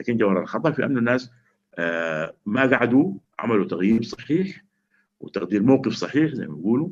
لكن 0.00 0.16
جوهر 0.16 0.42
الخطأ 0.42 0.70
في 0.70 0.84
انه 0.84 0.98
الناس 0.98 1.30
آه 1.74 2.34
ما 2.46 2.66
قعدوا 2.66 3.14
عملوا 3.38 3.64
تغيير 3.68 4.02
صحيح 4.02 4.64
وتقدير 5.20 5.62
موقف 5.62 5.92
صحيح 5.92 6.34
زي 6.34 6.46
ما 6.46 6.54
بيقولوا 6.54 6.88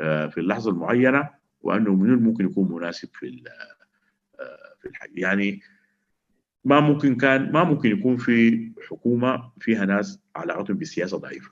آه 0.00 0.26
في 0.26 0.40
اللحظة 0.40 0.70
المعينة. 0.70 1.39
وأنه 1.60 1.94
منو 1.94 2.20
ممكن 2.20 2.44
يكون 2.44 2.72
مناسب 2.72 3.08
في 3.12 3.42
في 4.80 4.88
الحاجة 4.88 5.12
يعني 5.14 5.60
ما 6.64 6.80
ممكن 6.80 7.16
كان 7.16 7.52
ما 7.52 7.64
ممكن 7.64 7.90
يكون 7.90 8.16
في 8.16 8.70
حكومة 8.88 9.52
فيها 9.60 9.84
ناس 9.84 10.20
علاقتهم 10.36 10.76
بالسياسة 10.76 11.18
ضعيفة. 11.18 11.50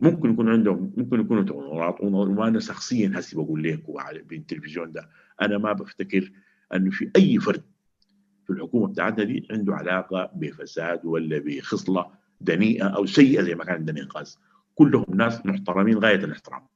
ممكن 0.00 0.30
يكون 0.32 0.48
عندهم 0.48 0.92
ممكن 0.96 1.20
يكونوا 1.20 1.42
تنظيرات 1.42 2.00
وأنا 2.00 2.60
شخصيا 2.60 3.12
هسي 3.14 3.36
بقول 3.36 3.62
لك 3.62 3.82
بالتلفزيون 4.26 4.92
ده. 4.92 5.08
أنا 5.42 5.58
ما 5.58 5.72
بفتكر 5.72 6.32
أنه 6.74 6.90
في 6.90 7.10
أي 7.16 7.38
فرد 7.38 7.62
في 8.46 8.52
الحكومة 8.52 8.86
بتاعتنا 8.88 9.24
دي 9.24 9.48
عنده 9.50 9.74
علاقة 9.74 10.30
بفساد 10.34 11.00
ولا 11.04 11.38
بخصلة 11.38 12.10
دنيئة 12.40 12.84
أو 12.84 13.06
سيئة 13.06 13.42
زي 13.42 13.54
ما 13.54 13.64
كان 13.64 13.74
عندنا 13.74 14.00
انقاذ 14.02 14.34
كلهم 14.74 15.06
ناس 15.14 15.46
محترمين 15.46 15.98
غاية 15.98 16.24
الاحترام. 16.24 16.66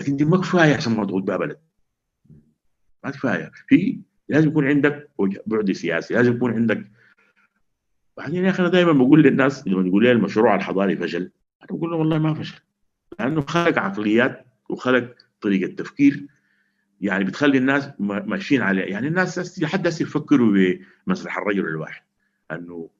لكن 0.00 0.16
دي 0.16 0.24
ما 0.24 0.36
كفاية 0.36 0.74
عشان 0.74 0.92
ما 0.96 1.06
تقول 1.06 1.22
بها 1.22 1.36
بلد. 1.36 1.58
ما 3.04 3.10
كفاية. 3.10 3.50
في 3.68 4.00
لازم 4.28 4.48
يكون 4.48 4.66
عندك 4.66 5.10
بعد 5.46 5.72
سياسي 5.72 6.14
لازم 6.14 6.36
يكون 6.36 6.52
عندك 6.52 6.90
بعدين 8.16 8.44
يا 8.44 8.50
أخي 8.50 8.62
أنا 8.62 8.70
دائما 8.70 8.92
بقول 8.92 9.22
للناس 9.22 9.68
لما 9.68 9.88
يقول 9.88 10.02
لي 10.04 10.12
المشروع 10.12 10.54
الحضاري 10.54 10.96
فشل 10.96 11.30
أنا 11.62 11.78
بقول 11.78 11.90
لهم 11.90 12.00
والله 12.00 12.18
ما 12.18 12.34
فشل. 12.34 12.60
لأنه 13.20 13.40
خلق 13.40 13.78
عقليات 13.78 14.46
وخلق 14.68 15.14
طريقة 15.40 15.74
تفكير. 15.74 16.26
يعني 17.00 17.24
بتخلي 17.24 17.58
الناس 17.58 17.90
ماشيين 17.98 18.62
عليه 18.62 18.82
يعني 18.82 19.08
الناس 19.08 19.62
لحد 19.62 19.86
هسه 19.86 20.02
يفكروا 20.02 20.78
بمسرح 21.06 21.38
الرجل 21.38 21.68
الواحد. 21.68 22.02
أنه 22.50 22.90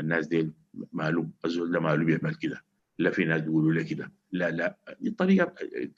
الناس 0.00 0.26
دي 0.26 0.52
ماله 0.92 1.28
الزول 1.44 1.72
ده 1.72 1.80
ماله 1.80 2.04
بيعمل 2.04 2.34
كده. 2.34 2.62
لا 2.98 3.10
في 3.10 3.24
ناس 3.24 3.40
بيقولوا 3.40 3.72
له 3.72 3.82
كده. 3.82 4.12
لا 4.32 4.50
لا 4.50 4.76
دي 5.00 5.08
الطريقة 5.08 5.54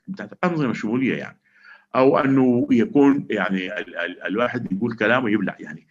بتاعت 0.08 0.32
الأنظمة 0.32 0.70
الشمولية 0.70 1.16
يعني. 1.16 1.38
أو 1.94 2.18
أنه 2.18 2.68
يكون 2.70 3.26
يعني 3.30 3.78
ال 3.78 3.96
ال 3.96 4.22
الواحد 4.22 4.72
يقول 4.72 4.96
كلامه 4.96 5.30
يبلع 5.30 5.56
يعني. 5.60 5.86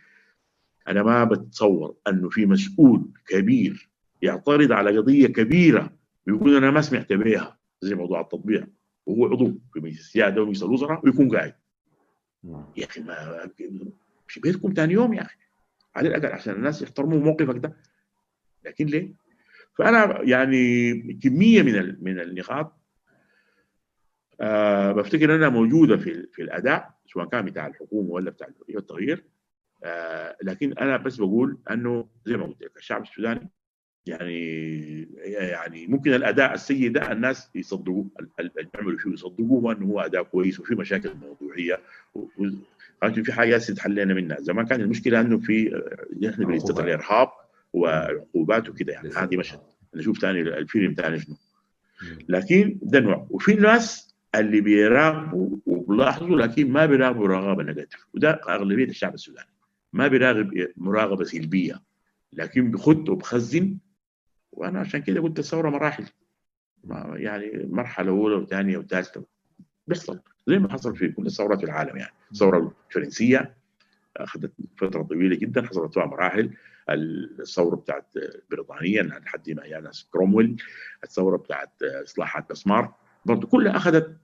أنا 0.87 1.03
ما 1.03 1.23
بتصور 1.23 1.95
أنه 2.07 2.29
في 2.29 2.45
مسؤول 2.45 3.07
كبير 3.27 3.89
يعترض 4.21 4.71
على 4.71 4.97
قضية 4.97 5.27
كبيرة 5.27 5.93
ويقول 6.27 6.55
أنا 6.55 6.71
ما 6.71 6.81
سمعت 6.81 7.13
بها 7.13 7.57
زي 7.81 7.95
موضوع 7.95 8.21
التطبيع. 8.21 8.67
وهو 9.05 9.25
عضو 9.25 9.59
في 9.73 9.79
مجلس 9.79 9.99
السيادة 9.99 10.41
ومجلس 10.41 10.63
الوزراء 10.63 11.05
ويكون 11.05 11.35
قاعد. 11.35 11.53
يا 12.77 12.85
أخي 12.85 13.01
ما 13.01 13.49
في 14.27 14.39
بيتكم 14.39 14.73
ثاني 14.73 14.93
يوم 14.93 15.13
يا 15.13 15.21
أخي. 15.21 15.35
على 15.95 16.09
الأقل 16.09 16.33
عشان 16.33 16.53
الناس 16.53 16.81
يحترموا 16.81 17.19
موقفك 17.19 17.57
ده. 17.57 17.77
لكن 18.65 18.85
ليه؟ 18.85 19.24
فأنا 19.78 20.21
يعني 20.21 20.93
كمية 21.23 21.61
من 21.61 21.95
من 22.01 22.19
النقاط 22.19 22.80
آه 24.41 24.91
بفتكر 24.91 25.36
أنها 25.36 25.49
موجودة 25.49 25.97
في 25.97 26.28
في 26.34 26.41
الأداء 26.41 26.89
سواء 27.13 27.26
كان 27.26 27.45
بتاع 27.45 27.67
الحكومة 27.67 28.09
ولا 28.09 28.32
بتاع 28.32 28.47
الحريه 28.47 28.76
والتغيير 28.76 29.23
آه 29.84 30.38
لكن 30.43 30.73
أنا 30.73 30.97
بس 30.97 31.15
بقول 31.17 31.57
أنه 31.71 32.07
زي 32.26 32.38
ما 32.38 32.45
قلت 32.45 32.61
لك 32.61 32.78
الشعب 32.78 33.01
السوداني 33.01 33.49
يعني 34.05 35.01
يعني 35.26 35.88
ممكن 35.88 36.13
الأداء 36.13 36.53
السيء 36.53 36.91
ده 36.91 37.11
الناس 37.11 37.49
يصدقوه 37.55 38.07
اللي 38.39 38.51
بيعملوا 38.73 38.99
فيه 38.99 39.09
يصدقوه 39.11 39.71
انه 39.71 39.86
هو 39.86 39.99
أداء 39.99 40.23
كويس 40.23 40.59
وفي 40.59 40.76
مشاكل 40.76 41.13
موضوعية 41.21 41.80
لكن 43.03 43.23
في 43.23 43.34
حاجات 43.34 43.71
تحلينا 43.71 44.13
منها. 44.13 44.38
زمان 44.39 44.65
كان 44.65 44.82
المشكلة 44.82 45.21
أنه 45.21 45.38
في 45.38 45.82
نحن 46.21 46.45
بنستطيع 46.45 46.86
الإرهاب 46.86 47.30
وعقوبات 47.76 48.69
وكده 48.69 48.93
يعني. 48.93 49.09
هذه 49.09 49.38
مشهد. 49.38 49.59
نشوف 49.95 50.19
ثاني 50.19 50.41
الفيلم 50.41 50.93
ثاني 50.93 51.19
شنو. 51.19 51.36
لكن 52.30 52.80
ده 52.82 52.99
نوع. 52.99 53.28
وفي 53.30 53.53
ناس 53.53 54.15
اللي 54.36 54.61
بيراقبوا 54.61 55.57
وبيلاحظوا 55.65 56.38
لكن 56.38 56.71
ما 56.71 56.86
بيراقبوا 56.86 57.28
رغبه 57.28 57.63
نيجاتيف. 57.63 58.05
وده 58.13 58.32
أغلبية 58.49 58.86
الشعب 58.86 59.13
السوداني. 59.13 59.49
ما 59.93 60.07
بيراقب 60.07 60.67
مراقبة 60.78 61.23
سلبية. 61.23 61.82
لكن 62.34 62.71
بخد 62.71 63.09
وبخزن. 63.09 63.78
وأنا 64.51 64.80
عشان 64.80 65.01
كده 65.01 65.21
قلت 65.21 65.39
الثورة 65.39 65.69
مراحل. 65.69 66.05
يعني 67.13 67.67
مرحلة 67.69 68.09
أولى 68.09 68.36
وثانية 68.36 68.78
وثالثة. 68.78 69.26
بيحصل 69.88 70.19
زي 70.47 70.59
ما 70.59 70.73
حصل 70.73 70.95
في 70.95 71.07
كل 71.07 71.26
الثورات 71.26 71.59
في 71.59 71.65
العالم 71.65 71.97
يعني. 71.97 72.13
الثوره 72.32 72.76
الفرنسية 72.89 73.55
اخذت 74.17 74.51
فترة 74.78 75.03
طويلة 75.03 75.36
جدا 75.36 75.67
حصلت 75.67 75.93
فيها 75.93 76.05
مراحل. 76.05 76.51
الثورة 76.89 77.75
بتاعت 77.75 78.13
بريطانيا 78.51 79.03
لحد 79.03 79.49
ما 79.49 79.65
يعني 79.65 79.89
كرومويل 80.11 80.61
الثورة 81.03 81.38
بتاعت 81.38 81.83
اصلاحات 81.83 82.49
بسمار 82.49 82.93
برضه 83.25 83.47
كلها 83.47 83.77
أخذت 83.77 84.17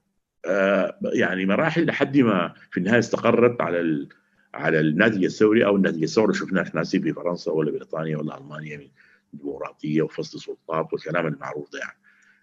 يعني 1.14 1.46
مراحل 1.46 1.86
لحد 1.86 2.18
ما 2.18 2.54
في 2.70 2.78
النهاية 2.78 2.98
استقرت 2.98 3.60
على 3.60 4.08
على 4.54 4.80
الناتج 4.80 5.24
الثوري 5.24 5.66
أو 5.66 5.76
الناتج 5.76 6.02
الثوري. 6.02 6.34
شفناه 6.34 6.62
إحنا 6.62 6.84
في 6.84 7.12
فرنسا 7.12 7.50
ولا 7.50 7.70
بريطانيا 7.70 8.16
ولا 8.16 8.38
ألمانيا 8.38 8.90
ديمقراطية 9.32 10.02
وفصل 10.02 10.40
سلطات 10.40 10.92
والكلام 10.92 11.26
المعروف 11.26 11.72
ده 11.72 11.78
يعني. 11.78 11.98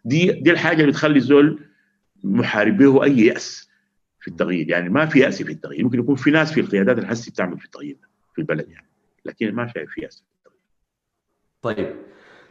دي 0.06 0.32
دي 0.42 0.52
الحاجة 0.52 0.82
اللي 0.82 0.92
بتخلي 0.92 1.18
الزول 1.18 1.60
محارب 2.24 2.78
به 2.78 3.04
أي 3.04 3.20
يأس 3.26 3.70
في 4.20 4.28
التغيير. 4.28 4.70
يعني 4.70 4.90
ما 4.90 5.06
في 5.06 5.20
يأس 5.20 5.44
في 5.44 5.52
التغيير. 5.52 5.84
ممكن 5.84 6.00
يكون 6.00 6.16
في 6.16 6.32
ناس 6.32 6.54
في 6.54 6.60
القيادات 6.60 6.98
الحسي 6.98 7.32
بتعمل 7.32 7.60
في 7.60 7.66
التغيير 7.66 7.98
في 8.34 8.42
البلد 8.42 8.70
يعني. 8.70 8.89
لكن 9.30 9.56
ما 9.56 9.68
شايف 9.68 9.90
في 9.90 10.02
ياس 10.02 10.16
في 10.18 10.24
التغيير 10.38 10.62
طيب. 11.62 11.96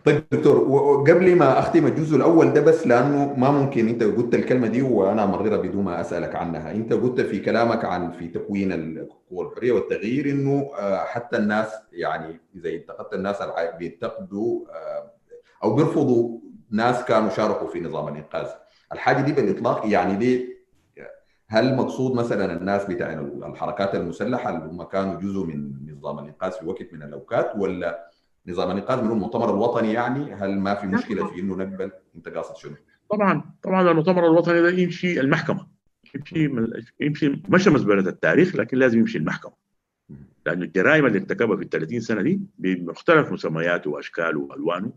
طيب 0.04 0.24
دكتور 0.32 0.58
وقبل 0.58 1.36
ما 1.36 1.58
أختم 1.58 1.86
الجزء 1.86 2.16
الأول 2.16 2.52
ده 2.52 2.60
بس 2.60 2.86
لأنه 2.86 3.34
ما 3.34 3.50
ممكن 3.50 3.88
أنت 3.88 4.02
قلت 4.02 4.34
الكلمة 4.34 4.66
دي 4.66 4.82
وأنا 4.82 5.24
امررها 5.24 5.56
بدون 5.56 5.84
ما 5.84 6.00
أسألك 6.00 6.34
عنها، 6.34 6.72
أنت 6.72 6.92
قلت 6.92 7.20
في 7.20 7.40
كلامك 7.40 7.84
عن 7.84 8.10
في 8.10 8.28
تكوين 8.28 8.72
القوى 8.72 9.46
الحرية 9.46 9.72
والتغيير 9.72 10.30
إنه 10.30 10.70
حتى 11.04 11.36
الناس 11.36 11.72
يعني 11.92 12.40
إذا 12.56 12.70
انتقدت 12.70 13.14
الناس 13.14 13.36
بينتقدوا 13.78 14.60
أو 15.64 15.74
بيرفضوا 15.74 16.38
ناس 16.70 17.04
كانوا 17.04 17.30
شاركوا 17.30 17.68
في 17.68 17.80
نظام 17.80 18.08
الإنقاذ، 18.08 18.46
الحاجة 18.92 19.20
دي 19.20 19.32
بالإطلاق 19.32 19.86
يعني 19.86 20.16
دي 20.16 20.57
هل 21.50 21.76
مقصود 21.76 22.16
مثلا 22.16 22.56
الناس 22.56 22.84
بتاع 22.84 23.12
الحركات 23.46 23.94
المسلحة 23.94 24.50
اللي 24.50 24.64
هم 24.64 24.82
كانوا 24.82 25.20
جزء 25.20 25.44
من 25.46 25.72
نظام 25.92 26.18
الإنقاذ 26.18 26.52
في 26.52 26.66
وقت 26.66 26.92
من 26.92 27.02
الأوقات 27.02 27.52
ولا 27.56 28.10
نظام 28.46 28.70
الإنقاذ 28.70 29.04
من 29.04 29.10
المؤتمر 29.10 29.50
الوطني 29.50 29.92
يعني؟ 29.92 30.34
هل 30.34 30.58
ما 30.58 30.74
في 30.74 30.86
مشكلة 30.86 31.26
في 31.26 31.40
إنه 31.40 31.56
نقبل؟ 31.56 31.90
أنت 32.16 32.28
قاصد 32.28 32.56
شنو؟ 32.56 32.74
طبعا 33.10 33.42
طبعا 33.62 33.90
المؤتمر 33.90 34.26
الوطني 34.26 34.62
ده 34.62 34.70
يمشي 34.70 35.20
المحكمة. 35.20 35.66
يمشي 36.14 36.50
يمشي 37.00 37.42
مش 37.48 37.68
مزبلة 37.68 38.10
التاريخ 38.10 38.56
لكن 38.56 38.78
لازم 38.78 38.98
يمشي 38.98 39.18
المحكمة. 39.18 39.52
لأنه 40.46 40.64
الجرائم 40.64 41.06
اللي 41.06 41.18
ارتكبها 41.18 41.56
في 41.56 41.62
ال 41.62 41.68
30 41.68 42.00
سنة 42.00 42.22
دي 42.22 42.40
بمختلف 42.58 43.32
مسمياته 43.32 43.90
وأشكاله 43.90 44.40
وألوانه 44.40 44.92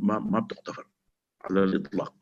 ما 0.00 0.18
ما 0.18 0.40
بتغتفر 0.40 0.86
على 1.44 1.64
الإطلاق. 1.64 2.14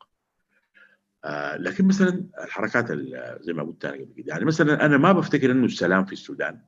آه 1.27 1.57
لكن 1.57 1.85
مثلا 1.85 2.27
الحركات 2.45 2.93
زي 3.41 3.53
ما 3.53 3.63
قلت 3.63 3.85
أنا 3.85 3.95
قبل 3.95 4.13
كده 4.17 4.25
يعني 4.29 4.45
مثلا 4.45 4.87
أنا 4.87 4.97
ما 4.97 5.13
بفتكر 5.13 5.51
إنه 5.51 5.65
السلام 5.65 6.05
في 6.05 6.13
السودان 6.13 6.61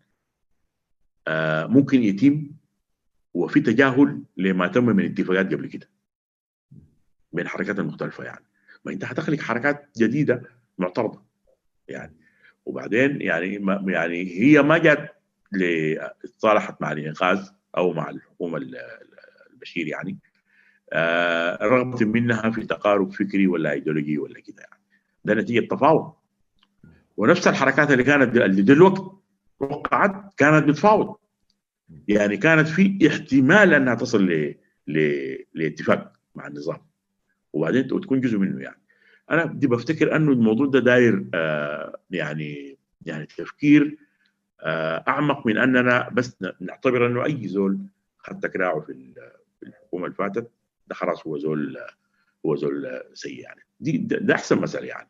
آه 1.28 1.66
ممكن 1.66 2.02
يتم 2.02 2.50
وفي 3.34 3.60
تجاهل 3.60 4.22
لما 4.36 4.66
تم 4.68 4.86
من 4.86 5.04
اتفاقات 5.04 5.54
قبل 5.54 5.66
كده 5.66 5.88
بين 7.32 7.44
الحركات 7.44 7.78
المختلفه 7.78 8.24
يعني. 8.24 8.44
ما 8.84 8.92
أنت 8.92 9.04
هتخلق 9.04 9.40
حركات 9.40 9.88
جديدة 9.98 10.42
معترضة 10.78 11.22
يعني. 11.88 12.16
وبعدين 12.66 13.20
يعني 13.20 13.58
ما 13.58 13.84
يعني 13.88 14.40
هي 14.40 14.62
ما 14.62 14.78
جت 14.78 15.08
اتصالحت 16.24 16.82
مع 16.82 16.92
الإنقاذ 16.92 17.48
أو 17.76 17.92
مع 17.92 18.10
الحكومة 18.10 18.60
البشير 19.52 19.86
يعني. 19.86 20.18
رغبه 21.62 22.04
منها 22.06 22.50
في 22.50 22.66
تقارب 22.66 23.12
فكري 23.12 23.46
ولا 23.46 23.72
ايديولوجي 23.72 24.18
ولا 24.18 24.40
كده 24.40 24.62
يعني. 24.62 24.82
ده 25.24 25.34
نتيجة 25.34 25.66
تفاوض. 25.66 26.12
ونفس 27.16 27.48
الحركات 27.48 27.90
اللي 27.90 28.04
كانت 28.04 28.36
اللي 28.36 28.62
دلوقتي 28.62 29.02
وقعت 29.60 30.34
كانت 30.36 30.68
بتفاوض. 30.68 31.16
يعني 32.08 32.36
كانت 32.36 32.68
في 32.68 33.08
احتمال 33.08 33.74
أنها 33.74 33.94
تصل 33.94 34.26
ل... 34.26 34.54
ل... 34.86 34.98
لاتفاق 35.54 36.12
مع 36.34 36.46
النظام. 36.46 36.78
وبعدين 37.52 37.86
تكون 37.86 38.20
جزء 38.20 38.38
منه 38.38 38.62
يعني. 38.62 38.80
أنا 39.30 39.44
بدي 39.44 39.66
بفتكر 39.66 40.16
أنه 40.16 40.32
الموضوع 40.32 40.66
ده 40.66 40.78
داير 40.80 41.26
آه 41.34 41.98
يعني 42.10 42.78
يعني 43.06 43.26
تفكير 43.26 43.98
آه 44.60 45.04
أعمق 45.08 45.46
من 45.46 45.58
أننا 45.58 46.08
بس 46.08 46.36
نعتبر 46.60 47.06
أنه 47.06 47.24
أي 47.24 47.48
زول 47.48 47.78
خد 48.18 48.40
تكراعه 48.40 48.80
في 48.80 49.14
الحكومة 49.62 50.04
اللي 50.04 50.16
فاتت 50.16 50.50
ده 50.88 50.94
خلاص 50.94 51.26
هو 51.26 51.38
زول 51.38 51.76
هو 52.46 52.56
زول 52.56 53.02
سيء 53.14 53.40
يعني. 53.40 53.60
دي 53.80 53.98
ده, 53.98 54.18
ده 54.18 54.34
أحسن 54.34 54.58
مثل 54.58 54.84
يعني. 54.84 55.08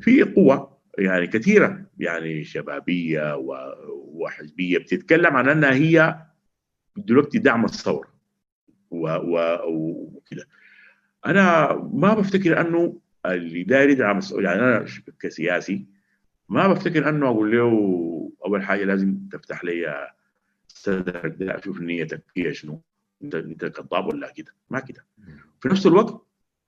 في 0.00 0.22
قوى 0.22 0.76
يعني 0.98 1.26
كثيرة 1.26 1.86
يعني 1.98 2.44
شبابية 2.44 3.36
وحزبية 3.88 4.78
بتتكلم 4.78 5.36
عن 5.36 5.48
أنها 5.48 5.72
هي 5.72 6.16
دلوقتي 6.96 7.38
دعم 7.38 7.64
الثورة 7.64 8.08
وكده. 8.90 10.46
أنا 11.26 11.72
ما 11.92 12.14
بفتكر 12.14 12.60
أنه 12.60 13.00
اللي 13.26 13.62
داير 13.62 13.90
يدعم 13.90 14.20
يعني 14.32 14.60
أنا 14.60 14.86
كسياسي 15.20 15.86
ما 16.48 16.68
بفتكر 16.68 17.08
أنه 17.08 17.26
أقول 17.28 17.52
له 17.56 17.70
أول 18.46 18.62
حاجة 18.62 18.84
لازم 18.84 19.18
تفتح 19.32 19.64
لي 19.64 20.10
صدرك 20.68 21.34
ده 21.38 21.58
أشوف 21.58 21.80
نيتك 21.80 22.22
هي 22.36 22.54
شنو. 22.54 22.82
انت 23.24 23.34
انت 23.34 23.64
كذاب 23.64 24.06
ولا 24.06 24.32
كده 24.32 24.54
ما 24.70 24.80
كده. 24.80 25.04
في 25.60 25.68
نفس 25.68 25.86
الوقت 25.86 26.22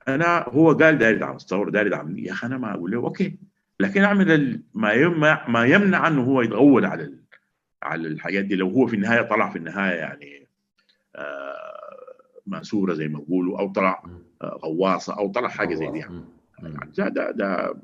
أنا 0.09 0.45
هو 0.49 0.73
قال 0.73 0.99
داير 0.99 1.15
يدعم 1.17 1.37
الثوره 1.37 1.71
داير 1.71 1.87
يدعم 1.87 2.19
يا 2.19 2.33
أخي 2.33 2.47
أنا 2.47 2.59
ما 2.59 2.75
أقول 2.75 2.91
له 2.91 2.99
okay 2.99 3.39
لكن 3.81 4.03
أعمل 4.05 4.63
ما 4.75 4.93
يمنع 4.93 5.49
ما 5.49 5.65
يمنع 5.65 6.09
إنه 6.09 6.23
هو 6.23 6.43
يتغول 6.43 6.85
على 6.85 7.13
على 7.83 8.09
الحاجات 8.09 8.45
دي. 8.45 8.55
لو 8.55 8.69
هو 8.69 8.87
في 8.87 8.97
النهاية 8.97 9.23
طلع 9.23 9.51
في 9.51 9.59
النهاية 9.59 9.95
يعني 9.99 10.49
آه 11.17 11.97
ماسوره 12.47 12.95
زي 12.95 13.09
ما 13.09 13.19
بيقولوا 13.19 13.59
أو 13.61 13.73
طلع 13.73 14.03
آه 14.43 14.59
غواصة 14.65 15.19
أو 15.19 15.33
طلع 15.33 15.49
حاجة 15.49 15.75
زي 15.75 15.91
دي 15.91 15.99
يعني. 15.99 16.25
ده 16.99 17.09
ده, 17.09 17.31
ده 17.31 17.75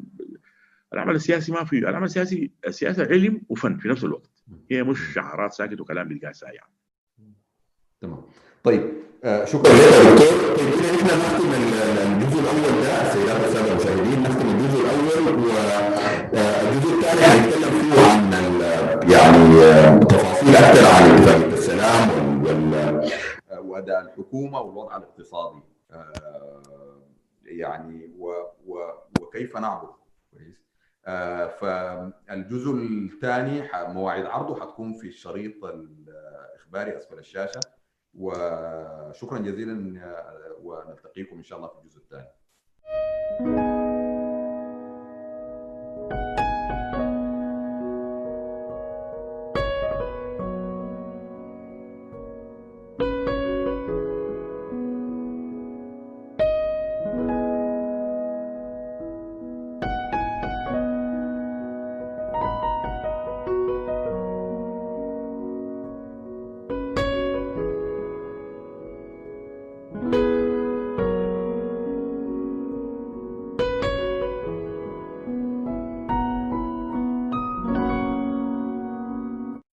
العمل 0.95 1.15
السياسي 1.15 1.53
ما 1.53 1.65
فيه 1.65 1.79
العمل 1.79 2.05
السياسي 2.05 2.51
السياسة 2.67 3.05
علم 3.07 3.43
وفن 3.49 3.77
في 3.79 3.89
نفس 3.89 4.05
الوقت. 4.05 4.31
هي 4.71 4.83
مش 4.83 5.13
شعارات 5.15 5.53
ساكت 5.53 5.81
وكلام 5.81 6.09
بيتقال 6.09 6.35
يعني 6.43 6.73
طيب 8.65 8.93
آه 9.25 9.45
شكرا. 9.45 9.73
لك 9.73 9.81
يا 9.81 10.15
دكتور. 10.15 10.57
طيب 10.57 10.71
كده 10.81 10.91
إحنا 10.91 11.17
نختم 11.17 11.53
الجزء 11.53 12.41
الأول 12.41 12.83
ده 12.83 13.13
سيدات 13.13 13.45
السادة 13.45 13.71
المشاهدين 13.73 14.23
نختم 14.23 14.49
الجزء 14.49 14.81
الأول 14.81 15.35
والجزء 15.35 16.95
الثاني 16.99 17.21
هنتكلم 17.21 17.71
فيه 17.81 18.01
عن 18.01 18.33
يعني 19.11 20.05
تفاصيل 20.05 20.57
أكثر 20.57 20.87
عن 20.87 21.11
اتفاقيه 21.11 21.53
السلام 21.55 22.45
وال 22.45 23.11
وأداء 23.59 24.01
الحكومة 24.01 24.61
والوضع 24.61 24.97
الاقتصادي. 24.97 25.63
آه 25.93 26.63
يعني 27.45 28.11
و 28.19 28.31
و 28.67 28.79
وكيف 29.21 29.57
نعبر 29.57 29.91
كويس. 30.33 30.57
آه 31.07 31.47
فالجزء 31.47 32.71
الثاني 32.73 33.69
مواعيد 33.75 34.27
عرضه 34.27 34.61
حتكون 34.61 34.95
في 34.95 35.07
الشريط 35.07 35.65
الاخباري 35.65 36.97
أسفل 36.97 37.19
الشاشة. 37.19 37.61
وشكرا 38.15 39.39
جزيلا 39.39 39.75
ونلتقيكم 40.63 41.37
إن 41.37 41.43
شاء 41.43 41.59
الله 41.59 41.69
في 41.69 41.79
الجزء 41.79 41.99
الثاني. 41.99 42.29
thank 46.11 46.39
you 46.41 46.48